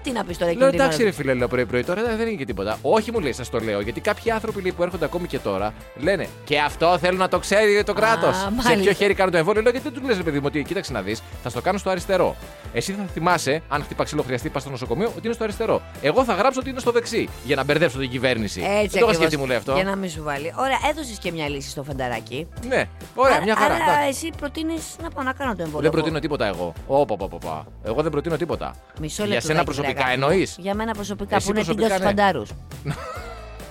Τι 0.04 0.12
να 0.12 0.24
πεις 0.24 0.38
τώρα 0.38 0.52
εκείνη 0.52 0.64
Λέω 0.64 0.72
την 0.72 0.80
εντάξει, 0.80 1.02
ώρα. 1.02 1.10
ρε 1.10 1.16
φίλε, 1.16 1.34
λέω 1.34 1.48
πρωί-πρωί 1.48 1.84
τώρα 1.84 2.04
δεν 2.04 2.28
είναι 2.28 2.38
και 2.38 2.46
τίποτα. 2.46 2.78
Όχι, 2.82 3.12
μου 3.12 3.20
λέει, 3.20 3.34
σας 3.34 3.50
το 3.50 3.60
λέω. 3.60 3.82
Γιατί 3.82 4.02
κάποιοι 4.02 4.32
άνθρωποι 4.32 4.62
λέει, 4.62 4.72
που 4.72 4.84
έρχονται 4.84 5.06
ακόμη 5.06 5.28
και 5.28 5.40
τώρα 5.40 5.74
λένε 5.96 6.28
Και 6.44 6.60
αυτό 6.60 6.98
θέλουν 7.02 7.20
να 7.20 7.28
το 7.28 7.40
ξέρει 7.40 7.84
το 7.84 7.94
κράτος. 7.94 8.36
Σε 8.36 8.50
μάλιστα. 8.52 8.74
ποιο 8.76 8.94
χέρι 8.94 9.14
κάνουν 9.14 9.32
το 9.32 9.38
εμβόλιο. 9.38 9.62
Λέω 9.62 9.72
γιατί 9.72 9.90
δεν 9.90 10.00
τους 10.02 10.10
λες, 10.10 10.24
παιδί 10.24 10.38
μου, 10.38 10.46
ότι 10.48 10.64
κοίταξε 10.64 10.92
να 10.92 11.02
δεις, 11.02 11.22
θα 11.44 11.50
στο 11.50 11.62
κάνω 11.62 11.78
στο 11.78 11.90
αριστερό. 11.90 12.36
Εσύ 12.74 12.92
θα 12.94 13.04
θυμάσαι, 13.14 13.62
αν 13.68 13.84
χτύπα 13.84 14.04
ξύλο 14.04 14.22
χρειαστεί, 14.22 14.50
πας 14.50 14.62
στο 14.62 14.72
νοσοκομείο, 14.72 15.08
ότι 15.08 15.22
είναι 15.24 15.34
στο 15.34 15.44
αριστερό. 15.44 15.82
Εγώ 16.02 16.24
θα 16.24 16.34
γράψω 16.34 16.60
ότι 16.60 16.70
είναι 16.70 16.80
στο 16.80 16.92
δεξί. 16.92 17.30
Για 17.44 17.56
να 17.56 17.64
μπερδέψω 17.64 17.98
την 18.00 18.10
κυβέρνηση. 18.10 18.62
Έτσι 18.62 18.70
δεν 18.72 18.80
το 18.80 18.84
είχα 18.84 18.96
ακριβώς. 18.96 19.16
σκεφτεί, 19.16 19.38
μου 19.38 19.46
λέει 19.46 19.58
αυτό. 19.58 19.74
Για 19.74 19.84
να 19.84 19.96
μην 19.96 20.10
σου 20.10 20.24
βάλει. 20.24 20.54
Ωραία, 20.58 20.78
έδωσες 20.90 21.18
και 21.18 21.32
μια 21.32 21.50
λύση 21.50 21.70
στο 21.70 21.84
φανταράκι. 21.90 22.48
Ναι, 22.68 22.84
ωραία, 23.16 23.36
Άρα- 23.36 23.44
μια 23.44 23.56
χαρά. 23.56 23.74
Άρα 23.74 23.84
εντάξει. 23.84 24.08
εσύ 24.08 24.30
προτείνεις 24.38 24.96
να 25.02 25.10
πάω 25.10 25.24
να 25.24 25.34
κάνω 25.34 25.56
το 25.56 25.62
εμβόλιο. 25.64 25.82
Δεν 25.82 25.92
προτείνω 25.92 26.20
τίποτα 26.20 26.46
εγώ. 26.46 26.74
Όπα, 26.88 27.14
όπα, 27.20 27.26
όπα. 27.36 27.66
Εγώ 27.84 28.02
δεν 28.02 28.12
προτείνω 28.12 28.38
τίποτα. 28.38 28.76
Μισό 29.00 29.24
Για 29.24 29.34
λεπτό. 29.34 29.48
σένα 29.48 29.64
προσωπικά 29.64 30.10
εννοείς; 30.10 30.56
Για 30.60 30.74
μένα 30.76 30.94
προσωπικά 30.94 31.36
Εσύ 31.36 31.46
που 31.46 31.52
είναι 31.52 31.64
προσωπικά, 31.64 31.88
τίγκα 31.88 31.98
στου 31.98 32.16
ναι. 32.16 32.24
φαντάρους. 32.24 32.50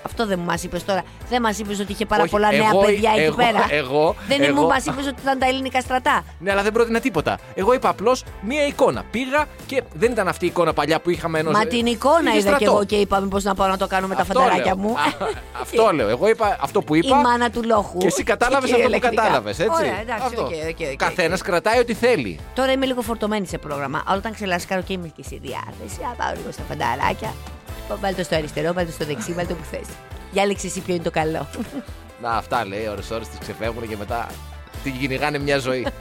Αυτό 0.03 0.27
δεν 0.27 0.39
μας 0.39 0.63
είπες 0.63 0.85
τώρα. 0.85 1.03
Δεν 1.29 1.43
μας 1.43 1.59
είπες 1.59 1.81
ότι 1.81 1.93
είχε 1.93 2.07
πάρα 2.07 2.23
Όχι, 2.23 2.31
πολλά 2.31 2.51
νέα 2.51 2.69
εγώ- 2.73 2.85
παιδιά 2.85 3.11
εκεί 3.11 3.21
εγώ- 3.21 3.37
πέρα. 3.37 3.67
εγώ- 3.71 4.15
δεν 4.29 4.43
εγώ- 4.43 4.61
μου 4.61 4.67
μας 4.69 4.85
είπες 4.85 5.07
ότι 5.07 5.21
ήταν 5.23 5.39
τα 5.39 5.47
ελληνικά 5.47 5.81
στρατά. 5.81 6.25
Ναι, 6.39 6.51
αλλά 6.51 6.63
δεν 6.63 6.73
πρότεινα 6.73 7.01
τίποτα. 7.01 7.39
Εγώ 7.55 7.73
είπα 7.73 7.89
απλώς 7.89 8.25
μία 8.41 8.67
εικόνα. 8.67 9.03
Πήγα 9.11 9.45
και 9.67 9.83
δεν 9.95 10.11
ήταν 10.13 10.29
αυτή 10.29 10.45
η 10.45 10.49
εικόνα 10.49 10.73
παλιά 10.73 11.01
που 11.01 11.11
είχαμε 11.11 11.39
ενό. 11.39 11.51
Μα 11.51 11.67
την 11.67 11.87
εικόνα 11.87 12.35
είδα 12.35 12.57
κι 12.57 12.65
εγώ 12.65 12.85
και 12.85 12.97
είπα 12.97 13.21
μήπω 13.21 13.37
να 13.43 13.55
πάω 13.55 13.69
να 13.69 13.77
το 13.77 13.87
κάνω 13.87 14.07
με 14.07 14.15
τα 14.15 14.21
Αυτό 14.21 14.33
φανταράκια 14.39 14.65
λέω. 14.65 14.77
μου. 14.77 14.91
Α, 14.93 15.27
αυτό 15.61 15.91
λέω. 15.97 16.09
Εγώ 16.09 16.29
είπα 16.29 16.57
αυτό 16.61 16.83
που 16.83 16.95
είπα. 16.95 17.19
Η 17.19 17.23
μάνα 17.23 17.51
του 17.51 17.63
λόχου. 17.65 17.99
Και 17.99 18.07
εσύ 18.07 18.23
κατάλαβες 18.23 18.69
Και 18.69 18.75
αυτό 18.75 18.87
που 18.89 18.93
ηλεκτρικά. 18.95 19.23
κατάλαβες, 19.23 19.59
έτσι. 19.59 19.81
Ωραία, 19.83 20.01
εντάξει, 20.01 20.23
Αυτό. 20.27 20.43
ok, 20.43 20.51
ok, 20.51 20.89
ok, 20.93 20.97
Καθένας 20.97 21.41
οκ. 21.41 21.47
κρατάει 21.47 21.79
ό,τι 21.79 21.95
θέλει. 21.95 22.39
Τώρα 22.55 22.73
είμαι 22.73 22.87
λίγο 22.87 23.01
φορτωμένη 23.03 23.47
σε 23.47 23.59
πρόγραμμα. 23.59 24.03
Αλλά 24.07 24.19
όταν 24.19 24.33
ξελασκάρω 24.33 24.83
και 24.83 24.93
είμαι 24.93 25.09
και 25.17 25.23
στη 25.23 25.39
διάθεση, 25.43 25.99
να 26.03 26.25
πάω 26.25 26.33
λίγο 26.37 26.51
στα 26.53 26.63
φανταράκια. 26.69 27.33
Βάλτε 27.97 28.17
το 28.17 28.23
στο 28.23 28.37
αριστερό, 28.37 28.73
βάλτε 28.73 28.91
το 28.91 28.93
στο 28.93 29.05
δεξί, 29.05 29.33
βάλτε 29.33 29.53
το 29.53 29.59
που 29.59 29.65
θες. 29.71 29.87
Διάλεξε 30.33 30.67
εσύ 30.67 30.81
ποιο 30.81 30.95
είναι 30.95 31.03
το 31.03 31.11
καλό. 31.11 31.47
Να, 32.23 32.31
αυτά 32.31 32.67
λέει, 32.67 32.89
ώρες-ώρες 32.89 33.25
της 33.25 33.39
ξεφεύγουν 33.39 33.89
και 33.89 33.97
μετά 33.97 34.29
την 34.83 34.99
κυνηγάνε 34.99 35.39
μια 35.39 35.59
ζωή. 35.59 35.87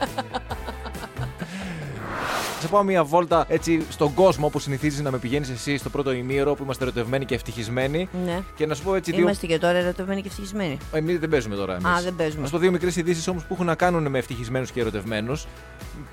Σε 2.60 2.68
πάω 2.68 2.82
μια 2.82 3.04
βόλτα 3.04 3.44
έτσι 3.48 3.86
στον 3.90 4.14
κόσμο 4.14 4.46
όπου 4.46 4.58
συνηθίζεις 4.58 5.00
να 5.00 5.10
με 5.10 5.18
πηγαίνεις 5.18 5.50
εσύ 5.50 5.76
στο 5.76 5.90
πρώτο 5.90 6.12
ημίωρο 6.12 6.54
που 6.54 6.62
είμαστε 6.62 6.84
ερωτευμένοι 6.84 7.24
και 7.24 7.34
ευτυχισμένοι. 7.34 8.08
Ναι. 8.24 8.40
Και 8.56 8.66
να 8.66 8.74
σου 8.74 8.82
πω 8.82 8.94
έτσι 8.94 9.10
δύο. 9.10 9.20
Είμαστε 9.20 9.46
και 9.46 9.58
τώρα 9.58 9.78
ερωτευμένοι 9.78 10.20
και 10.22 10.28
ευτυχισμένοι. 10.28 10.78
Εμείς 10.92 11.18
δεν 11.18 11.28
παίζουμε 11.28 11.54
τώρα. 11.56 11.72
Εμείς. 11.72 11.86
Α, 11.86 12.02
δεν 12.02 12.14
παίζουμε. 12.16 12.40
Να 12.40 12.46
σου 12.46 12.52
πω 12.52 12.58
δύο 12.58 12.70
μικρές 12.70 12.96
ειδήσεις 12.96 13.28
όμως 13.28 13.44
που 13.44 13.54
έχουν 13.54 13.66
να 13.66 13.74
κάνουν 13.74 14.08
με 14.08 14.18
ευτυχισμένους 14.18 14.70
και 14.70 14.80
ερωτευμένους. 14.80 15.46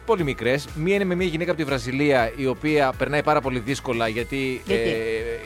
Πολύ 0.05 0.23
μικρές. 0.23 0.67
Μία 0.75 0.95
είναι 0.95 1.03
με 1.03 1.15
μια 1.15 1.27
γυναίκα 1.27 1.51
από 1.51 1.59
τη 1.59 1.65
Βραζιλία 1.65 2.31
η 2.35 2.47
οποία 2.47 2.93
περνάει 2.97 3.23
πάρα 3.23 3.41
πολύ 3.41 3.59
δύσκολα 3.59 4.07
γιατί, 4.07 4.61
Γιατί; 4.65 4.89
Ε, 4.89 4.95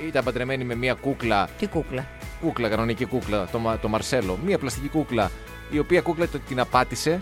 ήταν 0.10 0.24
παντρεμένη 0.24 0.64
με 0.64 0.76
μια 0.76 0.94
κούκλα. 0.94 1.48
Τι 1.60 1.68
κούκλα; 1.68 2.06
Κούκλα, 2.42 2.70
κανονική 2.70 3.06
κούκλα, 3.06 3.48
το, 3.52 3.60
Μα- 3.60 3.78
το 3.80 3.88
Μαρσέλο. 3.88 4.40
Μια 4.46 4.58
πλαστική 4.58 4.88
κούκλα 4.88 5.32
η 5.70 5.80
οποία 5.80 6.02
κούκλα 6.02 6.28
το- 6.28 6.40
την 6.40 6.60
απάτησε. 6.60 7.20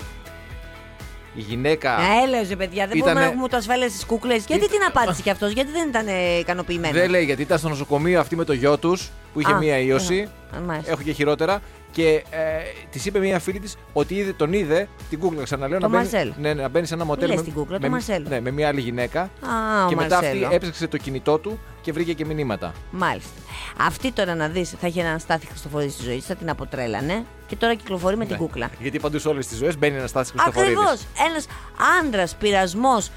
Η 1.36 1.42
γυναίκα. 1.42 1.98
Να 1.98 2.22
έλεος, 2.24 2.48
ρε 2.50 2.56
παιδιά, 2.56 2.88
δεν 2.88 2.98
Ήτανε- 2.98 3.04
μπορούμε 3.04 3.20
να 3.20 3.26
έχουμε 3.26 3.48
το 3.48 3.58
ασφάλεια 3.58 3.90
στι 3.90 4.06
κούκλες. 4.06 4.46
Γιατί 4.48 4.70
την 4.70 4.84
απάντησε 4.88 5.22
κι 5.22 5.30
αυτός, 5.30 5.52
γιατί 5.52 5.72
δεν 5.72 5.88
ήταν 5.88 6.08
ε, 6.08 6.38
ικανοποιημένο. 6.40 6.94
Δεν 6.94 7.10
λέει 7.10 7.24
γιατί 7.24 7.42
ήταν 7.42 7.58
στο 7.58 7.70
νοσοκομείο 7.70 8.20
αυτή 8.20 8.36
με 8.36 8.44
το 8.44 8.54
γιο 8.54 8.78
τους 8.78 9.10
που 9.34 9.40
είχε 9.40 9.52
Α, 9.52 9.58
μία 9.58 9.78
ίωση. 9.78 10.28
α, 10.56 10.60
μάλιστα. 10.60 10.92
Έχω 10.92 11.02
και 11.02 11.12
χειρότερα. 11.12 11.60
Και 11.92 12.24
ε, 12.30 12.38
της 12.90 13.06
είπε 13.06 13.20
μία 13.20 13.40
φίλη 13.40 13.60
της 13.60 13.76
ότι 13.94 14.16
είδε, 14.16 14.34
τον 14.34 14.54
είδε 14.54 14.88
την 15.10 15.20
κούκλα, 15.20 15.44
ξαναλέω, 15.44 15.80
Το 15.80 15.88
να 15.88 15.92
μπαίνει, 15.98 16.10
Μαρσέλο. 16.12 16.34
ναι, 16.40 16.54
ναι, 16.54 16.62
να 16.62 16.68
μπαίνει 16.70 16.86
σε 16.86 16.94
ένα 16.94 17.06
μοντέλο. 17.06 17.34
λες 17.34 17.42
την 17.42 17.54
κούκλα, 17.54 17.76
το 17.76 17.82
με, 17.82 17.90
Μαρσέλο. 17.90 18.26
ναι, 18.30 18.40
με 18.42 18.52
μία 18.52 18.68
άλλη 18.68 18.82
γυναίκα. 18.82 19.22
Α, 19.22 19.28
και 19.88 19.94
ο 19.94 19.98
μετά 19.98 20.16
Μαρσέλο. 20.16 20.44
αυτή 20.46 20.56
έψαξε 20.56 20.88
το 20.88 20.98
κινητό 20.98 21.38
του 21.38 21.60
και 21.82 21.92
βρήκε 21.92 22.14
και 22.14 22.26
μηνύματα. 22.26 22.74
Μάλιστα. 22.92 23.32
Αυτή 23.78 24.12
τώρα 24.12 24.36
να 24.36 24.48
δεις 24.48 24.70
θα 24.80 24.88
είχε 24.88 25.02
έναν 25.02 25.20
στάθη 25.20 25.48
Χριστοφορίδη 25.48 25.92
στη 25.92 26.04
ζωή 26.04 26.18
της, 26.18 26.26
θα 26.26 26.36
την 26.36 26.50
αποτρέλανε 26.50 27.26
και 27.48 27.56
τώρα 27.56 27.74
κυκλοφορεί 27.76 28.18
με 28.18 28.26
την 28.26 28.34
Ναι. 28.34 28.40
κούκλα. 28.40 28.70
Γιατί 28.80 29.00
παντού 29.00 29.20
σε 29.20 29.28
όλες 29.28 29.48
τις 29.48 29.58
ζωές 29.58 29.78
μπαίνει 29.78 29.98
ένας 29.98 30.10
στάση 30.10 30.32
Χριστοφορίδης. 30.32 30.78
Ακριβώς. 30.78 31.06
Ένας 31.30 31.46
άντρας 32.02 32.36
πειρασμός, 32.36 33.10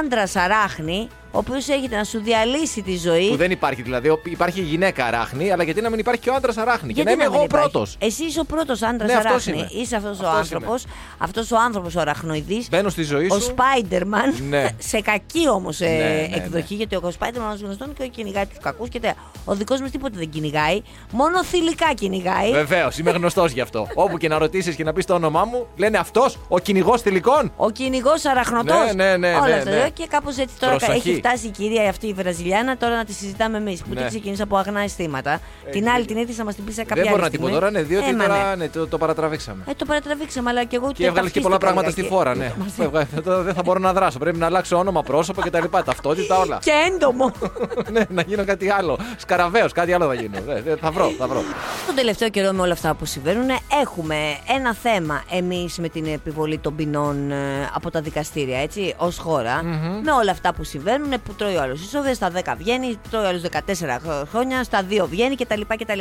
άντρας 0.00 0.36
αράχνη, 0.36 1.08
ο 1.32 1.38
οποίος 1.38 1.68
έρχεται 1.68 1.96
να 1.96 2.04
σου 2.04 2.20
διαλύσει 2.22 2.82
τη 2.82 2.96
ζωή. 2.98 3.28
Που 3.28 3.36
δεν 3.36 3.50
υπάρχει 3.50 3.82
δηλαδή. 3.82 4.08
ο- 4.08 4.20
Υπάρχει 4.24 4.60
η 4.60 4.64
γυναίκα 4.64 5.04
αράχνη, 5.04 5.50
αλλά 5.52 5.62
γιατί 5.62 5.80
να 5.80 5.90
μην 5.90 5.98
υπάρχει 5.98 6.20
και 6.20 6.30
ο 6.30 6.34
άντρας 6.34 6.56
αράχνη; 6.56 6.92
Και 6.92 7.02
Γιατί 7.02 7.08
να 7.08 7.12
είμαι 7.14 7.24
μην 7.24 7.34
εγώ 7.34 7.44
υπάρχει; 7.44 7.70
πρώτος. 7.70 7.96
Εσύ 8.00 8.24
είσαι 8.24 8.40
ο 8.40 8.44
πρώτος 8.44 8.82
άντρας 8.82 9.10
Ναι, 9.10 9.16
αυτός 9.16 9.30
αράχνη; 9.46 9.52
είμαι. 9.72 9.82
Είσαι 9.82 9.96
αυτός 9.96 10.20
ο 10.20 10.26
Αυτός 10.26 10.38
άνθρωπος. 10.38 10.84
Αυτός 11.18 11.50
ο 11.50 11.56
άνθρωπος 11.58 11.96
ο 11.96 12.00
αραχνοειδής. 12.00 12.68
Μπαίνω 12.70 12.88
στη 12.88 13.02
ζωή 13.02 13.26
Ο 13.30 13.38
σου. 13.38 13.54
Spider-Man, 13.56 14.40
Ναι. 14.48 14.68
σε 14.90 15.00
κακή 15.00 15.48
όμως 15.48 15.78
Ναι, 15.80 15.86
ναι, 15.88 15.94
ναι. 15.94 16.36
εκδοχή, 16.36 16.74
γιατί 16.74 16.94
ο 16.96 17.12
Spider-Man 17.18 17.52
ω 17.52 17.56
γνωστόν 17.64 17.92
και 17.98 18.06
κυνηγάει 18.06 18.46
τους 18.46 18.58
κακούς 18.62 18.88
και 18.88 19.00
τέτοια. 19.00 19.16
Ο 19.44 19.54
δικός 19.54 19.80
μας 19.80 19.90
τίποτα 19.90 20.18
δεν 20.18 20.28
κυνηγάει, 20.30 20.82
μόνο 21.12 21.44
θηλυκά 21.44 21.92
κυνηγάει. 21.94 22.50
Βεβαίως, 22.52 22.98
είμαι 22.98 23.10
γνωστός 23.10 23.52
γι' 23.52 23.60
αυτό. 23.60 23.86
Όπου 23.94 24.18
και 24.18 24.28
να 24.28 24.38
ρωτήσεις 24.38 24.74
και 24.76 24.84
να 24.84 24.92
πεις 24.92 25.04
το 25.04 25.14
όνομά 25.14 25.44
μου, 25.44 25.66
λένε 25.76 25.98
αυτός 25.98 26.38
ο 26.48 26.58
κυνηγός 26.58 27.00
θηλυκών. 27.02 27.52
Ο 27.56 27.70
κυνηγός 27.70 28.24
αραχνωτός. 28.24 28.94
Ναι, 28.94 29.04
ναι, 29.04 29.16
ναι, 29.16 29.34
Όλα 29.34 29.46
ναι, 29.46 29.54
αυτά. 29.54 29.70
ναι. 29.70 29.88
Και 29.92 30.06
κάπως 30.06 30.36
έτσι 30.36 30.54
τώρα 30.58 30.76
Προσοχή. 30.76 31.10
έχει 31.10 31.20
φτάσει 31.22 31.46
η 31.46 31.50
κυρία 31.50 31.88
αυτή 31.88 32.06
η 32.06 32.12
Βραζιλιάνα, 32.12 32.76
τώρα 32.76 32.96
να 32.96 33.04
τη 33.04 33.12
συζητάμε 33.12 33.56
εμείς. 33.58 33.80
Που 33.82 33.86
Ναι. 33.88 33.94
την 34.00 34.06
ξεκίνησε 34.08 34.42
από 34.42 34.56
αγνά 34.56 34.80
αισθήματα. 34.80 35.40
την 35.70 35.88
άλλη 35.88 36.04
την 36.04 36.16
ήρθε 36.16 36.32
να 36.36 36.44
μας 36.44 36.54
την 36.54 36.64
πει 36.64 36.72
σε 36.72 36.84
κάποια 36.84 37.02
Δεν 37.02 37.12
μπορώ 37.12 37.22
άλλη 37.24 37.24
να 37.24 37.30
την 37.30 37.40
πω 37.40 37.46
στιγμή. 37.46 37.60
τώρα, 37.66 37.70
ναι, 37.80 37.82
διότι 37.88 38.08
Ε, 38.08 38.12
μα 38.16 38.24
τώρα 38.24 38.48
ναι. 38.48 38.54
ναι, 38.64 38.68
το, 38.68 38.86
το 38.86 38.98
παρατραβήξαμε. 38.98 39.62
Ε, 39.68 39.72
το 39.76 39.84
παρατραβήξαμε, 39.84 40.50
αλλά 40.50 40.64
και 40.64 40.76
εγώ 40.76 40.92
Και 40.92 41.06
έβγαλε 41.06 41.30
και 41.30 41.40
πολλά 41.40 41.58
πράγματα 41.58 41.90
στη 41.90 42.02
φόρα, 42.02 42.34
ναι. 42.34 42.52
Μας- 42.58 42.78
Έβγαλε- 42.78 43.22
Τώρα 43.24 43.42
δεν 43.42 43.54
θα 43.54 43.62
μπορώ 43.64 43.78
να 43.78 43.92
δράσω. 43.92 44.18
Πρέπει 44.18 44.38
να 44.38 44.46
αλλάξω 44.46 44.76
όνομα, 44.76 45.02
πρόσωπο 45.02 45.40
κτλ. 45.40 45.64
Ταυτότητα, 45.84 46.38
όλα. 46.38 46.58
Και 46.62 46.70
έντομο. 46.92 47.32
ναι, 47.92 48.00
να 48.08 48.22
γίνω 48.22 48.44
κάτι 48.44 48.68
άλλο. 48.70 48.98
Σκαραβαίος, 49.16 49.72
κάτι 49.72 49.92
άλλο 49.92 50.06
θα 50.06 50.14
γίνω. 50.14 50.38
Ναι, 50.46 50.52
ναι, 50.54 50.76
θα 50.76 50.90
βρω, 50.90 51.10
θα 51.18 51.26
βρω. 51.26 51.42
Τον 51.86 51.94
τελευταίο 51.94 52.28
καιρό 52.28 52.52
με 52.52 52.60
όλα 52.62 52.72
αυτά 52.72 52.94
που 52.94 53.04
συμβαίνουν 53.04 53.46
έχουμε 53.82 54.16
ένα 54.56 54.74
θέμα 54.74 55.22
εμείς 55.30 55.78
με 55.78 55.88
την 55.88 56.06
επιβολή 56.06 56.58
των 56.58 56.76
ποινών 56.76 57.30
ε, 57.30 57.36
από 57.74 57.90
τα 57.90 58.00
δικαστήρια 58.00 58.58
έτσι 58.58 58.94
ως 58.96 59.18
χωρα 59.18 59.62
με 60.02 60.12
όλα 60.20 60.30
αυτά 60.30 60.54
που 60.54 60.64
συμβαίνουν 60.64 61.11
που 61.18 61.34
τρώει 61.34 61.54
ο 61.56 61.62
άλλος 61.62 61.80
εισόδια 61.82 62.14
στα 62.14 62.30
10 62.44 62.54
βγαίνει 62.56 62.98
τρώει 63.10 63.24
ο 63.24 63.28
άλλος 63.28 63.42
14 63.42 63.98
χρο- 64.02 64.26
χρόνια 64.30 64.64
στα 64.64 64.82
2 64.90 65.06
βγαίνει 65.08 65.36
κτλ. 65.36 65.60
κτλ. 65.78 66.00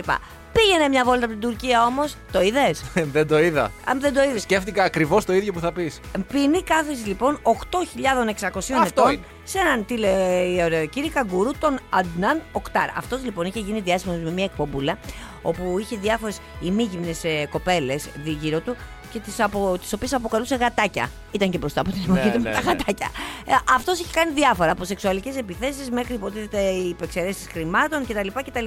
Πήγαινε 0.53 0.87
μια 0.89 1.03
βόλτα 1.03 1.25
από 1.25 1.33
την 1.33 1.41
Τουρκία 1.41 1.85
όμως 1.85 2.15
το 2.31 2.41
είδες; 2.41 2.83
Δεν 2.93 3.27
το 3.27 3.39
είδα. 3.39 3.71
αν 3.85 3.99
δεν 3.99 4.13
το 4.13 4.21
είδες 4.23 4.41
Σκέφτηκα 4.41 4.83
ακριβώς 4.83 5.25
το 5.25 5.33
ίδιο 5.33 5.53
που 5.53 5.59
θα 5.59 5.71
πεις. 5.71 5.99
Ποινή 6.31 6.63
κάθεση 6.63 7.07
λοιπόν 7.07 7.39
8.600 7.43 8.79
Αυτό 8.79 8.83
ετών 8.85 9.11
είναι. 9.13 9.21
σε 9.43 9.59
έναν 9.59 9.85
τηλεορκήρυκα 9.85 11.23
γκουρού, 11.23 11.51
τον 11.59 11.79
Αντνάν 11.89 12.41
Οκτάρ. 12.51 12.89
Αυτός 12.97 13.23
λοιπόν 13.23 13.45
είχε 13.45 13.59
γίνει 13.59 13.79
διάσημος 13.79 14.17
με 14.23 14.31
μια 14.31 14.43
εκπομπούλα 14.43 14.97
όπου 15.41 15.79
είχε 15.79 15.97
διάφορες 15.97 16.39
ημίγυμνες 16.61 17.21
κοπέλες 17.49 18.09
γύρω 18.23 18.59
του 18.59 18.75
και 19.11 19.19
τις, 19.19 19.39
απο, 19.39 19.77
τις 19.81 19.93
οποίες 19.93 20.13
αποκαλούσε 20.13 20.55
γατάκια. 20.55 21.09
Ήταν 21.31 21.49
και 21.49 21.57
μπροστά 21.57 21.81
από 21.81 21.91
την 21.91 22.01
εποχή 22.03 22.25
Ναι, 22.27 22.31
του 22.33 22.41
με 22.41 22.49
ναι, 22.49 22.55
τα 22.55 22.61
ναι. 22.63 22.69
γατάκια. 22.71 23.09
Ε, 23.45 23.51
αυτός 23.75 23.99
είχε 23.99 24.09
κάνει 24.13 24.31
διάφορα, 24.31 24.71
από 24.71 24.83
σεξουαλικές 24.85 25.35
επιθέσεις 25.37 25.89
μέχρι 25.89 26.13
υποτίθεται 26.13 26.61
υπεξαιρέσεις 26.69 27.47
χρημάτων 27.51 28.05
κτλ. 28.07 28.27
κτλ. 28.45 28.65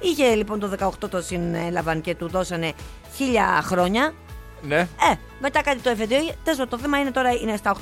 Είχε 0.00 0.34
λοιπόν 0.34 0.60
το 0.60 0.70
18 1.04 1.08
το 1.10 1.20
συνέλαβαν 1.22 2.00
και 2.00 2.14
του 2.14 2.28
δώσανε 2.28 2.72
χίλια 3.14 3.60
χρόνια 3.64 4.12
Ναι. 4.62 4.78
ε, 4.78 5.14
μετά 5.40 5.62
κάτι 5.62 5.78
το 5.78 5.90
εφετείο. 5.90 6.18
Τέλο 6.44 6.66
το 6.68 6.78
θέμα 6.78 6.98
είναι 6.98 7.10
τώρα 7.10 7.30
είναι 7.32 7.56
στα 7.56 7.76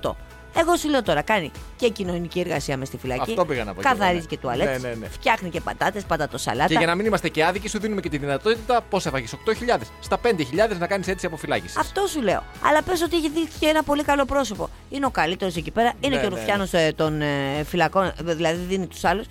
8.658. 0.00 0.10
Εγώ 0.56 0.76
σου 0.76 0.88
λέω 0.88 1.02
τώρα, 1.02 1.22
κάνει 1.22 1.50
και 1.76 1.88
κοινωνική 1.88 2.40
εργασία 2.40 2.76
μες 2.76 2.88
στη 2.88 2.96
φυλακή. 2.96 3.30
Αυτό 3.30 3.44
πήγα 3.44 3.64
να 3.64 3.74
πω 3.74 3.80
και 3.80 3.88
εγώ, 3.88 3.96
Καθαρίζει 3.98 4.20
ναι. 4.22 4.26
και 4.28 4.36
τουαλέτε. 4.38 4.78
Ναι, 4.78 4.88
ναι, 4.88 4.94
ναι. 4.94 5.08
Φτιάχνει 5.08 5.50
και 5.50 5.60
πατάτες, 5.60 6.04
πατατοσαλάτα. 6.04 6.68
Και 6.68 6.78
για 6.78 6.86
να 6.86 6.94
μην 6.94 7.06
είμαστε 7.06 7.28
και 7.28 7.44
άδικοι, 7.44 7.68
σου 7.68 7.78
δίνουμε 7.78 8.00
και 8.00 8.08
τη 8.08 8.18
δυνατότητα 8.18 8.80
πόσα 8.88 9.08
έφαγες, 9.08 9.34
8.000. 9.76 9.78
Στα 10.00 10.20
5.000 10.22 10.78
να 10.78 10.86
κάνεις 10.86 11.08
έτσι 11.08 11.26
αποφυλάκηση. 11.26 11.76
Αυτό 11.78 12.06
σου 12.06 12.20
λέω. 12.22 12.42
Αλλά 12.62 12.82
πες 12.82 13.02
ότι 13.02 13.16
έχει 13.16 13.30
δείξει 13.30 13.58
και 13.58 13.66
ένα 13.66 13.82
πολύ 13.82 14.02
καλό 14.04 14.24
πρόσωπο. 14.24 14.68
Είναι 14.90 15.06
ο 15.06 15.10
καλύτερος 15.10 15.56
εκεί 15.56 15.70
πέρα. 15.70 15.92
Είναι 16.00 16.14
Ναι, 16.14 16.20
και 16.20 16.26
ο 16.26 16.30
ναι, 16.30 16.36
Ρουφιάνος 16.36 16.70
των 16.96 17.20
ε, 17.22 17.64
φυλακών. 17.64 18.12
Δηλαδή 18.20 18.64
δίνει 18.68 18.86
τους 18.86 19.04
άλλους. 19.04 19.26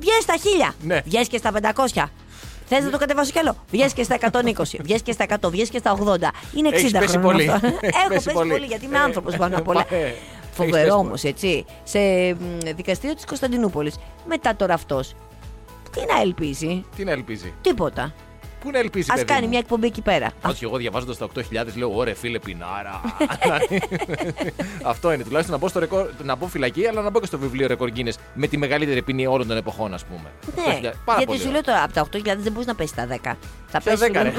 Βγαίνει 0.00 0.20
στα 0.22 0.36
χίλια. 0.36 0.74
Ναι. 0.82 1.00
Βγαίνει 1.04 1.26
και 1.26 1.38
στα 1.38 1.52
500. 1.94 2.04
Θες 2.72 2.84
να 2.84 2.90
το 2.90 2.98
κατεβάσω 2.98 3.30
κι 3.32 3.38
άλλο; 3.38 3.56
Βγαίνει 3.70 3.90
και 3.90 4.02
στα 4.02 4.16
120. 4.32 4.78
Βγαίνει 4.82 5.00
και 5.00 5.12
στα 5.12 5.24
100. 5.40 5.50
Βγαίνει 5.50 5.68
και 5.68 5.78
στα 5.78 5.92
80. 5.92 6.16
Είναι 6.56 6.68
60 6.68 6.72
Έχεις 6.72 6.90
πέσει 6.92 7.06
χρόνων 7.08 7.22
πολύ. 7.32 7.50
αυτό. 7.50 7.66
Έχεις 7.80 7.80
Έχω 7.82 8.08
πέσει 8.08 8.24
πέσει 8.24 8.32
πολύ. 8.36 8.50
πολύ 8.50 8.66
γιατί 8.66 8.84
είμαι 8.84 8.96
Ε, 8.96 9.00
άνθρωπος 9.00 9.36
πάνω 9.36 9.56
απ' 9.58 9.68
όλα. 9.68 9.86
ε, 9.90 9.96
έχεις 9.96 10.10
πέσει 10.10 10.20
Φοβερό 10.52 10.88
πολύ. 10.96 11.06
όμω, 11.06 11.14
έτσι. 11.22 11.64
Σε 11.82 11.98
μ, 12.34 12.58
δικαστήριο 12.76 13.14
της 13.14 13.24
Κωνσταντινούπολης. 13.24 13.96
Μετά 14.26 14.56
τώρα 14.56 14.74
αυτός. 14.74 15.14
Τι 15.90 16.00
να 16.14 16.20
ελπίζει; 16.20 16.84
Τι 16.96 17.04
να 17.04 17.10
ελπίζει; 17.10 17.54
Τίποτα. 17.60 18.14
Πού 18.60 18.70
να 18.70 18.78
ελπίζει, 18.78 19.10
Α 19.10 19.14
παιδί 19.14 19.24
κάνει 19.24 19.42
μου; 19.42 19.48
μια 19.48 19.58
εκπομπή 19.58 19.86
εκεί 19.86 20.02
πέρα. 20.02 20.30
Όχι, 20.46 20.64
εγώ 20.64 20.76
διαβάζοντας 20.76 21.18
τα 21.18 21.28
8.000 21.34 21.42
λέω: 21.74 21.96
Ωρε 21.96 22.14
φίλε, 22.14 22.38
πινάρα. 22.38 23.00
Αυτό 24.82 25.12
είναι. 25.12 25.22
Τουλάχιστον 25.22 25.54
να 25.54 25.60
μπω, 25.60 25.68
στο 25.68 25.78
ρεκόρ, 25.78 26.10
να 26.24 26.34
μπω 26.34 26.46
φυλακή, 26.46 26.86
αλλά 26.86 27.02
να 27.02 27.10
μπω 27.10 27.20
και 27.20 27.26
στο 27.26 27.38
βιβλίο 27.38 27.66
ρεκόρ 27.66 27.90
Guinness 27.96 28.14
με 28.34 28.46
τη 28.46 28.56
μεγαλύτερη 28.56 29.02
ποινή 29.02 29.26
όλων 29.26 29.46
των 29.46 29.56
εποχών, 29.56 29.94
ας 29.94 30.04
πούμε. 30.04 30.30
Ναι, 30.56 30.90
8.000. 30.90 30.92
Πάρα 31.04 31.18
γιατί 31.18 31.24
πολύ 31.24 31.38
σου 31.38 31.48
ωραία. 31.48 31.52
λέω 31.52 31.62
τώρα 31.62 31.82
από 31.82 31.92
τα 31.92 32.08
8.000 32.12 32.22
δεν 32.38 32.52
μπορείς 32.52 32.66
να 32.66 32.74
πέσεις 32.74 32.94
τα 32.94 33.06
10. 33.22 33.36
Θα 33.70 33.80
Ποια 33.80 33.90
πέσει. 33.92 33.96
δέκα, 34.04 34.22
ρε. 34.22 34.32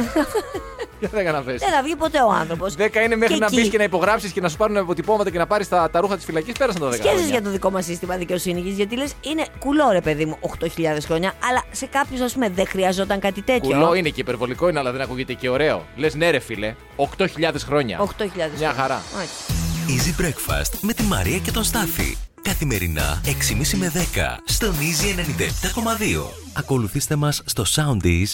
Για 1.00 1.10
δέκα 1.18 1.32
να 1.32 1.42
πέσει; 1.42 1.58
Δεν 1.58 1.70
θα 1.74 1.84
βγει 1.84 1.96
ποτέ 1.96 2.22
ο 2.22 2.32
άνθρωπος. 2.32 2.74
10 2.78 2.96
είναι 3.06 3.16
μέχρι 3.16 3.38
να 3.38 3.50
μπεις 3.50 3.60
εκεί 3.60 3.70
και 3.70 3.78
να 3.78 3.84
υπογράψεις 3.84 4.32
και 4.32 4.42
να 4.42 4.50
σου 4.50 4.58
πάρουν 4.58 4.78
αποτυπώματα 4.78 5.30
και 5.30 5.38
να 5.38 5.48
πάρεις 5.48 5.68
τα, 5.70 5.90
τα 5.90 6.00
ρούχα 6.00 6.16
της 6.16 6.26
φυλακής. 6.26 6.54
Πέρασαν 6.58 6.82
τα 6.82 6.88
10 6.88 6.92
Σκέφτεσαι 6.92 7.16
χρόνια. 7.16 7.32
για 7.32 7.42
το 7.42 7.50
δικό 7.50 7.72
μας 7.72 7.86
σύστημα 7.86 8.16
δικαιοσύνης, 8.18 8.76
γιατί 8.76 8.96
λες 8.98 9.14
είναι 9.22 9.46
κουλό 9.60 9.90
ρε 9.92 10.02
παιδί 10.02 10.26
μου 10.26 10.38
8.000 10.42 10.68
χρόνια, 11.06 11.34
αλλά 11.50 11.64
σε 11.72 11.86
κάποιους 11.86 12.22
ας 12.22 12.34
πούμε 12.34 12.50
δεν 12.50 12.68
χρειαζόταν 12.68 13.20
κάτι 13.20 13.42
τέτοιο. 13.42 13.70
Κουλό 13.70 13.94
είναι 13.94 14.10
και 14.10 14.22
υπερβολικό 14.22 14.70
είναι, 14.70 14.80
αλλά 14.80 14.92
δεν 14.92 15.02
ακούγεται 15.02 15.34
και 15.34 15.50
ωραίο. 15.50 15.86
Λες 15.96 16.16
ναι, 16.16 16.30
ρε 16.30 16.40
φίλε, 16.40 16.76
8.000 16.96 17.26
χρόνια. 17.66 18.00
8.000 18.18 18.26
Μια 18.58 18.74
χαρά. 18.74 19.02
Όχι. 19.18 19.30
Easy 19.88 20.22
Breakfast 20.22 20.72
με 20.82 20.94
τη 20.94 21.04
Μαρία 21.04 21.38
και 21.38 21.52
τον 21.52 21.64
Στάφη. 21.64 22.18
Καθημερινά 22.42 23.22
6.30 23.26 23.32
με 23.78 23.92
10 23.96 23.98
στον 24.46 24.74
Easy 24.74 25.20
97.2. 25.20 26.24
Ακολουθήστε 26.54 27.16
μας 27.16 27.42
στο 27.46 27.64
Soundees, 27.76 28.34